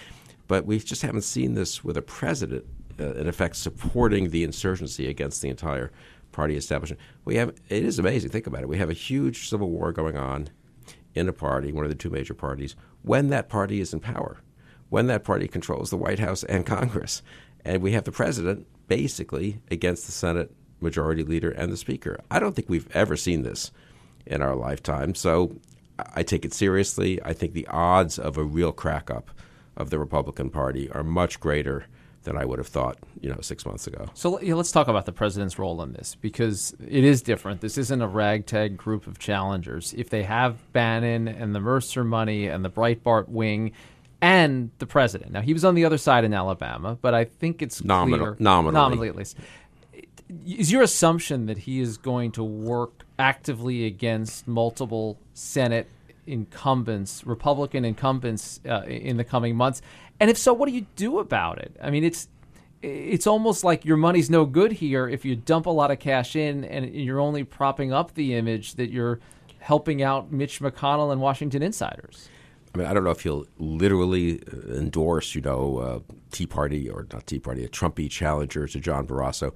But 0.46 0.66
we 0.66 0.78
just 0.78 1.00
haven't 1.00 1.22
seen 1.22 1.54
this 1.54 1.82
with 1.82 1.96
a 1.96 2.02
president, 2.02 2.66
Uh, 2.98 3.12
in 3.14 3.26
effect, 3.26 3.56
supporting 3.56 4.30
the 4.30 4.44
insurgency 4.44 5.08
against 5.08 5.42
the 5.42 5.48
entire 5.48 5.90
party 6.30 6.56
establishment. 6.56 7.00
We 7.24 7.36
have 7.36 7.48
it 7.68 7.84
is 7.84 7.98
amazing. 7.98 8.30
Think 8.30 8.46
about 8.46 8.62
it. 8.62 8.68
We 8.68 8.78
have 8.78 8.90
a 8.90 8.94
huge 8.94 9.48
civil 9.48 9.70
war 9.70 9.92
going 9.92 10.16
on 10.16 10.48
in 11.14 11.28
a 11.28 11.32
party, 11.32 11.72
one 11.72 11.84
of 11.84 11.90
the 11.90 11.96
two 11.96 12.10
major 12.10 12.34
parties, 12.34 12.76
when 13.02 13.28
that 13.28 13.48
party 13.48 13.80
is 13.80 13.92
in 13.92 14.00
power, 14.00 14.40
when 14.90 15.06
that 15.06 15.24
party 15.24 15.48
controls 15.48 15.90
the 15.90 15.96
White 15.96 16.18
House 16.18 16.44
and 16.44 16.66
Congress, 16.66 17.22
and 17.64 17.82
we 17.82 17.92
have 17.92 18.04
the 18.04 18.12
president 18.12 18.66
basically 18.88 19.60
against 19.70 20.06
the 20.06 20.12
Senate 20.12 20.52
majority 20.80 21.22
leader 21.22 21.50
and 21.50 21.72
the 21.72 21.76
speaker. 21.76 22.20
I 22.30 22.38
don't 22.38 22.54
think 22.54 22.68
we've 22.68 22.90
ever 22.94 23.16
seen 23.16 23.42
this 23.42 23.70
in 24.26 24.42
our 24.42 24.54
lifetime. 24.54 25.14
So 25.14 25.56
I 26.14 26.22
take 26.22 26.44
it 26.44 26.52
seriously. 26.52 27.22
I 27.22 27.32
think 27.32 27.54
the 27.54 27.66
odds 27.68 28.18
of 28.18 28.36
a 28.36 28.44
real 28.44 28.72
crack 28.72 29.10
up 29.10 29.30
of 29.76 29.90
the 29.90 29.98
Republican 29.98 30.50
Party 30.50 30.90
are 30.90 31.02
much 31.02 31.40
greater 31.40 31.86
than 32.24 32.36
I 32.36 32.44
would 32.44 32.58
have 32.58 32.66
thought, 32.66 32.98
you 33.20 33.30
know, 33.30 33.38
six 33.40 33.64
months 33.64 33.86
ago. 33.86 34.06
So 34.14 34.40
yeah, 34.40 34.54
let's 34.54 34.72
talk 34.72 34.88
about 34.88 35.06
the 35.06 35.12
president's 35.12 35.58
role 35.58 35.80
in 35.82 35.92
this 35.92 36.16
because 36.16 36.74
it 36.80 37.04
is 37.04 37.22
different. 37.22 37.60
This 37.60 37.78
isn't 37.78 38.02
a 38.02 38.08
ragtag 38.08 38.76
group 38.76 39.06
of 39.06 39.18
challengers. 39.18 39.94
If 39.96 40.10
they 40.10 40.24
have 40.24 40.56
Bannon 40.72 41.28
and 41.28 41.54
the 41.54 41.60
Mercer 41.60 42.04
money 42.04 42.48
and 42.48 42.64
the 42.64 42.70
Breitbart 42.70 43.28
wing 43.28 43.72
and 44.20 44.70
the 44.78 44.86
president, 44.86 45.32
now 45.32 45.42
he 45.42 45.52
was 45.52 45.64
on 45.64 45.74
the 45.74 45.84
other 45.84 45.98
side 45.98 46.24
in 46.24 46.34
Alabama, 46.34 46.98
but 47.00 47.14
I 47.14 47.24
think 47.24 47.62
it's 47.62 47.84
Nominal, 47.84 48.18
clear, 48.18 48.36
nominally. 48.38 48.74
nominally 48.74 49.08
at 49.08 49.16
least. 49.16 49.36
Is 50.46 50.72
your 50.72 50.82
assumption 50.82 51.46
that 51.46 51.58
he 51.58 51.80
is 51.80 51.98
going 51.98 52.32
to 52.32 52.42
work 52.42 53.04
actively 53.18 53.84
against 53.84 54.48
multiple 54.48 55.18
Senate 55.34 55.88
incumbents, 56.26 57.24
Republican 57.26 57.84
incumbents, 57.84 58.60
uh, 58.68 58.82
in 58.82 59.16
the 59.16 59.24
coming 59.24 59.56
months? 59.56 59.82
And 60.20 60.30
if 60.30 60.38
so, 60.38 60.52
what 60.52 60.68
do 60.68 60.74
you 60.74 60.86
do 60.96 61.18
about 61.18 61.58
it? 61.58 61.76
I 61.82 61.90
mean, 61.90 62.04
it's 62.04 62.28
it's 62.82 63.26
almost 63.26 63.64
like 63.64 63.84
your 63.84 63.96
money's 63.96 64.28
no 64.28 64.44
good 64.44 64.72
here 64.72 65.08
if 65.08 65.24
you 65.24 65.34
dump 65.34 65.64
a 65.64 65.70
lot 65.70 65.90
of 65.90 65.98
cash 65.98 66.36
in 66.36 66.64
and 66.64 66.94
you're 66.94 67.20
only 67.20 67.42
propping 67.42 67.94
up 67.94 68.12
the 68.12 68.34
image 68.34 68.74
that 68.74 68.90
you're 68.90 69.20
helping 69.58 70.02
out 70.02 70.30
Mitch 70.30 70.60
McConnell 70.60 71.10
and 71.10 71.20
Washington 71.20 71.62
insiders. 71.62 72.28
I 72.74 72.78
mean, 72.78 72.86
I 72.86 72.92
don't 72.92 73.04
know 73.04 73.10
if 73.10 73.22
he'll 73.22 73.46
literally 73.56 74.42
uh, 74.52 74.74
endorse, 74.74 75.34
you 75.34 75.40
know, 75.40 75.78
uh, 75.78 76.14
Tea 76.32 76.46
Party 76.46 76.90
or 76.90 77.06
not 77.12 77.26
Tea 77.26 77.38
Party, 77.38 77.64
a 77.64 77.68
Trumpy 77.68 78.10
challenger 78.10 78.66
to 78.66 78.80
John 78.80 79.06
Barrasso. 79.06 79.54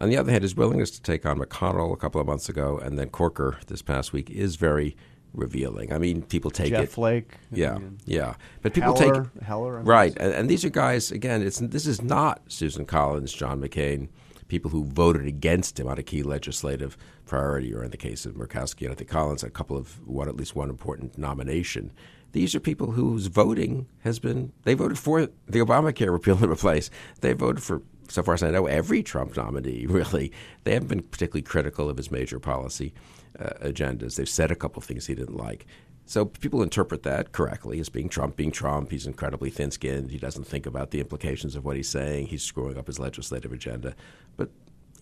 On 0.00 0.10
the 0.10 0.16
other 0.18 0.30
hand, 0.30 0.42
his 0.42 0.54
willingness 0.54 0.90
to 0.90 1.00
take 1.00 1.24
on 1.24 1.38
McConnell 1.38 1.92
a 1.92 1.96
couple 1.96 2.20
of 2.20 2.26
months 2.26 2.48
ago 2.50 2.78
and 2.78 2.98
then 2.98 3.08
Corker 3.08 3.58
this 3.68 3.80
past 3.80 4.12
week 4.12 4.28
is 4.30 4.56
very 4.56 4.96
revealing. 5.36 5.92
I 5.92 5.98
mean, 5.98 6.22
people 6.22 6.50
take 6.50 6.70
Jeff 6.70 6.84
it. 6.84 6.90
Flake. 6.90 7.34
Yeah, 7.52 7.78
yeah. 8.04 8.34
But 8.62 8.74
people 8.74 8.96
Heller, 8.96 9.30
take 9.34 9.42
Heller, 9.42 9.74
I 9.76 9.78
mean, 9.78 9.86
right, 9.86 10.16
and, 10.18 10.32
and 10.32 10.48
these 10.48 10.64
are 10.64 10.70
guys. 10.70 11.12
Again, 11.12 11.42
it's 11.42 11.58
this 11.58 11.86
is 11.86 12.02
not 12.02 12.42
Susan 12.48 12.86
Collins, 12.86 13.32
John 13.32 13.60
McCain, 13.60 14.08
people 14.48 14.70
who 14.70 14.84
voted 14.84 15.26
against 15.26 15.78
him 15.78 15.86
on 15.86 15.98
a 15.98 16.02
key 16.02 16.22
legislative 16.22 16.96
priority, 17.26 17.72
or 17.74 17.84
in 17.84 17.90
the 17.90 17.96
case 17.96 18.26
of 18.26 18.34
Murkowski 18.34 18.82
and 18.82 18.92
I 18.92 18.94
think 18.94 19.10
Collins, 19.10 19.42
a 19.42 19.50
couple 19.50 19.76
of 19.76 20.06
one 20.06 20.28
at 20.28 20.36
least 20.36 20.56
one 20.56 20.70
important 20.70 21.18
nomination. 21.18 21.92
These 22.32 22.54
are 22.54 22.60
people 22.60 22.92
whose 22.92 23.26
voting 23.28 23.86
has 24.00 24.18
been 24.18 24.52
they 24.64 24.74
voted 24.74 24.98
for 24.98 25.22
the 25.22 25.60
Obamacare 25.60 26.12
repeal 26.12 26.36
and 26.36 26.50
replace. 26.50 26.90
They 27.20 27.32
voted 27.32 27.62
for 27.62 27.82
so 28.08 28.22
far 28.22 28.34
as 28.34 28.42
I 28.42 28.50
know, 28.50 28.66
every 28.66 29.02
Trump 29.02 29.36
nominee, 29.36 29.86
really. 29.88 30.32
They 30.64 30.74
haven't 30.74 30.88
been 30.88 31.02
particularly 31.02 31.42
critical 31.42 31.88
of 31.88 31.96
his 31.96 32.10
major 32.10 32.38
policy 32.38 32.92
uh, 33.38 33.68
agendas. 33.68 34.16
They've 34.16 34.28
said 34.28 34.50
a 34.50 34.56
couple 34.56 34.80
of 34.80 34.84
things 34.84 35.06
he 35.06 35.14
didn't 35.14 35.36
like. 35.36 35.66
So 36.04 36.24
people 36.24 36.62
interpret 36.62 37.02
that 37.02 37.32
correctly 37.32 37.80
as 37.80 37.88
being 37.88 38.08
Trump 38.08 38.36
being 38.36 38.52
Trump. 38.52 38.92
He's 38.92 39.06
incredibly 39.06 39.50
thin 39.50 39.72
skinned. 39.72 40.12
He 40.12 40.18
doesn't 40.18 40.46
think 40.46 40.64
about 40.64 40.92
the 40.92 41.00
implications 41.00 41.56
of 41.56 41.64
what 41.64 41.76
he's 41.76 41.88
saying. 41.88 42.28
He's 42.28 42.44
screwing 42.44 42.78
up 42.78 42.86
his 42.86 43.00
legislative 43.00 43.52
agenda. 43.52 43.94
But 44.36 44.50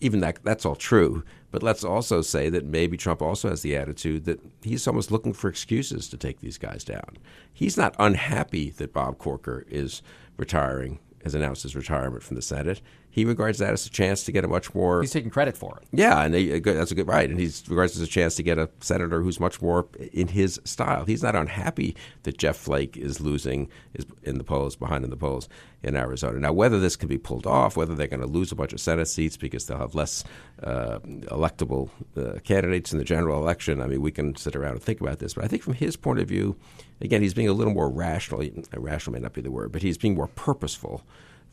even 0.01 0.19
that 0.21 0.43
that's 0.43 0.65
all 0.65 0.75
true. 0.75 1.23
But 1.51 1.61
let's 1.61 1.83
also 1.83 2.21
say 2.21 2.49
that 2.49 2.65
maybe 2.65 2.97
Trump 2.97 3.21
also 3.21 3.49
has 3.49 3.61
the 3.61 3.75
attitude 3.75 4.25
that 4.25 4.41
he's 4.63 4.87
almost 4.87 5.11
looking 5.11 5.33
for 5.33 5.47
excuses 5.47 6.09
to 6.09 6.17
take 6.17 6.39
these 6.39 6.57
guys 6.57 6.83
down. 6.83 7.17
He's 7.53 7.77
not 7.77 7.95
unhappy 7.99 8.71
that 8.71 8.91
Bob 8.91 9.19
Corker 9.19 9.63
is 9.69 10.01
retiring 10.37 10.99
has 11.25 11.33
announced 11.33 11.63
his 11.63 11.75
retirement 11.75 12.23
from 12.23 12.35
the 12.35 12.41
Senate. 12.41 12.81
He 13.15 13.23
regards 13.23 13.59
that 13.59 13.71
as 13.71 13.85
a 13.85 13.89
chance 13.89 14.25
to 14.25 14.33
get 14.33 14.43
a 14.43 14.47
much 14.49 14.75
more. 14.75 14.99
He's 14.99 15.13
taking 15.13 15.29
credit 15.29 15.55
for 15.55 15.79
it. 15.81 15.87
Yeah, 15.93 16.21
and 16.21 16.35
he, 16.35 16.59
that's 16.59 16.91
a 16.91 16.95
good 16.95 17.07
right, 17.07 17.29
and 17.29 17.39
he 17.39 17.49
regards 17.69 17.97
it 17.97 18.01
as 18.01 18.09
a 18.09 18.11
chance 18.11 18.35
to 18.35 18.43
get 18.43 18.57
a 18.57 18.69
senator 18.81 19.21
who's 19.21 19.39
much 19.39 19.61
more 19.61 19.87
in 20.11 20.27
his 20.27 20.59
style. 20.65 21.05
He's 21.05 21.23
not 21.23 21.33
unhappy 21.33 21.95
that 22.23 22.37
Jeff 22.37 22.57
Flake 22.57 22.97
is 22.97 23.21
losing 23.21 23.69
is 23.93 24.05
in 24.23 24.37
the 24.37 24.43
polls, 24.43 24.75
behind 24.75 25.05
in 25.05 25.11
the 25.11 25.15
polls 25.15 25.47
in 25.81 25.95
Arizona. 25.95 26.39
Now, 26.39 26.51
whether 26.51 26.77
this 26.77 26.97
can 26.97 27.07
be 27.07 27.17
pulled 27.17 27.47
off, 27.47 27.77
whether 27.77 27.95
they're 27.95 28.07
going 28.07 28.19
to 28.19 28.27
lose 28.27 28.51
a 28.51 28.55
bunch 28.55 28.73
of 28.73 28.81
Senate 28.81 29.07
seats 29.07 29.37
because 29.37 29.65
they'll 29.65 29.77
have 29.77 29.95
less 29.95 30.25
uh, 30.61 30.99
electable 31.27 31.91
uh, 32.17 32.39
candidates 32.41 32.91
in 32.91 32.97
the 32.97 33.05
general 33.05 33.39
election, 33.41 33.79
I 33.79 33.87
mean, 33.87 34.01
we 34.01 34.11
can 34.11 34.35
sit 34.35 34.57
around 34.57 34.73
and 34.73 34.83
think 34.83 34.99
about 34.99 35.19
this. 35.19 35.35
But 35.35 35.45
I 35.45 35.47
think 35.47 35.63
from 35.63 35.75
his 35.75 35.95
point 35.95 36.19
of 36.19 36.27
view, 36.27 36.57
again, 36.99 37.21
he's 37.21 37.33
being 37.33 37.47
a 37.47 37.53
little 37.53 37.73
more 37.73 37.89
rational. 37.89 38.45
Rational 38.75 39.13
may 39.13 39.21
not 39.21 39.31
be 39.31 39.39
the 39.39 39.51
word, 39.51 39.71
but 39.71 39.83
he's 39.83 39.97
being 39.97 40.15
more 40.15 40.27
purposeful 40.27 41.01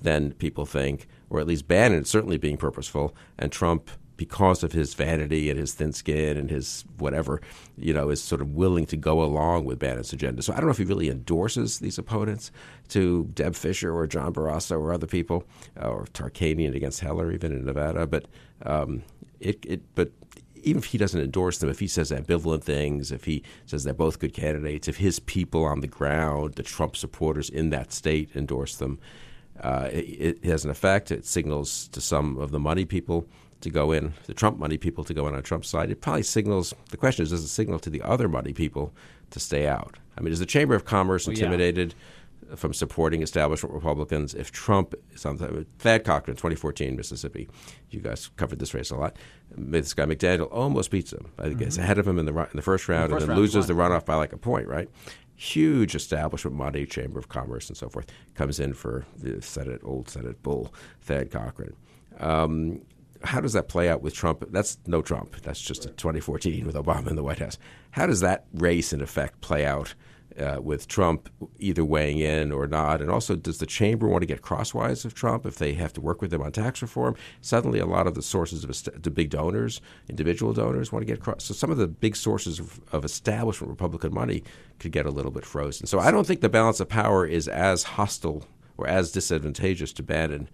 than 0.03 0.33
people 0.33 0.67
think, 0.67 1.07
or 1.31 1.41
at 1.41 1.47
least 1.47 1.69
Bannon 1.69 2.05
certainly 2.05 2.38
being 2.38 2.57
purposeful, 2.57 3.15
and 3.38 3.51
Trump, 3.51 3.91
because 4.17 4.62
of 4.62 4.73
his 4.73 4.95
vanity 4.95 5.51
and 5.51 5.59
his 5.59 5.75
thin 5.75 5.93
skin 5.93 6.37
and 6.37 6.49
his 6.49 6.85
whatever, 6.99 7.41
you 7.77 7.93
know, 7.93 8.09
is 8.09 8.23
sort 8.23 8.41
of 8.41 8.55
willing 8.55 8.87
to 8.87 8.97
go 8.97 9.23
along 9.23 9.65
with 9.65 9.79
Bannon's 9.79 10.12
agenda. 10.12 10.43
So 10.43 10.53
I 10.53 10.57
don't 10.57 10.67
know 10.67 10.71
if 10.71 10.79
he 10.79 10.85
really 10.85 11.09
endorses 11.09 11.81
these 11.81 11.99
opponents 11.99 12.53
to 12.91 13.25
Deb 13.35 13.57
Fischer 13.57 13.93
or 13.93 14.07
John 14.07 14.33
Barrasso 14.33 14.79
or 14.79 14.93
other 14.93 15.09
people, 15.09 15.45
uh, 15.83 15.88
or 15.88 16.05
Tarkanian 16.12 16.77
against 16.77 17.01
Heller 17.01 17.33
even 17.33 17.53
in 17.53 17.65
Nevada, 17.65 18.07
but 18.07 18.27
um, 18.65 19.03
it, 19.41 19.59
it, 19.67 19.81
but 19.95 20.12
even 20.62 20.79
if 20.79 20.85
he 20.85 20.99
doesn't 20.99 21.21
endorse 21.21 21.59
them, 21.59 21.71
if 21.71 21.81
he 21.81 21.88
says 21.88 22.12
ambivalent 22.12 22.62
things, 22.62 23.11
if 23.11 23.25
he 23.25 23.43
says 23.67 23.83
they're 23.83 23.95
both 23.95 24.21
good 24.21 24.33
candidates, 24.33 24.87
if 24.87 24.99
his 24.99 25.19
people 25.19 25.65
on 25.65 25.81
the 25.81 25.88
ground, 25.88 26.55
the 26.55 26.62
Trump 26.62 26.97
supporters 26.97 27.51
in 27.51 27.71
that 27.71 27.93
state, 27.93 28.31
endorse 28.37 28.77
them, 28.77 29.01
uh, 29.62 29.88
it, 29.92 30.38
it, 30.42 30.44
has 30.44 30.64
an 30.64 30.70
effect. 30.70 31.11
It 31.11 31.25
signals 31.25 31.88
to 31.88 32.01
some 32.01 32.37
of 32.38 32.51
the 32.51 32.59
money 32.59 32.85
people 32.85 33.27
to 33.61 33.70
go 33.70 33.92
in, 33.92 34.12
the 34.27 34.35
Trump 34.35 34.59
money 34.59 34.77
people 34.77 35.05
to 35.05 35.14
go 35.14 35.29
in 35.29 35.35
on 35.35 35.42
Trump's 35.42 35.68
side. 35.68 35.90
It 35.90 36.01
probably 36.01 36.25
signals. 36.25 36.75
The 36.90 36.96
question 36.96 37.22
is, 37.22 37.31
does 37.31 37.44
it 37.44 37.48
signal 37.48 37.79
to 37.81 37.90
the 37.90 38.03
other 38.03 38.29
money 38.29 38.53
people 38.53 38.92
to 39.31 39.38
stay 39.40 39.66
out? 39.68 39.98
I 40.18 40.20
mean, 40.20 40.33
is 40.33 40.40
the 40.40 40.46
Chamber 40.46 40.75
of 40.75 40.85
Commerce 40.85 41.27
Well, 41.27 41.37
yeah. 41.37 41.44
intimidated 41.44 41.94
from 42.57 42.75
supporting 42.75 43.22
establishment 43.22 43.75
Republicans 43.75 44.35
if 44.35 44.53
Trump 44.53 44.94
the 45.22 45.66
Thad 45.79 46.05
Cochran, 46.05 46.37
2014, 46.37 46.96
Mississippi? 46.96 47.48
You 47.90 48.01
guys 48.01 48.31
covered 48.37 48.59
this 48.59 48.75
race 48.75 48.90
a 48.90 48.96
lot. 48.96 49.16
This 49.57 49.94
guy 49.94 50.05
McDaniel 50.07 50.53
almost 50.53 50.90
beats 50.90 51.12
him. 51.12 51.31
I 51.38 51.44
think 51.44 51.61
he's 51.61 51.79
ahead 51.79 51.98
of 51.98 52.07
him 52.07 52.18
in 52.18 52.27
the 52.27 52.37
in 52.37 52.48
the 52.55 52.62
first 52.62 52.88
round, 52.88 53.05
Mm-hmm. 53.05 53.12
first 53.14 53.22
and 53.22 53.31
then 53.31 53.37
round, 53.37 53.40
loses 53.40 53.66
he 53.66 53.75
the 53.75 53.81
runoff 53.81 54.05
by 54.05 54.16
like 54.16 54.33
a 54.33 54.38
point, 54.38 54.66
right? 54.66 54.88
Huge 55.37 55.95
establishment 55.95 56.57
money, 56.57 56.87
Chamber 56.87 57.18
of 57.18 57.29
Commerce, 57.29 57.68
and 57.68 57.77
so 57.77 57.88
forth 57.88 58.07
comes 58.35 58.61
in 58.61 58.75
for 58.75 59.05
the 59.16 59.42
Senate, 59.42 59.81
old 59.85 60.09
Senate 60.09 60.42
bull, 60.42 60.73
Thad 61.01 61.31
Cochran. 61.31 61.75
Um, 62.21 62.83
how 63.25 63.40
does 63.40 63.53
that 63.53 63.68
play 63.68 63.88
out 63.88 64.03
with 64.03 64.14
Trump? 64.14 64.45
That's 64.51 64.79
no 64.87 65.03
Trump. 65.03 65.37
That's 65.42 65.61
just 65.61 65.85
a 65.85 65.90
2014 65.90 66.66
with 66.66 66.75
Obama 66.75 67.09
in 67.09 67.16
the 67.16 67.23
White 67.23 67.38
House. 67.38 67.59
How 67.92 68.07
does 68.07 68.21
that 68.21 68.47
race, 68.55 68.92
in 68.92 69.01
effect, 69.01 69.40
play 69.40 69.64
out 69.64 69.95
uh, 70.38 70.61
with 70.61 70.88
Trump 70.88 71.29
either 71.59 71.85
weighing 71.85 72.18
in 72.18 72.53
or 72.53 72.66
not? 72.66 73.01
And 73.01 73.11
also, 73.11 73.37
does 73.37 73.59
the 73.59 73.66
chamber 73.66 74.09
want 74.09 74.23
to 74.23 74.27
get 74.27 74.42
crosswise 74.42 75.05
of 75.05 75.14
Trump 75.14 75.47
if 75.47 75.57
they 75.57 75.75
have 75.75 75.92
to 75.95 76.01
work 76.01 76.21
with 76.21 76.33
him 76.33 76.42
on 76.42 76.53
tax 76.53 76.83
reform? 76.83 77.16
Suddenly, 77.40 77.79
a 77.79 77.87
lot 77.87 78.07
of 78.07 78.14
the 78.14 78.23
sources 78.23 78.64
of 78.64 79.03
the 79.03 79.11
big 79.11 79.31
donors, 79.31 79.81
individual 80.09 80.53
donors, 80.53 80.92
want 80.92 81.03
to 81.03 81.12
get 81.12 81.21
cross. 81.21 81.45
So 81.45 81.55
some 81.55 81.71
of 81.71 81.79
the 81.79 81.88
big 81.88 82.16
sources 82.16 82.59
of, 82.59 82.81
of 82.92 83.05
establishment 83.05 83.71
Republican 83.71 84.12
money 84.12 84.42
could 84.79 84.92
get 84.92 85.07
a 85.07 85.11
little 85.11 85.31
bit 85.31 85.45
frozen. 85.45 85.87
So 85.87 85.99
I 85.99 86.11
don't 86.11 86.27
think 86.27 86.40
the 86.40 86.49
balance 86.49 86.81
of 86.81 86.88
power 86.88 87.27
is 87.27 87.49
as 87.49 87.83
hostile 87.83 88.47
or 88.77 88.87
as 88.87 89.12
disadvantageous 89.12 89.92
to 89.95 90.03
Bannon 90.03 90.49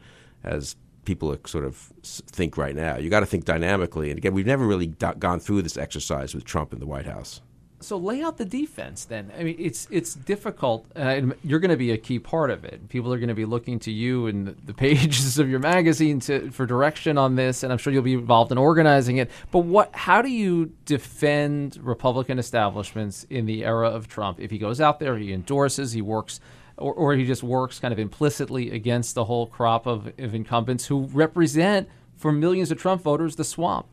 as 0.44 0.76
people 1.04 1.34
sort 1.46 1.64
of 1.64 1.74
think 2.02 2.58
right 2.58 2.76
now. 2.76 2.98
You 2.98 3.08
got 3.08 3.20
to 3.20 3.26
think 3.26 3.46
dynamically. 3.46 4.10
And 4.10 4.18
again, 4.18 4.34
we've 4.34 4.46
never 4.46 4.66
really 4.66 4.88
do- 4.88 5.14
gone 5.18 5.40
through 5.40 5.62
this 5.62 5.78
exercise 5.78 6.34
with 6.34 6.44
Trump 6.44 6.72
in 6.74 6.80
the 6.80 6.86
White 6.86 7.06
House. 7.06 7.40
So 7.80 7.96
lay 7.96 8.22
out 8.22 8.38
the 8.38 8.44
defense 8.44 9.04
then. 9.04 9.30
I 9.38 9.44
mean, 9.44 9.56
it's 9.56 9.86
it's 9.88 10.14
difficult, 10.14 10.86
uh, 10.96 11.00
and 11.00 11.34
you're 11.44 11.60
going 11.60 11.70
to 11.70 11.76
be 11.76 11.92
a 11.92 11.96
key 11.96 12.18
part 12.18 12.50
of 12.50 12.64
it. 12.64 12.88
People 12.88 13.12
are 13.12 13.18
going 13.18 13.28
to 13.28 13.36
be 13.36 13.44
looking 13.44 13.78
to 13.80 13.92
you 13.92 14.26
and 14.26 14.48
the 14.66 14.74
pages 14.74 15.38
of 15.38 15.48
your 15.48 15.60
magazine 15.60 16.18
to, 16.20 16.50
for 16.50 16.66
direction 16.66 17.16
on 17.16 17.36
this, 17.36 17.62
and 17.62 17.72
I'm 17.72 17.78
sure 17.78 17.92
you'll 17.92 18.02
be 18.02 18.14
involved 18.14 18.50
in 18.50 18.58
organizing 18.58 19.18
it. 19.18 19.30
But 19.52 19.60
what? 19.60 19.94
How 19.94 20.22
do 20.22 20.28
you 20.28 20.72
defend 20.86 21.78
Republican 21.80 22.40
establishments 22.40 23.24
in 23.30 23.46
the 23.46 23.64
era 23.64 23.88
of 23.88 24.08
Trump? 24.08 24.40
If 24.40 24.50
he 24.50 24.58
goes 24.58 24.80
out 24.80 24.98
there, 24.98 25.16
he 25.16 25.32
endorses, 25.32 25.92
he 25.92 26.02
works. 26.02 26.40
Or, 26.76 26.94
or 26.94 27.14
he 27.14 27.26
just 27.26 27.42
works 27.42 27.80
kind 27.80 27.90
of 27.90 27.98
implicitly 27.98 28.70
against 28.70 29.16
the 29.16 29.24
whole 29.24 29.48
crop 29.48 29.86
of, 29.86 30.12
of 30.16 30.32
incumbents 30.32 30.86
who 30.86 31.06
represent, 31.06 31.88
for 32.16 32.30
millions 32.30 32.70
of 32.70 32.78
Trump 32.78 33.02
voters, 33.02 33.34
the 33.34 33.42
swamp. 33.42 33.86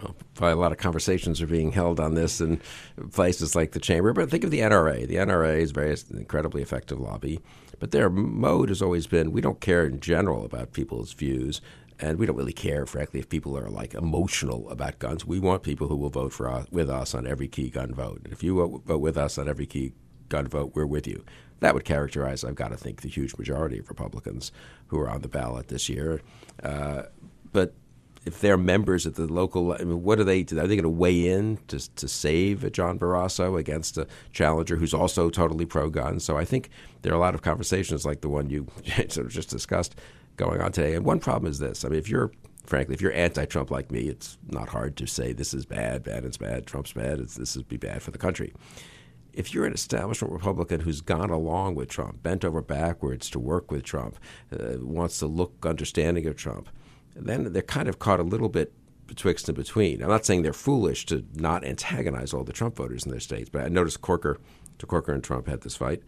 Well, 0.00 0.16
probably 0.34 0.52
a 0.54 0.56
lot 0.56 0.72
of 0.72 0.78
conversations 0.78 1.42
are 1.42 1.46
being 1.46 1.72
held 1.72 2.00
on 2.00 2.14
this 2.14 2.40
in 2.40 2.60
places 3.12 3.54
like 3.54 3.72
the 3.72 3.80
chamber. 3.80 4.12
But 4.12 4.30
think 4.30 4.44
of 4.44 4.50
the 4.50 4.60
NRA. 4.60 5.06
The 5.06 5.16
NRA 5.16 5.60
is 5.60 5.70
very 5.70 5.94
incredibly 6.10 6.62
effective 6.62 6.98
lobby, 6.98 7.40
but 7.78 7.90
their 7.90 8.08
mode 8.08 8.70
has 8.70 8.80
always 8.80 9.06
been: 9.06 9.32
we 9.32 9.42
don't 9.42 9.60
care 9.60 9.84
in 9.84 10.00
general 10.00 10.44
about 10.44 10.72
people's 10.72 11.12
views, 11.12 11.60
and 12.00 12.18
we 12.18 12.26
don't 12.26 12.36
really 12.36 12.52
care, 12.52 12.86
frankly, 12.86 13.20
if 13.20 13.28
people 13.28 13.56
are 13.56 13.68
like 13.68 13.94
emotional 13.94 14.68
about 14.70 14.98
guns. 14.98 15.26
We 15.26 15.38
want 15.38 15.62
people 15.62 15.88
who 15.88 15.96
will 15.96 16.10
vote 16.10 16.32
for 16.32 16.50
us, 16.50 16.66
with 16.70 16.88
us 16.88 17.14
on 17.14 17.26
every 17.26 17.48
key 17.48 17.68
gun 17.68 17.94
vote. 17.94 18.22
And 18.24 18.32
if 18.32 18.42
you 18.42 18.80
vote 18.84 19.00
with 19.00 19.18
us 19.18 19.36
on 19.36 19.48
every 19.48 19.66
key 19.66 19.92
gun 20.28 20.48
vote, 20.48 20.72
we're 20.74 20.86
with 20.86 21.06
you. 21.06 21.24
That 21.60 21.74
would 21.74 21.84
characterize, 21.84 22.42
I've 22.42 22.56
got 22.56 22.68
to 22.68 22.76
think, 22.76 23.02
the 23.02 23.08
huge 23.08 23.36
majority 23.36 23.78
of 23.78 23.88
Republicans 23.88 24.50
who 24.88 24.98
are 24.98 25.08
on 25.08 25.20
the 25.20 25.28
ballot 25.28 25.68
this 25.68 25.88
year. 25.88 26.22
Uh, 26.62 27.04
but 27.52 27.74
if 28.24 28.40
they're 28.40 28.56
members 28.56 29.06
at 29.06 29.14
the 29.14 29.26
local, 29.26 29.72
I 29.72 29.78
mean, 29.78 30.02
what 30.02 30.20
are 30.20 30.24
they? 30.24 30.42
Are 30.42 30.66
they 30.66 30.76
going 30.76 30.82
to 30.82 30.88
weigh 30.88 31.28
in 31.28 31.58
to 31.68 31.94
to 31.94 32.08
save 32.08 32.70
John 32.72 32.98
Barrasso 32.98 33.58
against 33.58 33.98
a 33.98 34.06
challenger 34.32 34.76
who's 34.76 34.94
also 34.94 35.30
totally 35.30 35.66
pro-gun? 35.66 36.20
So 36.20 36.36
I 36.36 36.44
think 36.44 36.70
there 37.02 37.12
are 37.12 37.16
a 37.16 37.20
lot 37.20 37.34
of 37.34 37.42
conversations 37.42 38.06
like 38.06 38.20
the 38.20 38.28
one 38.28 38.48
you 38.48 38.66
sort 39.08 39.26
of 39.26 39.32
just 39.32 39.50
discussed 39.50 39.96
going 40.36 40.60
on 40.60 40.72
today. 40.72 40.94
And 40.94 41.04
one 41.04 41.18
problem 41.18 41.50
is 41.50 41.58
this: 41.58 41.84
I 41.84 41.88
mean, 41.88 41.98
if 41.98 42.08
you're 42.08 42.30
frankly, 42.64 42.94
if 42.94 43.00
you're 43.00 43.12
anti-Trump 43.12 43.70
like 43.70 43.90
me, 43.90 44.02
it's 44.02 44.38
not 44.48 44.68
hard 44.68 44.96
to 44.96 45.06
say 45.06 45.32
this 45.32 45.52
is 45.52 45.66
bad, 45.66 46.04
bad 46.04 46.24
is 46.24 46.36
bad, 46.36 46.66
Trump's 46.66 46.92
bad, 46.92 47.18
it's, 47.18 47.34
this 47.34 47.56
would 47.56 47.68
be 47.68 47.76
bad 47.76 48.02
for 48.02 48.12
the 48.12 48.18
country. 48.18 48.52
If 49.32 49.54
you're 49.54 49.64
an 49.64 49.72
establishment 49.72 50.32
Republican 50.32 50.80
who's 50.80 51.00
gone 51.00 51.30
along 51.30 51.74
with 51.74 51.88
Trump, 51.88 52.22
bent 52.22 52.44
over 52.44 52.60
backwards 52.60 53.30
to 53.30 53.38
work 53.38 53.70
with 53.70 53.82
Trump, 53.82 54.16
uh, 54.52 54.76
wants 54.78 55.18
to 55.20 55.26
look 55.26 55.64
understanding 55.64 56.26
of 56.26 56.36
Trump, 56.36 56.68
then 57.14 57.52
they're 57.52 57.62
kind 57.62 57.88
of 57.88 57.98
caught 57.98 58.20
a 58.20 58.24
little 58.24 58.48
bit 58.48 58.72
betwixt 59.06 59.48
and 59.48 59.56
between. 59.56 60.02
I'm 60.02 60.08
not 60.08 60.24
saying 60.24 60.42
they're 60.42 60.52
foolish 60.52 61.06
to 61.06 61.24
not 61.34 61.64
antagonize 61.64 62.32
all 62.32 62.44
the 62.44 62.52
Trump 62.52 62.76
voters 62.76 63.04
in 63.04 63.10
their 63.10 63.20
states, 63.20 63.50
but 63.50 63.62
I 63.62 63.68
noticed 63.68 64.00
Corker, 64.00 64.38
to 64.78 64.86
Corker 64.86 65.12
and 65.12 65.22
Trump 65.22 65.46
had 65.46 65.60
this 65.60 65.76
fight. 65.76 66.02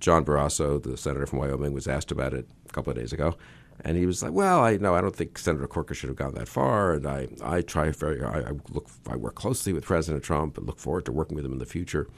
John 0.00 0.24
Barrasso, 0.24 0.82
the 0.82 0.96
senator 0.96 1.26
from 1.26 1.38
Wyoming, 1.38 1.72
was 1.72 1.86
asked 1.86 2.10
about 2.10 2.34
it 2.34 2.48
a 2.68 2.72
couple 2.72 2.90
of 2.90 2.96
days 2.96 3.12
ago, 3.12 3.36
and 3.84 3.96
he 3.96 4.06
was 4.06 4.22
like, 4.22 4.32
"Well, 4.32 4.60
I 4.60 4.76
no, 4.76 4.94
I 4.94 5.00
don't 5.00 5.14
think 5.14 5.38
Senator 5.38 5.66
Corker 5.66 5.94
should 5.94 6.08
have 6.08 6.16
gone 6.16 6.34
that 6.34 6.48
far, 6.48 6.94
and 6.94 7.06
I, 7.06 7.28
I 7.42 7.62
try 7.62 7.90
very, 7.90 8.22
I, 8.22 8.40
I 8.40 8.52
look, 8.70 8.88
I 9.08 9.16
work 9.16 9.36
closely 9.36 9.72
with 9.72 9.84
President 9.84 10.24
Trump 10.24 10.58
and 10.58 10.66
look 10.66 10.78
forward 10.78 11.04
to 11.06 11.12
working 11.12 11.36
with 11.36 11.44
him 11.44 11.52
in 11.52 11.58
the 11.58 11.66
future." 11.66 12.08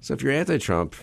So 0.00 0.14
if 0.14 0.22
you're 0.22 0.32
anti-Trump, 0.32 0.96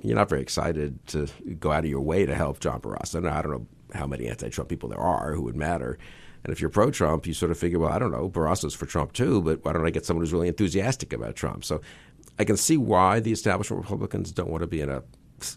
you're 0.00 0.16
not 0.16 0.28
very 0.28 0.42
excited 0.42 1.04
to 1.08 1.26
go 1.58 1.72
out 1.72 1.84
of 1.84 1.90
your 1.90 2.02
way 2.02 2.26
to 2.26 2.34
help 2.34 2.60
John 2.60 2.80
Barrasso. 2.80 3.26
I 3.26 3.42
don't 3.42 3.50
know 3.50 3.66
how 3.94 4.06
many 4.06 4.28
anti-Trump 4.28 4.68
people 4.68 4.88
there 4.88 4.98
are 4.98 5.34
who 5.34 5.42
would 5.42 5.56
matter. 5.56 5.98
And 6.44 6.52
if 6.52 6.60
you're 6.60 6.70
pro-Trump, 6.70 7.26
you 7.26 7.34
sort 7.34 7.52
of 7.52 7.58
figure, 7.58 7.78
well, 7.78 7.92
I 7.92 7.98
don't 7.98 8.10
know, 8.10 8.28
Barrasso's 8.28 8.74
for 8.74 8.86
Trump 8.86 9.12
too, 9.12 9.42
but 9.42 9.64
why 9.64 9.72
don't 9.72 9.86
I 9.86 9.90
get 9.90 10.04
someone 10.04 10.22
who's 10.22 10.32
really 10.32 10.48
enthusiastic 10.48 11.12
about 11.12 11.36
Trump? 11.36 11.64
So 11.64 11.80
I 12.38 12.44
can 12.44 12.56
see 12.56 12.76
why 12.76 13.20
the 13.20 13.32
establishment 13.32 13.82
Republicans 13.82 14.32
don't 14.32 14.50
want 14.50 14.62
to 14.62 14.66
be 14.66 14.80
in 14.80 14.88
a 14.88 15.02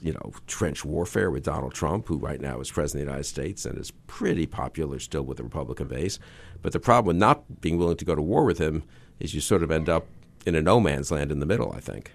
you 0.01 0.13
know 0.13 0.31
trench 0.47 0.83
warfare 0.83 1.29
with 1.29 1.43
Donald 1.43 1.73
Trump, 1.73 2.07
who 2.07 2.17
right 2.17 2.41
now 2.41 2.59
is 2.59 2.71
president 2.71 3.03
of 3.03 3.05
the 3.05 3.11
United 3.11 3.27
States 3.27 3.65
and 3.65 3.77
is 3.77 3.91
pretty 4.07 4.45
popular 4.45 4.99
still 4.99 5.23
with 5.23 5.37
the 5.37 5.43
Republican 5.43 5.87
base. 5.87 6.19
But 6.61 6.73
the 6.73 6.79
problem 6.79 7.07
with 7.07 7.21
not 7.21 7.61
being 7.61 7.77
willing 7.77 7.97
to 7.97 8.05
go 8.05 8.15
to 8.15 8.21
war 8.21 8.45
with 8.45 8.57
him 8.57 8.83
is 9.19 9.33
you 9.33 9.41
sort 9.41 9.63
of 9.63 9.71
end 9.71 9.89
up 9.89 10.07
in 10.45 10.55
a 10.55 10.61
no 10.61 10.79
man's 10.79 11.11
land 11.11 11.31
in 11.31 11.39
the 11.39 11.45
middle. 11.45 11.71
I 11.71 11.79
think. 11.79 12.11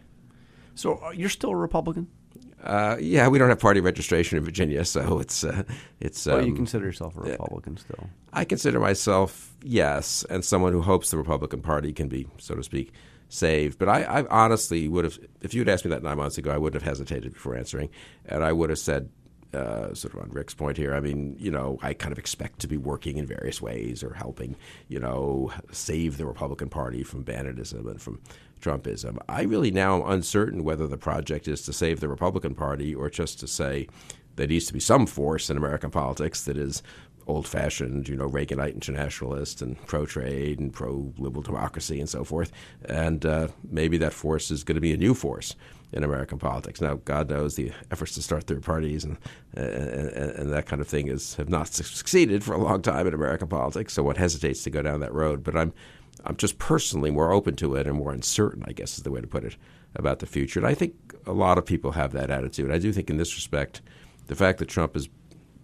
So 0.75 1.01
uh, 1.05 1.11
you're 1.11 1.29
still 1.29 1.51
a 1.51 1.57
Republican? 1.57 2.09
Uh, 2.63 2.97
yeah, 3.01 3.29
we 3.29 3.39
don't 3.39 3.49
have 3.49 3.59
party 3.59 3.81
registration 3.81 4.37
in 4.37 4.45
Virginia, 4.45 4.85
so 4.85 5.19
it's 5.21 5.45
uh, 5.45 5.63
it's. 6.01 6.27
Um, 6.27 6.41
um, 6.41 6.47
you 6.47 6.55
consider 6.55 6.85
yourself 6.85 7.17
a 7.17 7.21
Republican 7.21 7.77
still? 7.77 8.09
I 8.33 8.45
consider 8.45 8.81
myself 8.81 9.55
yes, 9.63 10.25
and 10.29 10.45
someone 10.45 10.73
who 10.73 10.83
hopes 10.83 11.11
the 11.11 11.19
Republican 11.19 11.63
Party 11.63 11.93
can 11.93 12.09
be, 12.09 12.27
so 12.39 12.55
to 12.55 12.63
speak, 12.63 12.93
saved. 13.29 13.79
But 13.79 13.89
I, 13.89 14.03
I 14.03 14.27
honestly 14.27 14.89
would 14.89 15.05
have, 15.05 15.19
if 15.41 15.55
you 15.55 15.61
had 15.63 15.69
asked 15.69 15.85
me 15.85 15.91
that 15.91 16.03
nine 16.03 16.19
months 16.19 16.39
ago, 16.39 16.51
I 16.51 16.59
wouldn't 16.59 16.83
have 16.83 16.89
hesitated 16.89 17.33
before 17.33 17.57
answering, 17.57 17.89
and 18.27 18.45
I 18.45 18.53
would 18.53 18.71
have 18.71 18.79
said, 18.79 19.09
uh, 19.55 19.95
sort 19.95 20.15
of 20.15 20.21
on 20.21 20.31
Rick's 20.31 20.55
point 20.55 20.77
here. 20.77 20.95
I 20.95 21.01
mean, 21.01 21.37
you 21.39 21.51
know, 21.51 21.79
I 21.83 21.95
kind 21.95 22.13
of 22.13 22.19
expect 22.19 22.61
to 22.61 22.69
be 22.69 22.77
working 22.77 23.17
in 23.17 23.27
various 23.27 23.61
ways 23.61 24.03
or 24.03 24.15
helping, 24.15 24.57
you 24.89 25.01
know, 25.01 25.53
save 25.73 26.17
the 26.17 26.27
Republican 26.27 26.69
Party 26.69 27.03
from 27.03 27.25
Bannonism 27.25 27.89
and 27.89 28.01
from 28.01 28.21
Trumpism. 28.61 29.19
I 29.29 29.43
really 29.43 29.71
now 29.71 30.03
am 30.03 30.11
uncertain 30.11 30.65
whether 30.65 30.87
the 30.87 30.99
project 30.99 31.49
is 31.49 31.63
to 31.63 31.73
save 31.73 32.01
the 32.01 32.09
Republican 32.09 32.55
Party 32.55 32.95
or 32.95 33.11
just 33.11 33.41
to 33.41 33.47
say 33.47 33.89
there 34.37 34.47
needs 34.47 34.67
to 34.67 34.73
be 34.73 34.81
some 34.81 35.07
force 35.07 35.51
in 35.51 35.57
American 35.57 35.91
politics 35.91 36.45
that 36.45 36.57
is 36.57 36.83
old 37.27 37.47
fashioned, 37.47 38.09
you 38.09 38.17
know, 38.17 38.29
Reaganite 38.29 38.75
internationalist 38.75 39.63
and 39.63 39.81
pro 39.87 40.07
trade 40.07 40.59
and 40.59 40.73
pro 40.73 41.13
liberal 41.19 41.43
democracy 41.43 42.01
and 42.01 42.09
so 42.09 42.25
forth. 42.25 42.51
And 42.85 43.25
uh, 43.25 43.49
maybe 43.69 43.99
that 43.99 44.13
force 44.13 44.51
is 44.51 44.65
going 44.65 44.77
to 44.77 44.81
be 44.81 44.93
a 44.93 44.97
new 44.97 45.15
force 45.15 45.55
in 45.93 46.05
American 46.05 46.38
politics. 46.38 46.80
Now, 46.80 46.95
God 47.05 47.28
knows 47.30 47.57
the 47.57 47.72
efforts 47.91 48.14
to 48.14 48.22
start 48.22 48.45
third 48.45 48.62
parties 48.62 49.05
and, 49.05 49.18
and, 49.55 50.11
and 50.11 50.53
that 50.53 50.66
kind 50.66 50.80
of 50.80 50.88
thing 50.88 51.09
is, 51.09 51.34
have 51.34 51.49
not 51.49 51.68
succeeded 51.68 52.45
for 52.45 52.55
a 52.55 52.59
long 52.59 52.82
time 52.82 53.07
in 53.07 53.14
American 53.14 53.49
politics. 53.49 53.95
So 53.95 54.03
one 54.05 54.16
hesitates 54.16 54.62
to 54.64 54.70
go 54.70 54.82
down 54.82 55.01
that 55.01 55.12
road. 55.12 55.43
But 55.43 55.57
I'm 55.57 55.72
I'm 56.24 56.36
just 56.36 56.59
personally 56.59 57.11
more 57.11 57.32
open 57.32 57.57
to 57.57 57.74
it 57.76 57.86
and 57.86 57.97
more 57.97 58.12
uncertain, 58.12 58.62
I 58.66 58.72
guess 58.72 58.99
is 58.99 59.05
the 59.05 59.11
way 59.11 59.20
to 59.20 59.26
put 59.26 59.45
it, 59.45 59.57
about 59.95 60.18
the 60.18 60.26
future. 60.26 60.61
And 60.61 60.66
I 60.66 60.74
think 60.74 60.95
a 61.26 61.32
lot 61.32 61.59
of 61.59 61.64
people 61.64 61.93
have 61.93 62.12
that 62.12 62.30
attitude. 62.30 62.70
I 62.70 62.78
do 62.78 62.93
think 62.93 63.11
in 63.11 63.16
this 63.16 63.34
respect, 63.34 63.80
the 64.26 64.34
fact 64.34 64.59
that 64.59 64.68
Trump 64.68 64.95
has 64.95 65.09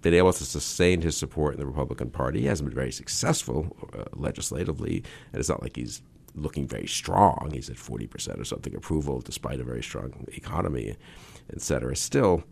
been 0.03 0.15
able 0.15 0.33
to 0.33 0.45
sustain 0.45 1.03
his 1.03 1.17
support 1.17 1.55
in 1.55 1.61
the 1.61 1.67
Republican 1.67 2.11
Party, 2.11 2.41
he 2.41 2.47
hasn't 2.47 2.69
been 2.69 2.75
very 2.75 2.93
successful 2.93 3.77
uh, 3.93 4.05
legislatively, 4.15 5.03
and 5.33 5.41
it's 5.41 5.49
not 5.49 5.63
like 5.63 5.77
he's 5.77 6.03
looking 6.37 6.69
very 6.69 6.87
strong. 6.87 7.51
He's 7.53 7.71
at 7.71 7.77
40% 7.77 8.41
or 8.41 8.45
something 8.45 8.75
approval 8.75 9.21
despite 9.21 9.61
a 9.61 9.65
very 9.65 9.83
strong 9.83 10.27
economy, 10.29 10.97
et 11.53 11.61
cetera. 11.61 11.97
Still, 11.97 12.45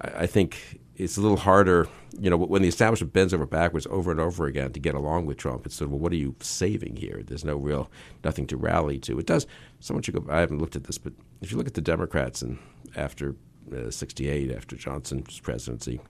I, 0.00 0.26
think 0.26 0.80
it's 0.96 1.16
a 1.16 1.20
little 1.20 1.36
harder, 1.36 1.88
you 2.18 2.30
know, 2.30 2.36
when 2.36 2.62
the 2.62 2.68
establishment 2.68 3.12
bends 3.12 3.34
over 3.34 3.46
backwards 3.46 3.86
over 3.90 4.10
and 4.10 4.20
over 4.20 4.46
again 4.46 4.72
to 4.72 4.80
get 4.80 4.94
along 4.94 5.26
with 5.26 5.36
Trump. 5.36 5.66
It's 5.66 5.74
sort 5.74 5.86
of, 5.86 5.92
well, 5.92 6.00
what 6.00 6.12
are 6.12 6.16
you 6.16 6.34
saving 6.40 6.96
here? 6.96 7.22
There's 7.26 7.44
no 7.44 7.56
real, 7.56 7.90
nothing 8.24 8.46
to 8.48 8.56
rally 8.56 8.98
to. 9.00 9.18
It 9.18 9.26
does, 9.26 9.46
someone 9.80 10.02
should 10.02 10.14
go, 10.14 10.32
I 10.32 10.40
haven't 10.40 10.58
looked 10.58 10.76
at 10.76 10.84
this, 10.84 10.98
but 10.98 11.12
if 11.40 11.50
you 11.50 11.58
look 11.58 11.66
at 11.66 11.74
the 11.74 11.80
Democrats 11.80 12.42
and 12.42 12.58
after 12.96 13.34
uh, 13.74 13.90
68, 13.90 14.52
after 14.52 14.76
Johnson's 14.76 15.40
presidency, 15.40 16.00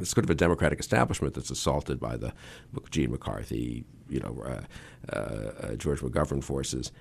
it's 0.00 0.10
sort 0.10 0.24
of 0.24 0.30
a 0.30 0.34
Democratic 0.34 0.80
establishment 0.80 1.34
that's 1.34 1.50
assaulted 1.50 1.98
by 2.00 2.16
the 2.16 2.32
Gene 2.90 3.10
McCarthy, 3.10 3.84
you 4.08 4.20
know, 4.20 4.42
uh, 4.44 5.14
uh, 5.14 5.16
uh, 5.18 5.76
George 5.76 6.00
McGovern 6.00 6.42
forces. 6.42 6.92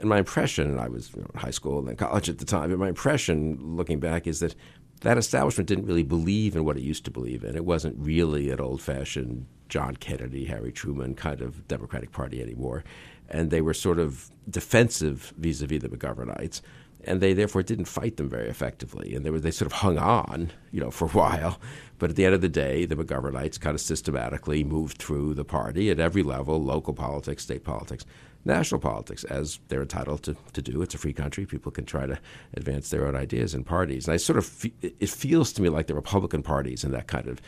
And 0.00 0.08
my 0.08 0.18
impression, 0.18 0.68
and 0.68 0.80
I 0.80 0.88
was 0.88 1.12
you 1.14 1.22
know, 1.22 1.30
in 1.32 1.40
high 1.40 1.50
school 1.50 1.78
and 1.78 1.88
then 1.88 1.96
college 1.96 2.28
at 2.28 2.38
the 2.38 2.44
time, 2.44 2.70
but 2.70 2.78
my 2.78 2.88
impression 2.88 3.76
looking 3.76 4.00
back 4.00 4.26
is 4.26 4.40
that 4.40 4.54
that 5.00 5.18
establishment 5.18 5.68
didn't 5.68 5.86
really 5.86 6.02
believe 6.02 6.56
in 6.56 6.64
what 6.64 6.76
it 6.76 6.82
used 6.82 7.04
to 7.04 7.10
believe 7.10 7.44
in. 7.44 7.56
It 7.56 7.64
wasn't 7.64 7.96
really 7.98 8.50
an 8.50 8.60
old 8.60 8.80
fashioned 8.80 9.46
John 9.68 9.96
Kennedy, 9.96 10.46
Harry 10.46 10.72
Truman 10.72 11.14
kind 11.14 11.40
of 11.40 11.66
Democratic 11.68 12.12
Party 12.12 12.40
anymore. 12.40 12.84
And 13.28 13.50
they 13.50 13.60
were 13.60 13.74
sort 13.74 13.98
of 13.98 14.30
defensive 14.48 15.32
vis 15.36 15.62
a 15.62 15.66
vis 15.66 15.82
the 15.82 15.88
McGovernites. 15.88 16.60
And 17.06 17.20
they 17.20 17.32
therefore 17.32 17.62
didn't 17.62 17.86
fight 17.86 18.16
them 18.16 18.28
very 18.28 18.48
effectively. 18.48 19.14
And 19.14 19.24
they, 19.24 19.30
were, 19.30 19.40
they 19.40 19.50
sort 19.50 19.66
of 19.66 19.78
hung 19.78 19.98
on, 19.98 20.50
you 20.72 20.80
know, 20.80 20.90
for 20.90 21.06
a 21.06 21.08
while. 21.12 21.60
But 21.98 22.10
at 22.10 22.16
the 22.16 22.24
end 22.24 22.34
of 22.34 22.40
the 22.40 22.48
day, 22.48 22.84
the 22.84 22.96
McGovernites 22.96 23.60
kind 23.60 23.74
of 23.74 23.80
systematically 23.80 24.64
moved 24.64 24.98
through 24.98 25.34
the 25.34 25.44
party 25.44 25.90
at 25.90 26.00
every 26.00 26.22
level 26.22 26.62
local 26.62 26.94
politics, 26.94 27.44
state 27.44 27.64
politics 27.64 28.04
national 28.44 28.80
politics, 28.80 29.24
as 29.24 29.58
they're 29.68 29.82
entitled 29.82 30.22
to, 30.22 30.36
to 30.52 30.62
do. 30.62 30.82
It's 30.82 30.94
a 30.94 30.98
free 30.98 31.12
country. 31.12 31.46
People 31.46 31.72
can 31.72 31.84
try 31.84 32.06
to 32.06 32.18
advance 32.54 32.90
their 32.90 33.06
own 33.06 33.16
ideas 33.16 33.54
in 33.54 33.64
parties. 33.64 34.06
And 34.06 34.14
I 34.14 34.16
sort 34.18 34.38
of, 34.38 34.66
it 34.82 35.08
feels 35.08 35.52
to 35.54 35.62
me 35.62 35.68
like 35.68 35.86
the 35.86 35.94
Republican 35.94 36.42
parties 36.42 36.84
in 36.84 36.92
that 36.92 37.06
kind 37.06 37.28
of 37.28 37.40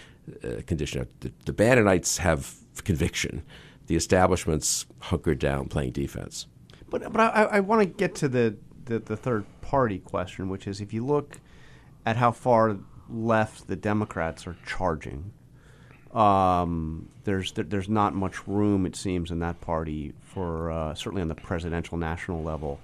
uh, 0.44 0.62
condition. 0.66 1.06
The, 1.20 1.32
the 1.44 1.52
Bannonites 1.52 2.18
have 2.18 2.54
conviction. 2.84 3.42
The 3.86 3.96
establishment's 3.96 4.86
hunkered 5.00 5.38
down 5.38 5.68
playing 5.68 5.92
defense. 5.92 6.46
But, 6.88 7.12
but 7.12 7.20
I, 7.20 7.42
I 7.44 7.60
want 7.60 7.82
to 7.82 7.86
get 7.86 8.14
to 8.16 8.28
the, 8.28 8.56
the, 8.86 8.98
the 8.98 9.16
third 9.16 9.44
party 9.60 9.98
question, 9.98 10.48
which 10.48 10.66
is 10.66 10.80
if 10.80 10.92
you 10.92 11.04
look 11.04 11.38
at 12.04 12.16
how 12.16 12.32
far 12.32 12.78
left 13.08 13.68
the 13.68 13.76
Democrats 13.76 14.46
are 14.46 14.56
charging, 14.66 15.32
um, 16.12 17.08
there's 17.24 17.52
there's 17.52 17.88
not 17.88 18.14
much 18.14 18.48
room, 18.48 18.86
it 18.86 18.96
seems, 18.96 19.30
in 19.30 19.40
that 19.40 19.60
party 19.60 20.14
for 20.22 20.70
uh, 20.70 20.94
certainly 20.94 21.22
on 21.22 21.28
the 21.28 21.34
presidential 21.34 21.98
national 21.98 22.42
level 22.42 22.80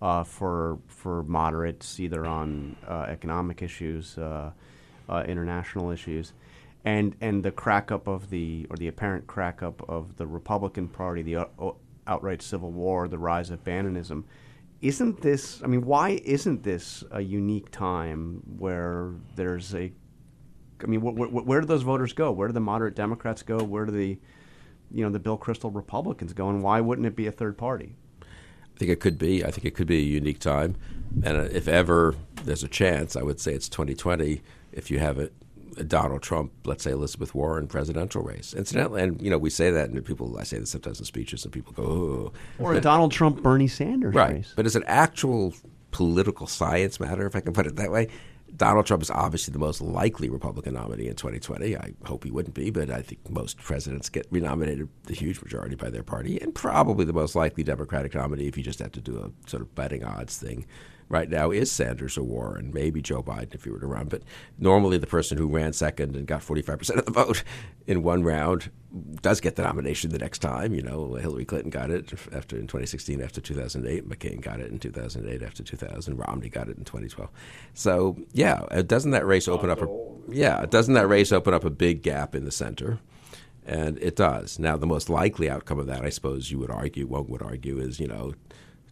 uh, 0.00 0.22
for 0.22 0.78
for 0.86 1.22
moderates, 1.24 1.98
either 1.98 2.26
on 2.26 2.76
uh, 2.86 3.06
economic 3.08 3.62
issues, 3.62 4.16
uh, 4.18 4.50
uh, 5.08 5.24
international 5.26 5.90
issues, 5.90 6.32
and 6.84 7.16
and 7.20 7.42
the 7.42 7.50
crack 7.50 7.90
up 7.90 8.06
of 8.06 8.30
the 8.30 8.66
or 8.70 8.76
the 8.76 8.88
apparent 8.88 9.26
crack 9.26 9.62
up 9.62 9.82
of 9.88 10.16
the 10.16 10.26
Republican 10.26 10.88
Party, 10.88 11.22
the 11.22 11.36
uh, 11.36 11.70
outright 12.06 12.42
civil 12.42 12.70
war, 12.70 13.08
the 13.08 13.18
rise 13.18 13.50
of 13.50 13.64
Bannonism. 13.64 14.24
Isn't 14.82 15.20
this? 15.22 15.62
I 15.62 15.66
mean, 15.66 15.84
why 15.84 16.20
isn't 16.24 16.62
this 16.62 17.02
a 17.10 17.20
unique 17.20 17.70
time 17.70 18.42
where 18.58 19.12
there's 19.34 19.74
a 19.74 19.92
I 20.82 20.86
mean, 20.86 21.00
wh- 21.00 21.30
wh- 21.30 21.46
where 21.46 21.60
do 21.60 21.66
those 21.66 21.82
voters 21.82 22.12
go? 22.12 22.30
Where 22.30 22.48
do 22.48 22.52
the 22.52 22.60
moderate 22.60 22.94
Democrats 22.94 23.42
go? 23.42 23.58
Where 23.58 23.86
do 23.86 23.92
the, 23.92 24.18
you 24.90 25.04
know, 25.04 25.10
the 25.10 25.18
Bill 25.18 25.38
Kristol 25.38 25.74
Republicans 25.74 26.32
go? 26.32 26.48
And 26.48 26.62
why 26.62 26.80
wouldn't 26.80 27.06
it 27.06 27.16
be 27.16 27.26
a 27.26 27.32
third 27.32 27.56
party? 27.56 27.96
I 28.22 28.78
think 28.78 28.90
it 28.90 29.00
could 29.00 29.18
be. 29.18 29.44
I 29.44 29.50
think 29.50 29.64
it 29.64 29.74
could 29.74 29.86
be 29.86 29.98
a 29.98 30.02
unique 30.02 30.38
time. 30.38 30.76
And 31.24 31.38
uh, 31.38 31.48
if 31.50 31.66
ever 31.66 32.14
there's 32.44 32.62
a 32.62 32.68
chance, 32.68 33.16
I 33.16 33.22
would 33.22 33.40
say 33.40 33.54
it's 33.54 33.68
2020 33.68 34.42
if 34.72 34.90
you 34.90 34.98
have 34.98 35.18
a 35.18 35.30
Donald 35.84 36.22
Trump, 36.22 36.52
let's 36.64 36.84
say 36.84 36.90
Elizabeth 36.90 37.34
Warren 37.34 37.66
presidential 37.66 38.22
race. 38.22 38.54
Incidentally, 38.54 39.02
and 39.02 39.20
you 39.20 39.30
know, 39.30 39.38
we 39.38 39.50
say 39.50 39.70
that, 39.70 39.90
and 39.90 40.04
people, 40.04 40.38
I 40.38 40.44
say 40.44 40.58
this 40.58 40.70
sometimes 40.70 40.98
in 40.98 41.04
speeches, 41.04 41.44
and 41.44 41.52
people 41.52 41.72
go, 41.72 41.82
oh. 41.82 42.32
Or 42.58 42.74
a 42.74 42.80
Donald 42.80 43.12
Trump 43.12 43.42
Bernie 43.42 43.68
Sanders 43.68 44.14
right. 44.14 44.34
race. 44.34 44.52
But 44.56 44.66
as 44.66 44.76
an 44.76 44.84
actual 44.86 45.54
political 45.90 46.46
science 46.46 47.00
matter, 47.00 47.26
if 47.26 47.36
I 47.36 47.40
can 47.40 47.52
put 47.52 47.66
it 47.66 47.76
that 47.76 47.90
way, 47.90 48.08
Donald 48.54 48.86
Trump 48.86 49.02
is 49.02 49.10
obviously 49.10 49.52
the 49.52 49.58
most 49.58 49.80
likely 49.80 50.28
Republican 50.28 50.74
nominee 50.74 51.08
in 51.08 51.16
2020. 51.16 51.76
I 51.76 51.92
hope 52.04 52.24
he 52.24 52.30
wouldn't 52.30 52.54
be, 52.54 52.70
but 52.70 52.90
I 52.90 53.02
think 53.02 53.28
most 53.28 53.58
presidents 53.58 54.08
get 54.08 54.26
renominated 54.30 54.88
the 55.04 55.14
huge 55.14 55.42
majority 55.42 55.74
by 55.74 55.90
their 55.90 56.02
party, 56.02 56.40
and 56.40 56.54
probably 56.54 57.04
the 57.04 57.12
most 57.12 57.34
likely 57.34 57.64
Democratic 57.64 58.14
nominee 58.14 58.46
if 58.46 58.56
you 58.56 58.62
just 58.62 58.78
had 58.78 58.92
to 58.94 59.00
do 59.00 59.18
a 59.18 59.48
sort 59.50 59.62
of 59.62 59.74
betting 59.74 60.04
odds 60.04 60.38
thing 60.38 60.64
right 61.08 61.28
now 61.28 61.50
is 61.50 61.70
Sanders 61.70 62.18
or 62.18 62.22
Warren, 62.22 62.70
maybe 62.72 63.00
Joe 63.00 63.22
Biden 63.22 63.54
if 63.54 63.64
he 63.64 63.70
were 63.70 63.78
to 63.78 63.86
run. 63.86 64.08
But 64.08 64.22
normally, 64.58 64.98
the 64.98 65.06
person 65.06 65.38
who 65.38 65.46
ran 65.46 65.72
second 65.72 66.16
and 66.16 66.26
got 66.26 66.42
45% 66.42 66.96
of 66.96 67.04
the 67.04 67.10
vote 67.10 67.42
in 67.86 68.02
one 68.02 68.22
round 68.22 68.70
does 69.20 69.40
get 69.40 69.56
the 69.56 69.62
nomination 69.62 70.10
the 70.10 70.18
next 70.18 70.38
time. 70.38 70.74
You 70.74 70.82
know, 70.82 71.14
Hillary 71.14 71.44
Clinton 71.44 71.70
got 71.70 71.90
it 71.90 72.12
after 72.32 72.56
in 72.56 72.66
2016 72.66 73.20
after 73.20 73.40
2008. 73.40 74.08
McCain 74.08 74.40
got 74.40 74.60
it 74.60 74.70
in 74.70 74.78
2008 74.78 75.42
after 75.42 75.62
2000. 75.62 76.16
Romney 76.16 76.48
got 76.48 76.68
it 76.68 76.76
in 76.78 76.84
2012. 76.84 77.30
So 77.74 78.16
yeah, 78.32 78.62
uh, 78.70 78.82
doesn't 78.82 79.10
that 79.12 79.26
race 79.26 79.48
open 79.48 79.70
up? 79.70 79.82
A, 79.82 79.88
yeah, 80.28 80.66
doesn't 80.66 80.94
that 80.94 81.08
race 81.08 81.32
open 81.32 81.54
up 81.54 81.64
a 81.64 81.70
big 81.70 82.02
gap 82.02 82.34
in 82.34 82.44
the 82.44 82.52
center? 82.52 83.00
And 83.68 83.98
it 83.98 84.14
does. 84.14 84.60
Now, 84.60 84.76
the 84.76 84.86
most 84.86 85.10
likely 85.10 85.50
outcome 85.50 85.80
of 85.80 85.88
that, 85.88 86.04
I 86.04 86.08
suppose 86.10 86.52
you 86.52 86.60
would 86.60 86.70
argue, 86.70 87.04
one 87.04 87.26
would 87.26 87.42
argue, 87.42 87.80
is 87.80 87.98
you 87.98 88.06
know 88.06 88.34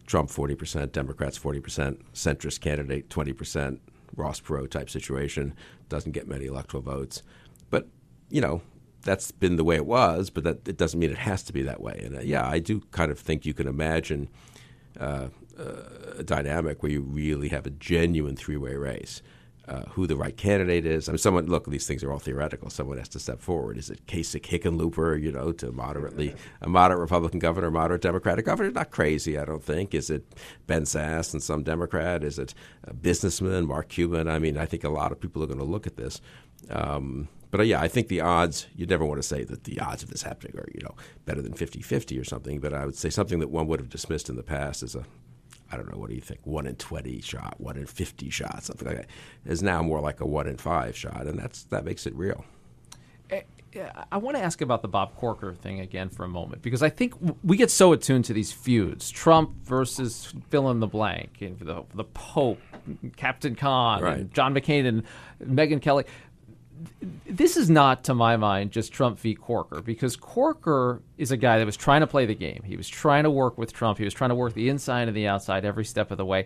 Trump 0.05 0.29
40%, 0.29 0.91
Democrats 0.91 1.37
40%, 1.39 2.01
centrist 2.13 2.61
candidate 2.61 3.09
20%, 3.09 3.79
Ross 4.15 4.39
Perot 4.39 4.69
type 4.69 4.89
situation, 4.89 5.53
doesn't 5.89 6.11
get 6.11 6.27
many 6.27 6.45
electoral 6.45 6.83
votes. 6.83 7.23
But, 7.69 7.87
you 8.29 8.41
know, 8.41 8.61
that's 9.01 9.31
been 9.31 9.55
the 9.55 9.63
way 9.63 9.75
it 9.75 9.85
was, 9.85 10.29
but 10.29 10.43
that 10.43 10.67
it 10.67 10.77
doesn't 10.77 10.99
mean 10.99 11.11
it 11.11 11.17
has 11.17 11.43
to 11.43 11.53
be 11.53 11.61
that 11.63 11.81
way. 11.81 12.01
And 12.03 12.17
uh, 12.17 12.21
yeah, 12.21 12.47
I 12.47 12.59
do 12.59 12.81
kind 12.91 13.11
of 13.11 13.19
think 13.19 13.45
you 13.45 13.53
can 13.53 13.67
imagine 13.67 14.29
uh, 14.99 15.27
a 16.17 16.23
dynamic 16.23 16.83
where 16.83 16.91
you 16.91 17.01
really 17.01 17.49
have 17.49 17.65
a 17.65 17.69
genuine 17.69 18.35
three 18.35 18.57
way 18.57 18.75
race 18.75 19.21
uh, 19.67 19.83
who 19.89 20.05
the 20.07 20.15
right 20.15 20.35
candidate 20.35 20.85
is. 20.85 21.09
I 21.09 21.13
mean, 21.13 21.17
someone 21.17 21.47
look. 21.47 21.65
These 21.65 21.87
things 21.87 22.03
are 22.03 22.11
all 22.11 22.19
theoretical. 22.19 22.69
Someone 22.69 22.97
has 22.97 23.09
to 23.09 23.19
step 23.19 23.41
forward. 23.41 23.77
Is 23.77 23.89
it 23.89 24.05
Kasich 24.05 24.47
Hickenlooper? 24.47 25.21
You 25.21 25.31
know, 25.31 25.51
to 25.53 25.71
moderately 25.71 26.35
a 26.61 26.69
moderate 26.69 26.99
Republican 26.99 27.39
governor, 27.39 27.71
moderate 27.71 28.01
Democratic 28.01 28.45
governor? 28.45 28.71
Not 28.71 28.91
crazy, 28.91 29.37
I 29.37 29.45
don't 29.45 29.63
think. 29.63 29.93
Is 29.93 30.09
it 30.09 30.25
Ben 30.67 30.83
Sasse 30.83 31.33
and 31.33 31.41
some 31.41 31.63
Democrat? 31.63 32.23
Is 32.23 32.37
it 32.37 32.53
a 32.83 32.93
businessman, 32.93 33.65
Mark 33.65 33.89
Cuban? 33.89 34.27
I 34.27 34.39
mean, 34.39 34.57
I 34.57 34.65
think 34.65 34.83
a 34.83 34.89
lot 34.89 35.11
of 35.11 35.19
people 35.19 35.43
are 35.43 35.47
going 35.47 35.59
to 35.59 35.65
look 35.65 35.87
at 35.87 35.97
this. 35.97 36.21
Um, 36.69 37.27
but 37.51 37.61
uh, 37.61 37.63
yeah, 37.63 37.81
I 37.81 37.87
think 37.87 38.09
the 38.09 38.21
odds, 38.21 38.67
you'd 38.75 38.89
never 38.89 39.05
want 39.05 39.21
to 39.21 39.27
say 39.27 39.43
that 39.45 39.63
the 39.63 39.79
odds 39.79 40.03
of 40.03 40.09
this 40.09 40.23
happening 40.23 40.57
are, 40.57 40.67
you 40.73 40.81
know, 40.83 40.95
better 41.25 41.41
than 41.41 41.53
50 41.53 41.81
50 41.81 42.19
or 42.19 42.23
something, 42.23 42.59
but 42.59 42.73
I 42.73 42.85
would 42.85 42.97
say 42.97 43.09
something 43.09 43.39
that 43.39 43.49
one 43.49 43.67
would 43.67 43.79
have 43.79 43.89
dismissed 43.89 44.29
in 44.29 44.35
the 44.35 44.43
past 44.43 44.83
as 44.83 44.93
a 44.93 45.05
I 45.75 45.77
don't 45.77 45.91
know, 45.91 45.97
what 45.99 46.09
do 46.09 46.15
you 46.15 46.21
think? 46.21 46.39
One 46.45 46.65
in 46.65 46.75
20 46.77 47.19
shot, 47.21 47.55
one 47.59 47.75
in 47.75 47.85
50 47.85 48.29
shot, 48.29 48.63
something 48.63 48.87
like 48.87 48.97
that, 48.97 49.07
is 49.45 49.61
now 49.61 49.83
more 49.83 49.99
like 49.99 50.21
a 50.21 50.25
one 50.25 50.47
in 50.47 50.55
five 50.57 50.95
shot, 50.95 51.27
and 51.27 51.37
that's 51.37 51.63
that 51.65 51.83
makes 51.83 52.05
it 52.07 52.15
real. 52.15 52.45
Eh, 53.29 53.41
I 54.09 54.17
want 54.17 54.37
to 54.37 54.41
ask 54.43 54.61
about 54.61 54.81
the 54.81 54.87
Bob 54.87 55.15
Corker 55.17 55.53
thing 55.53 55.81
again 55.81 56.07
for 56.07 56.23
a 56.23 56.29
moment 56.29 56.61
because 56.61 56.81
I 56.81 56.89
think 56.89 57.13
we 57.43 57.57
get 57.57 57.69
so 57.69 57.91
attuned 57.91 58.23
to 58.25 58.33
these 58.33 58.53
feuds: 58.53 59.09
Trump 59.11 59.51
versus 59.65 60.33
fill 60.49 60.71
in 60.71 60.79
the 60.79 60.87
blank, 60.87 61.39
and 61.41 61.59
the, 61.59 61.83
the 61.93 62.05
Pope, 62.05 62.61
Captain 63.17 63.53
Khan, 63.55 64.01
Right. 64.01 64.31
John 64.31 64.53
McCain, 64.55 64.87
and 64.87 65.03
Megyn 65.43 65.81
Kelly. 65.81 66.05
This 67.27 67.57
is 67.57 67.69
not, 67.69 68.03
to 68.05 68.13
my 68.13 68.37
mind, 68.37 68.71
just 68.71 68.93
Trump 68.93 69.19
v. 69.19 69.35
Corker 69.35 69.81
because 69.81 70.15
Corker 70.15 71.01
is 71.17 71.31
a 71.31 71.37
guy 71.37 71.57
that 71.57 71.65
was 71.65 71.77
trying 71.77 72.01
to 72.01 72.07
play 72.07 72.25
the 72.25 72.35
game. 72.35 72.61
He 72.63 72.77
was 72.77 72.87
trying 72.87 73.23
to 73.23 73.31
work 73.31 73.57
with 73.57 73.73
Trump. 73.73 73.97
He 73.97 74.03
was 74.05 74.13
trying 74.13 74.29
to 74.29 74.35
work 74.35 74.53
the 74.53 74.69
inside 74.69 75.07
and 75.07 75.17
the 75.17 75.27
outside 75.27 75.65
every 75.65 75.85
step 75.85 76.11
of 76.11 76.17
the 76.17 76.25
way. 76.25 76.45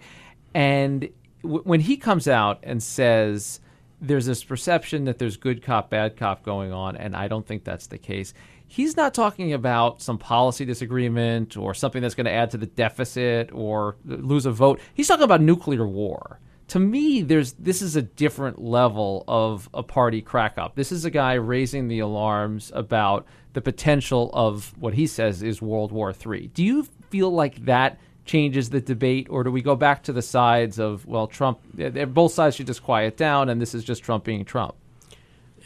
And 0.54 1.10
w- 1.44 1.62
when 1.64 1.80
he 1.80 1.98
comes 1.98 2.28
out 2.28 2.60
and 2.64 2.82
says 2.82 3.60
there's 4.02 4.26
this 4.26 4.44
perception 4.44 5.06
that 5.06 5.20
there's 5.20 5.38
good 5.38 5.62
cop, 5.62 5.90
bad 5.90 6.18
cop 6.18 6.44
going 6.44 6.72
on, 6.72 6.96
and 6.96 7.16
I 7.16 7.28
don't 7.28 7.46
think 7.46 7.64
that's 7.64 7.88
the 7.88 7.98
case. 7.98 8.34
He's 8.68 8.96
not 8.96 9.14
talking 9.14 9.54
about 9.54 10.02
some 10.02 10.18
policy 10.18 10.64
disagreement 10.64 11.58
or 11.58 11.74
something 11.74 12.02
that's 12.02 12.16
going 12.16 12.26
to 12.26 12.32
add 12.32 12.52
to 12.52 12.58
the 12.58 12.68
deficit 12.68 13.50
or 13.52 13.96
lose 14.06 14.46
a 14.46 14.52
vote. 14.52 14.80
He's 14.94 15.08
talking 15.08 15.24
about 15.24 15.42
nuclear 15.42 15.88
war. 15.88 16.40
To 16.70 16.80
me, 16.80 17.22
there's 17.24 17.54
this 17.54 17.82
is 17.82 17.96
a 17.96 18.02
different 18.02 18.62
level 18.62 19.24
of 19.28 19.68
a 19.74 19.82
party 19.84 20.22
crack 20.22 20.58
up. 20.58 20.76
This 20.76 20.92
is 20.92 21.04
a 21.04 21.10
guy 21.10 21.34
raising 21.34 21.88
the 21.88 22.00
alarms 22.00 22.72
about 22.76 23.26
the 23.54 23.62
potential 23.62 24.30
of 24.34 24.74
what 24.80 24.94
he 24.94 25.08
says 25.08 25.42
is 25.42 25.62
World 25.62 25.92
War 25.92 26.14
III. 26.14 26.48
Do 26.54 26.64
you 26.64 26.88
feel 27.10 27.32
like 27.32 27.66
that 27.66 28.00
changes 28.26 28.70
the 28.70 28.80
debate, 28.82 29.26
or 29.32 29.44
do 29.44 29.50
we 29.52 29.64
go 29.64 29.76
back 29.76 30.04
to 30.04 30.14
the 30.14 30.22
sides 30.22 30.80
of 30.80 31.08
well, 31.08 31.26
Trump? 31.26 31.60
eh, 31.80 32.06
Both 32.06 32.34
sides 32.34 32.56
should 32.56 32.68
just 32.68 32.84
quiet 32.84 33.18
down, 33.18 33.50
and 33.50 33.60
this 33.60 33.74
is 33.74 33.84
just 33.84 34.04
Trump 34.04 34.24
being 34.24 34.46
Trump. 34.46 34.76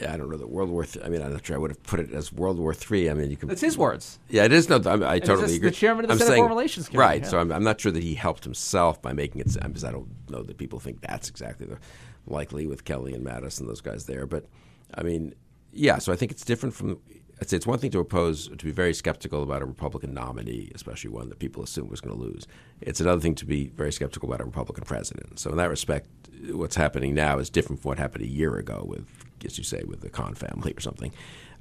I 0.06 0.18
don't 0.18 0.30
know 0.30 0.38
that 0.38 0.50
World 0.50 0.70
War. 0.70 0.86
Th- 0.86 1.04
I 1.06 1.10
mean, 1.10 1.22
I'm 1.22 1.34
not 1.34 1.46
sure 1.46 1.56
I 1.56 1.60
would 1.60 1.72
have 1.72 1.84
put 1.84 2.00
it 2.00 2.12
as 2.12 2.32
World 2.34 2.58
War 2.60 2.74
Three. 2.74 3.10
I 3.10 3.14
mean, 3.14 3.30
you 3.32 3.38
can. 3.38 3.48
That's 3.50 3.62
his 3.62 3.78
words. 3.78 4.20
Yeah, 4.30 4.44
it 4.46 4.52
is. 4.52 4.70
No, 4.70 4.78
I, 4.86 5.14
I 5.16 5.20
totally 5.20 5.56
agree. 5.56 5.70
the 5.70 5.76
chairman 5.76 6.06
of 6.06 6.10
the 6.10 6.14
I'm 6.14 6.18
Senate 6.20 6.30
saying, 6.30 6.40
Foreign 6.42 6.50
Relations 6.52 6.88
Committee, 6.88 7.00
Right. 7.00 7.22
yeah. 7.24 7.28
So 7.30 7.40
I'm, 7.40 7.52
I'm 7.52 7.64
not 7.64 7.80
sure 7.82 7.92
that 7.92 8.04
he 8.04 8.16
helped 8.16 8.44
himself 8.44 9.02
by 9.02 9.14
making 9.14 9.42
it. 9.42 9.54
Because 9.54 9.84
I 9.84 9.92
don't 9.92 10.08
know 10.30 10.44
that 10.44 10.58
people 10.58 10.80
think 10.80 11.02
that's 11.02 11.30
exactly 11.30 11.66
the 11.68 11.78
likely 12.28 12.68
with 12.68 12.86
Kelly 12.86 13.14
and 13.14 13.26
Mattis 13.26 13.60
and 13.60 13.68
those 13.70 13.82
guys 13.82 14.06
there. 14.06 14.26
But 14.26 14.46
I 14.94 15.04
mean, 15.04 15.34
yeah. 15.72 15.98
So 15.98 16.12
I 16.12 16.16
think 16.16 16.32
it's 16.32 16.46
different 16.46 16.74
from. 16.76 17.00
I'd 17.42 17.50
say 17.50 17.58
it's 17.58 17.68
one 17.68 17.80
thing 17.80 17.92
to 17.92 18.00
oppose 18.00 18.48
to 18.48 18.56
be 18.66 18.72
very 18.72 18.94
skeptical 18.94 19.42
about 19.44 19.62
a 19.64 19.66
Republican 19.66 20.14
nominee, 20.14 20.72
especially 20.76 21.10
one 21.10 21.30
that 21.30 21.40
people 21.40 21.64
assume 21.64 21.90
was 21.90 22.00
going 22.00 22.16
to 22.16 22.22
lose. 22.22 22.48
It's 22.80 23.02
another 23.02 23.20
thing 23.20 23.36
to 23.36 23.46
be 23.46 23.68
very 23.70 23.92
skeptical 23.92 24.30
about 24.30 24.40
a 24.40 24.46
Republican 24.46 24.86
president. 24.86 25.40
So 25.40 25.50
in 25.50 25.58
that 25.58 25.70
respect, 25.70 26.08
what's 26.52 26.76
happening 26.76 27.16
now 27.16 27.40
is 27.40 27.50
different 27.50 27.82
from 27.82 27.90
what 27.90 27.98
happened 27.98 28.24
a 28.24 28.28
year 28.30 28.56
ago 28.56 28.86
with, 28.88 29.06
as 29.46 29.58
you 29.58 29.64
say, 29.64 29.84
with 29.86 30.02
the 30.02 30.10
Khan 30.10 30.36
family 30.36 30.74
or 30.76 30.80
something. 30.80 31.12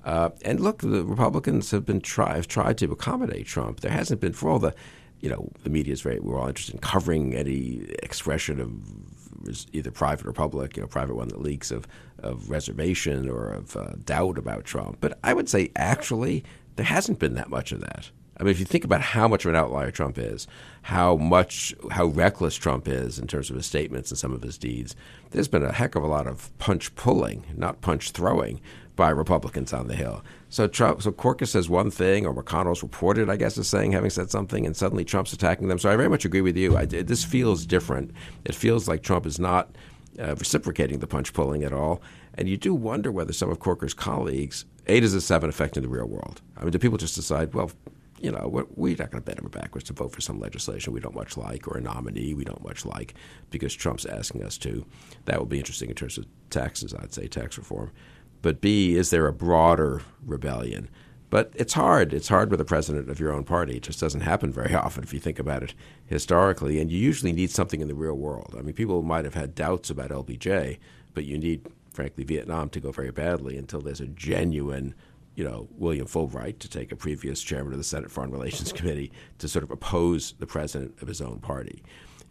Uh, 0.04 0.30
and 0.44 0.60
look, 0.60 0.78
the 0.78 1.04
Republicans 1.04 1.70
have 1.70 1.86
been 1.86 2.00
try 2.00 2.34
have 2.36 2.48
tried 2.48 2.78
to 2.78 2.90
accommodate 2.90 3.46
Trump. 3.46 3.80
There 3.80 3.92
hasn't 3.92 4.20
been 4.20 4.32
for 4.32 4.50
all 4.50 4.58
the, 4.58 4.74
you 5.20 5.30
know, 5.30 5.48
the 5.62 5.70
media 5.70 5.92
is 5.92 6.00
very 6.00 6.18
we're 6.18 6.38
all 6.38 6.48
interested 6.48 6.74
in 6.74 6.80
covering 6.80 7.34
any 7.34 7.86
expression 8.02 8.60
of 8.60 8.72
either 9.72 9.90
private 9.90 10.26
or 10.26 10.32
public, 10.32 10.76
you 10.76 10.82
know, 10.82 10.88
private 10.88 11.14
one 11.14 11.28
that 11.28 11.40
leaks 11.40 11.70
of 11.70 11.86
of 12.18 12.50
reservation 12.50 13.28
or 13.28 13.48
of 13.48 13.76
uh, 13.76 13.92
doubt 14.04 14.38
about 14.38 14.64
Trump. 14.64 14.98
But 15.00 15.18
I 15.22 15.34
would 15.34 15.48
say 15.48 15.70
actually 15.76 16.44
there 16.76 16.86
hasn't 16.86 17.18
been 17.18 17.34
that 17.34 17.50
much 17.50 17.72
of 17.72 17.80
that. 17.80 18.10
I 18.38 18.42
mean, 18.42 18.50
if 18.50 18.58
you 18.58 18.64
think 18.64 18.84
about 18.84 19.00
how 19.00 19.28
much 19.28 19.44
of 19.44 19.50
an 19.50 19.56
outlier 19.56 19.90
Trump 19.90 20.18
is, 20.18 20.46
how 20.82 21.16
much, 21.16 21.74
how 21.90 22.06
reckless 22.06 22.56
Trump 22.56 22.88
is 22.88 23.18
in 23.18 23.26
terms 23.26 23.50
of 23.50 23.56
his 23.56 23.66
statements 23.66 24.10
and 24.10 24.18
some 24.18 24.32
of 24.32 24.42
his 24.42 24.58
deeds, 24.58 24.96
there's 25.30 25.48
been 25.48 25.62
a 25.62 25.72
heck 25.72 25.94
of 25.94 26.02
a 26.02 26.08
lot 26.08 26.26
of 26.26 26.56
punch 26.58 26.94
pulling, 26.94 27.44
not 27.56 27.80
punch 27.82 28.10
throwing, 28.10 28.60
by 28.96 29.10
Republicans 29.10 29.72
on 29.72 29.88
the 29.88 29.96
Hill. 29.96 30.22
So 30.48 30.66
Trump, 30.66 31.02
so 31.02 31.12
Corker 31.12 31.46
says 31.46 31.68
one 31.68 31.90
thing, 31.90 32.26
or 32.26 32.34
McConnell's 32.34 32.82
reported, 32.82 33.30
I 33.30 33.36
guess, 33.36 33.56
as 33.56 33.68
saying 33.68 33.92
having 33.92 34.10
said 34.10 34.30
something, 34.30 34.66
and 34.66 34.76
suddenly 34.76 35.04
Trump's 35.04 35.32
attacking 35.32 35.68
them. 35.68 35.78
So 35.78 35.90
I 35.90 35.96
very 35.96 36.10
much 36.10 36.24
agree 36.24 36.42
with 36.42 36.56
you. 36.56 36.76
I, 36.76 36.84
this 36.84 37.24
feels 37.24 37.64
different. 37.64 38.10
It 38.44 38.54
feels 38.54 38.88
like 38.88 39.02
Trump 39.02 39.24
is 39.24 39.38
not 39.38 39.70
uh, 40.18 40.34
reciprocating 40.34 40.98
the 40.98 41.06
punch 41.06 41.32
pulling 41.32 41.64
at 41.64 41.72
all. 41.72 42.02
And 42.34 42.48
you 42.48 42.56
do 42.56 42.74
wonder 42.74 43.10
whether 43.10 43.32
some 43.32 43.50
of 43.50 43.60
Corker's 43.60 43.94
colleagues, 43.94 44.66
A, 44.86 45.00
does 45.00 45.14
this 45.14 45.28
have 45.30 45.42
an 45.42 45.50
effect 45.50 45.76
in 45.76 45.82
the 45.82 45.88
real 45.88 46.06
world? 46.06 46.42
I 46.56 46.62
mean, 46.62 46.70
do 46.70 46.78
people 46.78 46.98
just 46.98 47.14
decide, 47.14 47.54
well, 47.54 47.70
you 48.22 48.30
know, 48.30 48.48
we're, 48.48 48.66
we're 48.76 48.96
not 48.96 49.10
going 49.10 49.22
to 49.22 49.26
bend 49.26 49.40
over 49.40 49.48
backwards 49.48 49.86
to 49.88 49.92
vote 49.92 50.12
for 50.12 50.20
some 50.20 50.38
legislation 50.38 50.92
we 50.92 51.00
don't 51.00 51.14
much 51.14 51.36
like 51.36 51.66
or 51.66 51.76
a 51.76 51.80
nominee 51.80 52.34
we 52.34 52.44
don't 52.44 52.62
much 52.62 52.86
like 52.86 53.14
because 53.50 53.74
Trump's 53.74 54.06
asking 54.06 54.44
us 54.44 54.56
to. 54.58 54.86
That 55.24 55.38
will 55.38 55.46
be 55.46 55.58
interesting 55.58 55.88
in 55.88 55.96
terms 55.96 56.18
of 56.18 56.26
taxes, 56.48 56.94
I'd 56.94 57.12
say, 57.12 57.26
tax 57.26 57.58
reform. 57.58 57.90
But 58.40 58.60
B, 58.60 58.94
is 58.94 59.10
there 59.10 59.26
a 59.26 59.32
broader 59.32 60.02
rebellion? 60.24 60.88
But 61.30 61.50
it's 61.54 61.72
hard. 61.72 62.12
It's 62.12 62.28
hard 62.28 62.50
with 62.50 62.60
a 62.60 62.64
president 62.64 63.08
of 63.08 63.18
your 63.18 63.32
own 63.32 63.44
party. 63.44 63.76
It 63.76 63.84
just 63.84 63.98
doesn't 63.98 64.20
happen 64.20 64.52
very 64.52 64.74
often 64.74 65.02
if 65.02 65.12
you 65.12 65.18
think 65.18 65.38
about 65.38 65.62
it 65.62 65.74
historically. 66.06 66.78
And 66.78 66.92
you 66.92 66.98
usually 66.98 67.32
need 67.32 67.50
something 67.50 67.80
in 67.80 67.88
the 67.88 67.94
real 67.94 68.14
world. 68.14 68.54
I 68.56 68.62
mean, 68.62 68.74
people 68.74 69.02
might 69.02 69.24
have 69.24 69.34
had 69.34 69.54
doubts 69.54 69.90
about 69.90 70.10
LBJ, 70.10 70.78
but 71.14 71.24
you 71.24 71.38
need, 71.38 71.66
frankly, 71.90 72.22
Vietnam 72.22 72.68
to 72.70 72.80
go 72.80 72.92
very 72.92 73.10
badly 73.10 73.56
until 73.56 73.80
there's 73.80 74.00
a 74.00 74.06
genuine 74.06 74.94
you 75.34 75.44
know, 75.44 75.68
William 75.76 76.06
Fulbright 76.06 76.58
to 76.58 76.68
take 76.68 76.92
a 76.92 76.96
previous 76.96 77.42
chairman 77.42 77.72
of 77.72 77.78
the 77.78 77.84
Senate 77.84 78.10
Foreign 78.10 78.30
Relations 78.30 78.72
Committee 78.72 79.12
to 79.38 79.48
sort 79.48 79.62
of 79.62 79.70
oppose 79.70 80.34
the 80.38 80.46
president 80.46 80.94
of 81.00 81.08
his 81.08 81.20
own 81.20 81.38
party. 81.38 81.82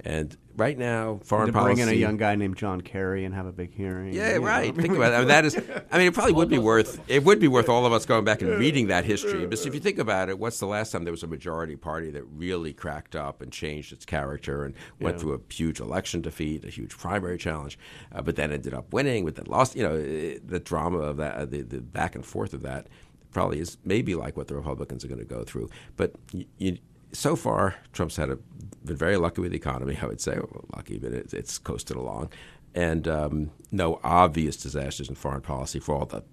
And 0.03 0.35
right 0.57 0.77
now, 0.77 1.19
foreign 1.23 1.47
to 1.47 1.53
policy. 1.53 1.75
bring 1.75 1.87
in 1.87 1.93
a 1.93 1.97
young 1.97 2.17
guy 2.17 2.35
named 2.35 2.57
John 2.57 2.81
Kerry 2.81 3.25
and 3.25 3.35
have 3.35 3.45
a 3.45 3.51
big 3.51 3.73
hearing. 3.73 4.13
Yeah, 4.13 4.37
know. 4.37 4.39
right. 4.45 4.75
Think 4.75 4.95
about 4.95 5.11
it. 5.11 5.15
I 5.15 5.19
mean, 5.19 5.27
that 5.27 5.45
is. 5.45 5.55
I 5.91 5.97
mean, 5.97 6.07
it 6.07 6.13
probably 6.13 6.33
would 6.33 6.49
be 6.49 6.57
worth. 6.57 6.99
It 7.07 7.23
would 7.23 7.39
be 7.39 7.47
worth 7.47 7.69
all 7.69 7.85
of 7.85 7.93
us 7.93 8.05
going 8.05 8.23
back 8.25 8.41
and 8.41 8.51
reading 8.57 8.87
that 8.87 9.05
history. 9.05 9.45
But 9.45 9.63
if 9.65 9.73
you 9.73 9.79
think 9.79 9.99
about 9.99 10.29
it, 10.29 10.39
what's 10.39 10.59
the 10.59 10.65
last 10.65 10.91
time 10.91 11.03
there 11.03 11.11
was 11.11 11.23
a 11.23 11.27
majority 11.27 11.75
party 11.75 12.09
that 12.11 12.23
really 12.23 12.73
cracked 12.73 13.15
up 13.15 13.41
and 13.41 13.51
changed 13.51 13.93
its 13.93 14.05
character 14.05 14.63
and 14.65 14.73
went 14.99 15.17
Yeah. 15.17 15.21
through 15.21 15.33
a 15.35 15.53
huge 15.53 15.79
election 15.79 16.21
defeat, 16.21 16.65
a 16.65 16.69
huge 16.69 16.97
primary 16.97 17.37
challenge, 17.37 17.77
uh, 18.11 18.21
but 18.21 18.35
then 18.35 18.51
ended 18.51 18.73
up 18.73 18.91
winning, 18.93 19.25
but 19.25 19.35
then 19.35 19.45
lost. 19.45 19.75
You 19.75 19.83
know, 19.83 19.95
eh, 19.95 20.39
the 20.43 20.59
drama 20.59 20.99
of 20.99 21.17
that, 21.17 21.35
uh, 21.35 21.45
the, 21.45 21.61
the 21.61 21.81
back 21.81 22.15
and 22.15 22.25
forth 22.25 22.53
of 22.53 22.61
that, 22.63 22.87
probably 23.31 23.59
is 23.59 23.77
maybe 23.85 24.13
like 24.15 24.35
what 24.35 24.47
the 24.47 24.55
Republicans 24.55 25.05
are 25.05 25.07
going 25.07 25.19
to 25.19 25.25
go 25.25 25.43
through. 25.43 25.69
But 25.95 26.13
you, 26.33 26.45
you, 26.57 26.77
so 27.13 27.35
far, 27.35 27.75
Trump's 27.93 28.15
had 28.17 28.29
a 28.29 28.37
been 28.83 28.95
very 28.95 29.17
lucky 29.17 29.41
with 29.41 29.51
the 29.51 29.57
economy. 29.57 29.97
I 30.01 30.05
would 30.07 30.21
say 30.21 30.35
well, 30.35 30.65
lucky, 30.75 30.97
but 30.97 31.13
it, 31.13 31.33
it's 31.33 31.57
coasted 31.59 31.97
along. 31.97 32.31
and 32.73 33.07
um, 33.07 33.51
no 33.71 33.99
obvious 34.03 34.55
disasters 34.57 35.09
in 35.09 35.15
foreign 35.15 35.41
policy 35.41 35.79
for 35.79 35.95
all 35.95 36.05
the 36.05 36.23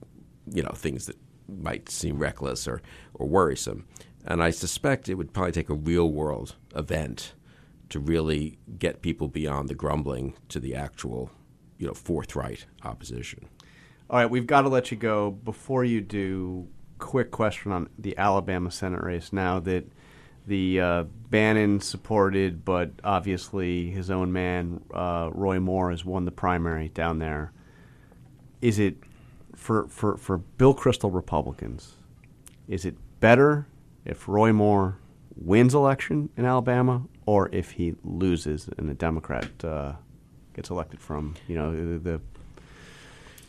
you 0.50 0.62
know 0.62 0.72
things 0.74 1.06
that 1.06 1.16
might 1.48 1.88
seem 1.88 2.18
reckless 2.18 2.68
or, 2.68 2.82
or 3.14 3.26
worrisome. 3.26 3.86
And 4.24 4.42
I 4.42 4.50
suspect 4.50 5.08
it 5.08 5.14
would 5.14 5.32
probably 5.32 5.52
take 5.52 5.70
a 5.70 5.74
real 5.74 6.10
world 6.10 6.56
event 6.76 7.32
to 7.88 7.98
really 7.98 8.58
get 8.78 9.00
people 9.00 9.28
beyond 9.28 9.68
the 9.68 9.74
grumbling 9.74 10.34
to 10.50 10.60
the 10.60 10.74
actual, 10.74 11.30
you 11.78 11.86
know, 11.86 11.94
forthright 11.94 12.66
opposition. 12.84 13.48
All 14.10 14.18
right, 14.18 14.30
we've 14.30 14.46
got 14.46 14.62
to 14.62 14.68
let 14.68 14.90
you 14.90 14.98
go. 14.98 15.30
Before 15.30 15.84
you 15.84 16.02
do, 16.02 16.68
quick 16.98 17.30
question 17.30 17.72
on 17.72 17.88
the 17.98 18.16
Alabama 18.18 18.70
Senate 18.70 19.02
race. 19.02 19.32
Now 19.32 19.58
that 19.60 19.90
the 20.48 20.80
uh, 20.80 21.04
Bannon 21.30 21.80
supported, 21.80 22.64
but 22.64 22.90
obviously 23.04 23.90
his 23.90 24.10
own 24.10 24.32
man, 24.32 24.82
uh, 24.92 25.30
Roy 25.32 25.60
Moore, 25.60 25.90
has 25.90 26.04
won 26.04 26.24
the 26.24 26.30
primary 26.30 26.88
down 26.88 27.18
there. 27.18 27.52
Is 28.60 28.78
it 28.78 28.96
for, 29.54 29.86
for, 29.88 30.16
for 30.16 30.38
Bill 30.38 30.74
Kristol 30.74 31.14
Republicans? 31.14 31.94
Is 32.66 32.84
it 32.84 32.96
better 33.20 33.66
if 34.04 34.26
Roy 34.26 34.52
Moore 34.52 34.98
wins 35.36 35.74
election 35.74 36.30
in 36.36 36.44
Alabama, 36.44 37.02
or 37.26 37.48
if 37.52 37.72
he 37.72 37.94
loses 38.02 38.68
and 38.78 38.90
a 38.90 38.94
Democrat 38.94 39.48
uh, 39.64 39.92
gets 40.54 40.70
elected 40.70 41.00
from 41.00 41.34
you 41.46 41.54
know 41.54 41.74
the, 41.74 41.98
the 41.98 42.20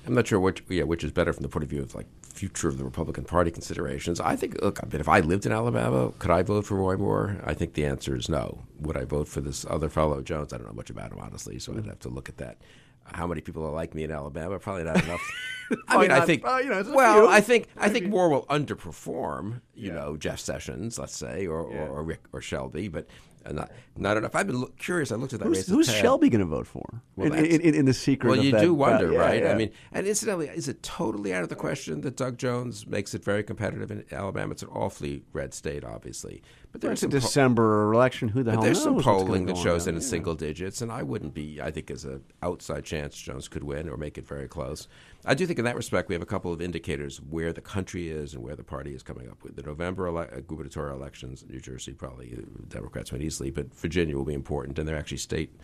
I'm 0.05 0.13
not 0.13 0.27
sure 0.27 0.39
which 0.39 0.63
yeah 0.69 0.83
which 0.83 1.03
is 1.03 1.11
better 1.11 1.33
from 1.33 1.43
the 1.43 1.49
point 1.49 1.63
of 1.63 1.69
view 1.69 1.81
of 1.81 1.95
like 1.95 2.07
future 2.39 2.69
of 2.69 2.77
the 2.77 2.85
Republican 2.85 3.25
Party 3.25 3.51
considerations. 3.51 4.21
I 4.21 4.37
think 4.37 4.61
look, 4.61 4.79
I 4.81 4.87
mean, 4.87 5.01
if 5.01 5.09
I 5.09 5.19
lived 5.19 5.45
in 5.45 5.51
Alabama, 5.51 6.13
could 6.19 6.31
I 6.31 6.41
vote 6.41 6.65
for 6.65 6.75
Roy 6.75 6.95
Moore? 6.95 7.37
I 7.43 7.53
think 7.53 7.73
the 7.73 7.85
answer 7.85 8.15
is 8.15 8.29
no. 8.29 8.63
Would 8.79 8.95
I 8.95 9.03
vote 9.03 9.27
for 9.27 9.41
this 9.41 9.65
other 9.69 9.89
fellow 9.89 10.21
Jones? 10.21 10.53
I 10.53 10.57
don't 10.57 10.67
know 10.67 10.73
much 10.73 10.89
about 10.89 11.11
him 11.11 11.19
honestly, 11.19 11.59
so 11.59 11.75
I'd 11.75 11.85
have 11.85 11.99
to 11.99 12.09
look 12.09 12.29
at 12.29 12.37
that. 12.37 12.55
How 13.03 13.27
many 13.27 13.41
people 13.41 13.65
are 13.65 13.71
like 13.71 13.93
me 13.93 14.03
in 14.05 14.11
Alabama? 14.11 14.57
Probably 14.57 14.83
not 14.85 15.03
enough. 15.03 15.21
I 15.87 15.97
mean, 15.97 16.11
I 16.11 16.21
think. 16.21 16.47
uh, 16.47 16.57
you 16.63 16.69
know, 16.69 16.83
well. 16.93 17.27
I 17.27 17.41
think 17.41 17.67
I 17.75 17.89
think 17.89 18.07
Moore 18.07 18.29
will 18.29 18.45
underperform. 18.45 19.61
You 19.75 19.91
know, 19.91 20.15
Jeff 20.15 20.39
Sessions, 20.39 20.97
let's 20.97 21.17
say, 21.17 21.45
or, 21.45 21.59
or, 21.59 21.87
or 21.89 22.03
Rick 22.03 22.21
or 22.31 22.41
Shelby, 22.41 22.87
but 22.87 23.07
not 23.51 23.71
not 23.95 24.17
enough. 24.17 24.35
I've 24.35 24.47
been 24.47 24.65
curious. 24.77 25.11
I 25.11 25.15
looked 25.15 25.33
at 25.33 25.39
that 25.39 25.47
who's, 25.47 25.57
race. 25.57 25.67
who's. 25.67 25.93
Shelby 25.93 26.29
going 26.29 26.39
to 26.41 26.45
vote 26.45 26.67
for 26.67 27.01
Well, 27.15 27.33
in, 27.33 27.45
in, 27.45 27.75
in, 27.75 27.85
the 27.85 27.93
secret? 27.93 28.29
Well, 28.29 28.43
you 28.43 28.51
that 28.51 28.61
do 28.61 28.73
wonder, 28.73 29.07
battle. 29.07 29.13
Yeah, 29.13 29.19
right? 29.19 29.43
yeah. 29.43 29.51
I 29.51 29.55
mean, 29.55 29.71
and 29.91 30.07
incidentally, 30.07 30.47
is 30.47 30.67
it 30.67 30.81
totally 30.83 31.33
out 31.33 31.43
of 31.43 31.49
the 31.49 31.55
question 31.55 32.01
that 32.01 32.15
Doug 32.15 32.37
Jones 32.37 32.87
makes 32.87 33.13
it 33.13 33.23
very 33.23 33.43
competitive 33.43 33.91
in 33.91 34.05
Alabama? 34.11 34.51
It's 34.51 34.63
an 34.63 34.69
awfully 34.69 35.23
red 35.33 35.53
state, 35.53 35.83
obviously, 35.83 36.41
but 36.71 36.81
there's 36.81 36.99
a 36.99 37.01
some 37.01 37.09
po- 37.11 37.19
December 37.19 37.93
election. 37.93 38.29
Who 38.29 38.43
the 38.43 38.51
but 38.51 38.53
hell 38.55 38.63
there's 38.63 38.85
knows? 38.85 39.03
some 39.03 39.03
polling 39.03 39.45
that 39.47 39.57
shows 39.57 39.85
that 39.85 39.95
it's 39.95 40.05
Yeah. 40.05 40.09
single 40.11 40.35
digits, 40.35 40.81
and 40.81 40.91
I 40.91 41.03
wouldn't 41.03 41.33
be. 41.33 41.59
I 41.61 41.71
think 41.71 41.89
as 41.89 42.05
an 42.05 42.23
outside 42.43 42.83
chance 42.85 43.17
Jones 43.17 43.47
could 43.47 43.63
win 43.63 43.89
or 43.89 43.97
make 43.97 44.17
it 44.17 44.27
very 44.27 44.47
close. 44.47 44.87
I 45.25 45.33
do 45.33 45.45
think 45.45 45.59
in 45.59 45.65
that 45.65 45.75
respect 45.75 46.07
we 46.09 46.15
have 46.15 46.21
a 46.21 46.25
couple 46.27 46.53
of 46.53 46.61
indicators 46.61 47.19
where 47.21 47.51
the 47.51 47.61
country 47.61 48.09
is 48.09 48.33
and 48.33 48.43
where 48.43 48.55
the 48.55 48.63
party 48.63 48.93
is 48.93 49.03
coming 49.03 49.27
up 49.29 49.43
with. 49.43 49.55
The 49.55 49.63
November 49.63 50.07
ele- 50.07 50.17
uh, 50.19 50.39
gubernatorial 50.47 50.95
elections 50.95 51.43
New 51.49 51.59
Jersey 51.59 51.93
probably 51.93 52.35
uh, 52.37 52.41
Democrats 52.69 53.11
win 53.11 53.21
easily, 53.21 53.51
but 53.51 53.73
Virginia 53.75 54.15
will 54.15 54.25
be 54.25 54.33
important, 54.33 54.79
and 54.79 54.87
they're 54.87 54.95
actually 54.97 55.17
state 55.17 55.55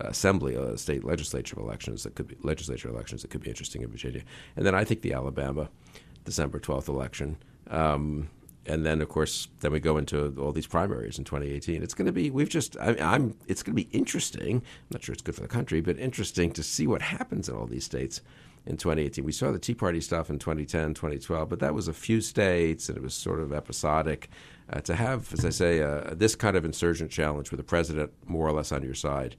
uh, 0.00 0.08
assembly, 0.08 0.56
uh, 0.56 0.74
state 0.76 1.04
legislature 1.04 1.58
elections 1.60 2.02
that 2.02 2.14
could 2.16 2.26
be 2.26 2.36
legislature 2.42 2.88
elections 2.88 3.22
that 3.22 3.28
could 3.30 3.42
be 3.42 3.48
interesting 3.50 3.82
in 3.82 3.88
Virginia. 3.90 4.22
And 4.56 4.66
then 4.66 4.74
I 4.74 4.82
think 4.84 5.02
the 5.02 5.12
Alabama 5.12 5.68
December 6.24 6.58
twelfth 6.58 6.88
election. 6.88 7.36
Um, 7.68 8.30
and 8.66 8.84
then, 8.84 9.02
of 9.02 9.08
course, 9.08 9.48
then 9.60 9.72
we 9.72 9.80
go 9.80 9.98
into 9.98 10.34
all 10.40 10.52
these 10.52 10.66
primaries 10.66 11.18
in 11.18 11.24
2018. 11.24 11.82
It's 11.82 11.94
going 11.94 12.06
to 12.06 12.12
be. 12.12 12.30
We've 12.30 12.48
just. 12.48 12.76
I, 12.78 12.96
I'm. 13.00 13.36
It's 13.46 13.62
going 13.62 13.76
to 13.76 13.84
be 13.84 13.88
interesting. 13.96 14.56
I'm 14.56 14.62
not 14.90 15.02
sure 15.02 15.12
it's 15.12 15.22
good 15.22 15.34
for 15.34 15.42
the 15.42 15.48
country, 15.48 15.80
but 15.80 15.98
interesting 15.98 16.50
to 16.52 16.62
see 16.62 16.86
what 16.86 17.02
happens 17.02 17.48
in 17.48 17.56
all 17.56 17.66
these 17.66 17.84
states 17.84 18.22
in 18.66 18.76
2018. 18.76 19.24
We 19.24 19.32
saw 19.32 19.52
the 19.52 19.58
Tea 19.58 19.74
Party 19.74 20.00
stuff 20.00 20.30
in 20.30 20.38
2010, 20.38 20.94
2012, 20.94 21.48
but 21.48 21.60
that 21.60 21.74
was 21.74 21.88
a 21.88 21.92
few 21.92 22.20
states, 22.20 22.88
and 22.88 22.96
it 22.96 23.02
was 23.02 23.14
sort 23.14 23.40
of 23.40 23.52
episodic. 23.52 24.30
Uh, 24.72 24.80
to 24.80 24.94
have, 24.94 25.30
as 25.34 25.44
I 25.44 25.50
say, 25.50 25.82
uh, 25.82 26.14
this 26.14 26.34
kind 26.34 26.56
of 26.56 26.64
insurgent 26.64 27.10
challenge 27.10 27.50
with 27.50 27.58
the 27.58 27.64
president 27.64 28.12
more 28.26 28.48
or 28.48 28.52
less 28.52 28.72
on 28.72 28.82
your 28.82 28.94
side 28.94 29.36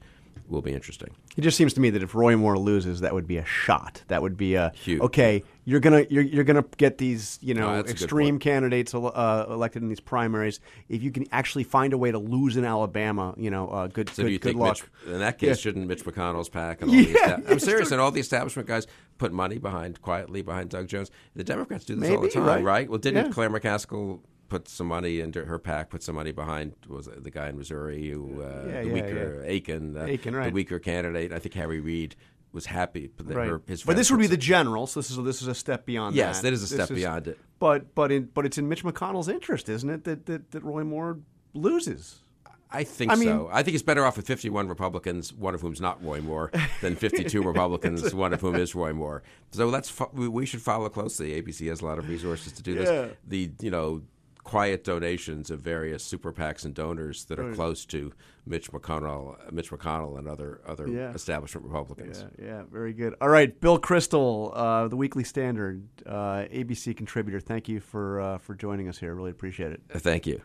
will 0.48 0.62
be 0.62 0.72
interesting. 0.72 1.08
It 1.36 1.42
just 1.42 1.56
seems 1.56 1.72
to 1.74 1.80
me 1.80 1.90
that 1.90 2.02
if 2.02 2.14
Roy 2.14 2.36
Moore 2.36 2.58
loses, 2.58 3.00
that 3.00 3.12
would 3.14 3.26
be 3.26 3.36
a 3.36 3.44
shot. 3.44 4.02
That 4.08 4.22
would 4.22 4.36
be 4.36 4.54
a 4.54 4.72
Huge. 4.74 5.00
okay. 5.02 5.42
You're 5.64 5.80
gonna 5.80 6.06
you're, 6.08 6.22
you're 6.22 6.44
gonna 6.44 6.64
get 6.76 6.98
these 6.98 7.38
you 7.42 7.52
know 7.52 7.68
No, 7.70 7.76
that's 7.76 7.90
a 7.90 7.94
good 7.94 8.02
extreme 8.02 8.38
candidates 8.38 8.94
uh, 8.94 9.46
elected 9.48 9.82
in 9.82 9.88
these 9.88 9.98
primaries. 10.00 10.60
If 10.88 11.02
you 11.02 11.10
can 11.10 11.26
actually 11.32 11.64
find 11.64 11.92
a 11.92 11.98
way 11.98 12.12
to 12.12 12.18
lose 12.18 12.56
in 12.56 12.64
Alabama, 12.64 13.34
you 13.36 13.50
know, 13.50 13.68
uh, 13.68 13.86
good 13.88 14.08
So 14.10 14.22
good, 14.22 14.32
you 14.32 14.38
good 14.38 14.54
luck. 14.54 14.78
Mitch, 15.04 15.12
in 15.14 15.18
that 15.20 15.38
case, 15.38 15.48
Yeah. 15.48 15.54
shouldn't 15.54 15.86
Mitch 15.88 16.04
McConnell's 16.04 16.48
PAC 16.48 16.82
and 16.82 16.90
all 16.90 16.96
Yeah, 16.96 17.16
esta- 17.38 17.42
I'm 17.50 17.58
serious, 17.58 17.90
and 17.90 18.00
all 18.00 18.12
the 18.12 18.20
establishment 18.20 18.68
guys 18.68 18.86
put 19.18 19.32
money 19.32 19.58
behind 19.58 20.00
quietly 20.02 20.42
behind 20.42 20.70
Doug 20.70 20.86
Jones. 20.86 21.10
The 21.34 21.42
Democrats 21.44 21.84
do 21.84 21.96
this 21.96 22.10
all 22.10 22.20
the 22.20 22.28
time, 22.28 22.44
right? 22.44 22.62
right? 22.64 22.88
Well, 22.88 22.98
didn't 22.98 23.26
Yeah. 23.26 23.32
Claire 23.32 23.50
McCaskill 23.50 24.20
put 24.48 24.68
some 24.68 24.86
money 24.86 25.20
into 25.20 25.44
her 25.44 25.58
pack? 25.58 25.90
Put 25.90 26.02
some 26.02 26.14
money 26.14 26.32
behind 26.32 26.72
was 26.88 27.08
the 27.16 27.30
guy 27.30 27.48
in 27.48 27.56
Missouri 27.58 28.08
who 28.10 28.42
uh, 28.42 28.64
Yeah, 28.66 28.82
the 28.82 28.86
yeah, 28.88 28.92
weaker 28.92 29.44
Akin, 29.46 29.96
uh, 29.96 30.00
Akin, 30.04 30.32
the 30.34 30.50
weaker 30.50 30.78
candidate. 30.78 31.32
I 31.32 31.38
think 31.38 31.54
Harry 31.54 31.80
Reid 31.80 32.16
was 32.52 32.66
happy 32.66 33.10
that 33.18 33.36
Right. 33.36 33.48
her, 33.48 33.60
his 33.66 33.82
but 33.82 33.96
this 33.96 34.10
would 34.10 34.20
be 34.20 34.26
the 34.28 34.36
general. 34.36 34.86
So 34.86 35.00
this 35.00 35.10
is 35.10 35.16
this 35.18 35.42
is 35.42 35.48
a 35.48 35.54
step 35.54 35.84
beyond. 35.84 36.14
Yes, 36.16 36.36
that. 36.38 36.44
that 36.44 36.52
is 36.54 36.60
a 36.70 36.74
This 36.76 36.84
step 36.86 36.94
beyond 36.96 37.26
it. 37.28 37.38
But 37.58 37.94
but 37.94 38.10
in 38.12 38.30
but 38.32 38.46
it's 38.46 38.56
in 38.58 38.68
Mitch 38.68 38.82
McConnell's 38.84 39.28
interest, 39.28 39.68
isn't 39.68 39.90
it, 39.90 40.04
that 40.04 40.26
that, 40.26 40.50
that 40.52 40.62
Roy 40.62 40.84
Moore 40.84 41.18
loses? 41.54 42.20
I 42.70 42.82
think 42.82 43.12
I 43.12 43.14
mean- 43.14 43.28
so. 43.28 43.48
I 43.52 43.62
think 43.62 43.74
it's 43.76 43.82
better 43.84 44.04
off 44.04 44.16
with 44.16 44.26
51 44.26 44.68
Republicans, 44.68 45.32
one 45.32 45.54
of 45.54 45.60
whom's 45.60 45.80
not 45.80 46.02
Roy 46.04 46.20
Moore, 46.20 46.50
than 46.80 46.96
52 47.06 47.40
Republicans, 47.40 48.12
one 48.12 48.32
of 48.32 48.40
whom 48.40 48.56
is 48.56 48.74
Roy 48.74 48.92
Moore. 48.92 49.22
So 49.52 49.66
let's 49.68 49.88
fo- 49.88 50.10
we, 50.12 50.26
we 50.26 50.46
should 50.46 50.60
follow 50.60 50.88
closely. 50.88 51.40
ABC 51.40 51.68
has 51.68 51.80
a 51.80 51.84
lot 51.86 51.98
of 51.98 52.08
resources 52.08 52.52
to 52.54 52.62
do 52.62 52.72
Yeah. 52.74 52.84
this. 52.84 53.16
The 53.28 53.50
you 53.60 53.70
know 53.70 54.02
quiet 54.46 54.84
donations 54.84 55.50
of 55.50 55.60
various 55.60 56.04
super 56.04 56.32
PACs 56.32 56.64
and 56.64 56.72
donors 56.72 57.24
that 57.24 57.38
are 57.40 57.52
close 57.52 57.84
to 57.86 58.12
Mitch 58.46 58.70
McConnell, 58.70 59.34
Mitch 59.52 59.70
McConnell, 59.70 60.18
and 60.18 60.28
other 60.28 60.60
other 60.64 60.86
Yeah. 60.88 61.12
establishment 61.12 61.66
Republicans. 61.66 62.24
Yeah, 62.38 62.44
yeah, 62.46 62.62
very 62.70 62.92
good. 62.92 63.14
All 63.20 63.28
right, 63.28 63.60
Bill 63.60 63.78
Kristol, 63.78 64.52
uh, 64.54 64.86
the 64.86 64.94
Weekly 64.96 65.24
Standard, 65.24 65.82
uh, 66.06 66.44
ABC 66.52 66.94
contributor. 66.96 67.40
Thank 67.40 67.68
you 67.68 67.80
for 67.80 68.20
uh, 68.20 68.38
for 68.38 68.54
joining 68.54 68.88
us 68.88 68.98
here. 68.98 69.14
Really 69.14 69.32
appreciate 69.32 69.72
it. 69.72 69.80
Uh, 69.92 69.98
Thank 69.98 70.26
you. 70.28 70.40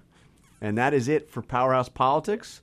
And 0.59 0.77
that 0.77 0.93
is 0.95 1.07
it 1.07 1.29
for 1.29 1.41
Powerhouse 1.43 1.89
Politics. 1.89 2.61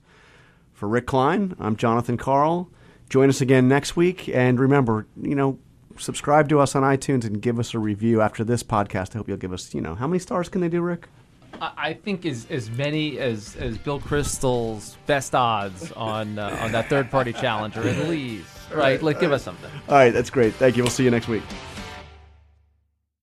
For 0.73 0.87
Rick 0.87 1.07
Klein, 1.07 1.55
I'm 1.59 1.75
Jonathan 1.75 2.15
Karl. 2.17 2.69
Join 3.09 3.27
us 3.29 3.41
again 3.41 3.67
next 3.67 3.95
week. 3.97 4.29
And 4.29 4.59
remember, 4.59 5.07
you 5.21 5.35
know, 5.35 5.57
subscribe 5.97 6.47
to 6.49 6.59
us 6.59 6.75
on 6.75 6.83
iTunes 6.83 7.25
and 7.25 7.41
give 7.41 7.59
us 7.59 7.73
a 7.73 7.79
review 7.79 8.21
after 8.21 8.43
this 8.45 8.63
podcast. 8.63 9.13
I 9.15 9.17
hope 9.17 9.27
you'll 9.27 9.35
give 9.37 9.51
us, 9.51 9.73
you 9.73 9.81
know, 9.81 9.95
how 9.95 10.07
many 10.07 10.19
stars 10.19 10.47
can 10.47 10.61
they 10.61 10.69
do, 10.69 10.81
Rick? 10.81 11.07
I 11.61 11.93
think 11.93 12.25
as 12.25 12.47
as 12.49 12.69
many 12.71 13.19
as 13.19 13.55
as 13.57 13.77
Bill 13.77 13.99
Kristol's 13.99 14.97
best 15.05 15.35
odds 15.35 15.91
on 15.93 16.39
uh, 16.39 16.57
on 16.61 16.71
that 16.71 16.89
third 16.89 17.09
party 17.11 17.33
challenger 17.33 17.87
at 17.87 18.07
least. 18.09 18.47
Right, 18.73 19.01
like 19.01 19.19
give 19.19 19.31
us 19.31 19.43
something. 19.43 19.71
All 19.87 19.95
right, 19.95 20.11
that's 20.11 20.29
great. 20.29 20.53
Thank 20.55 20.77
you. 20.77 20.83
We'll 20.83 20.91
see 20.91 21.03
you 21.03 21.11
next 21.11 21.27
week. 21.27 21.43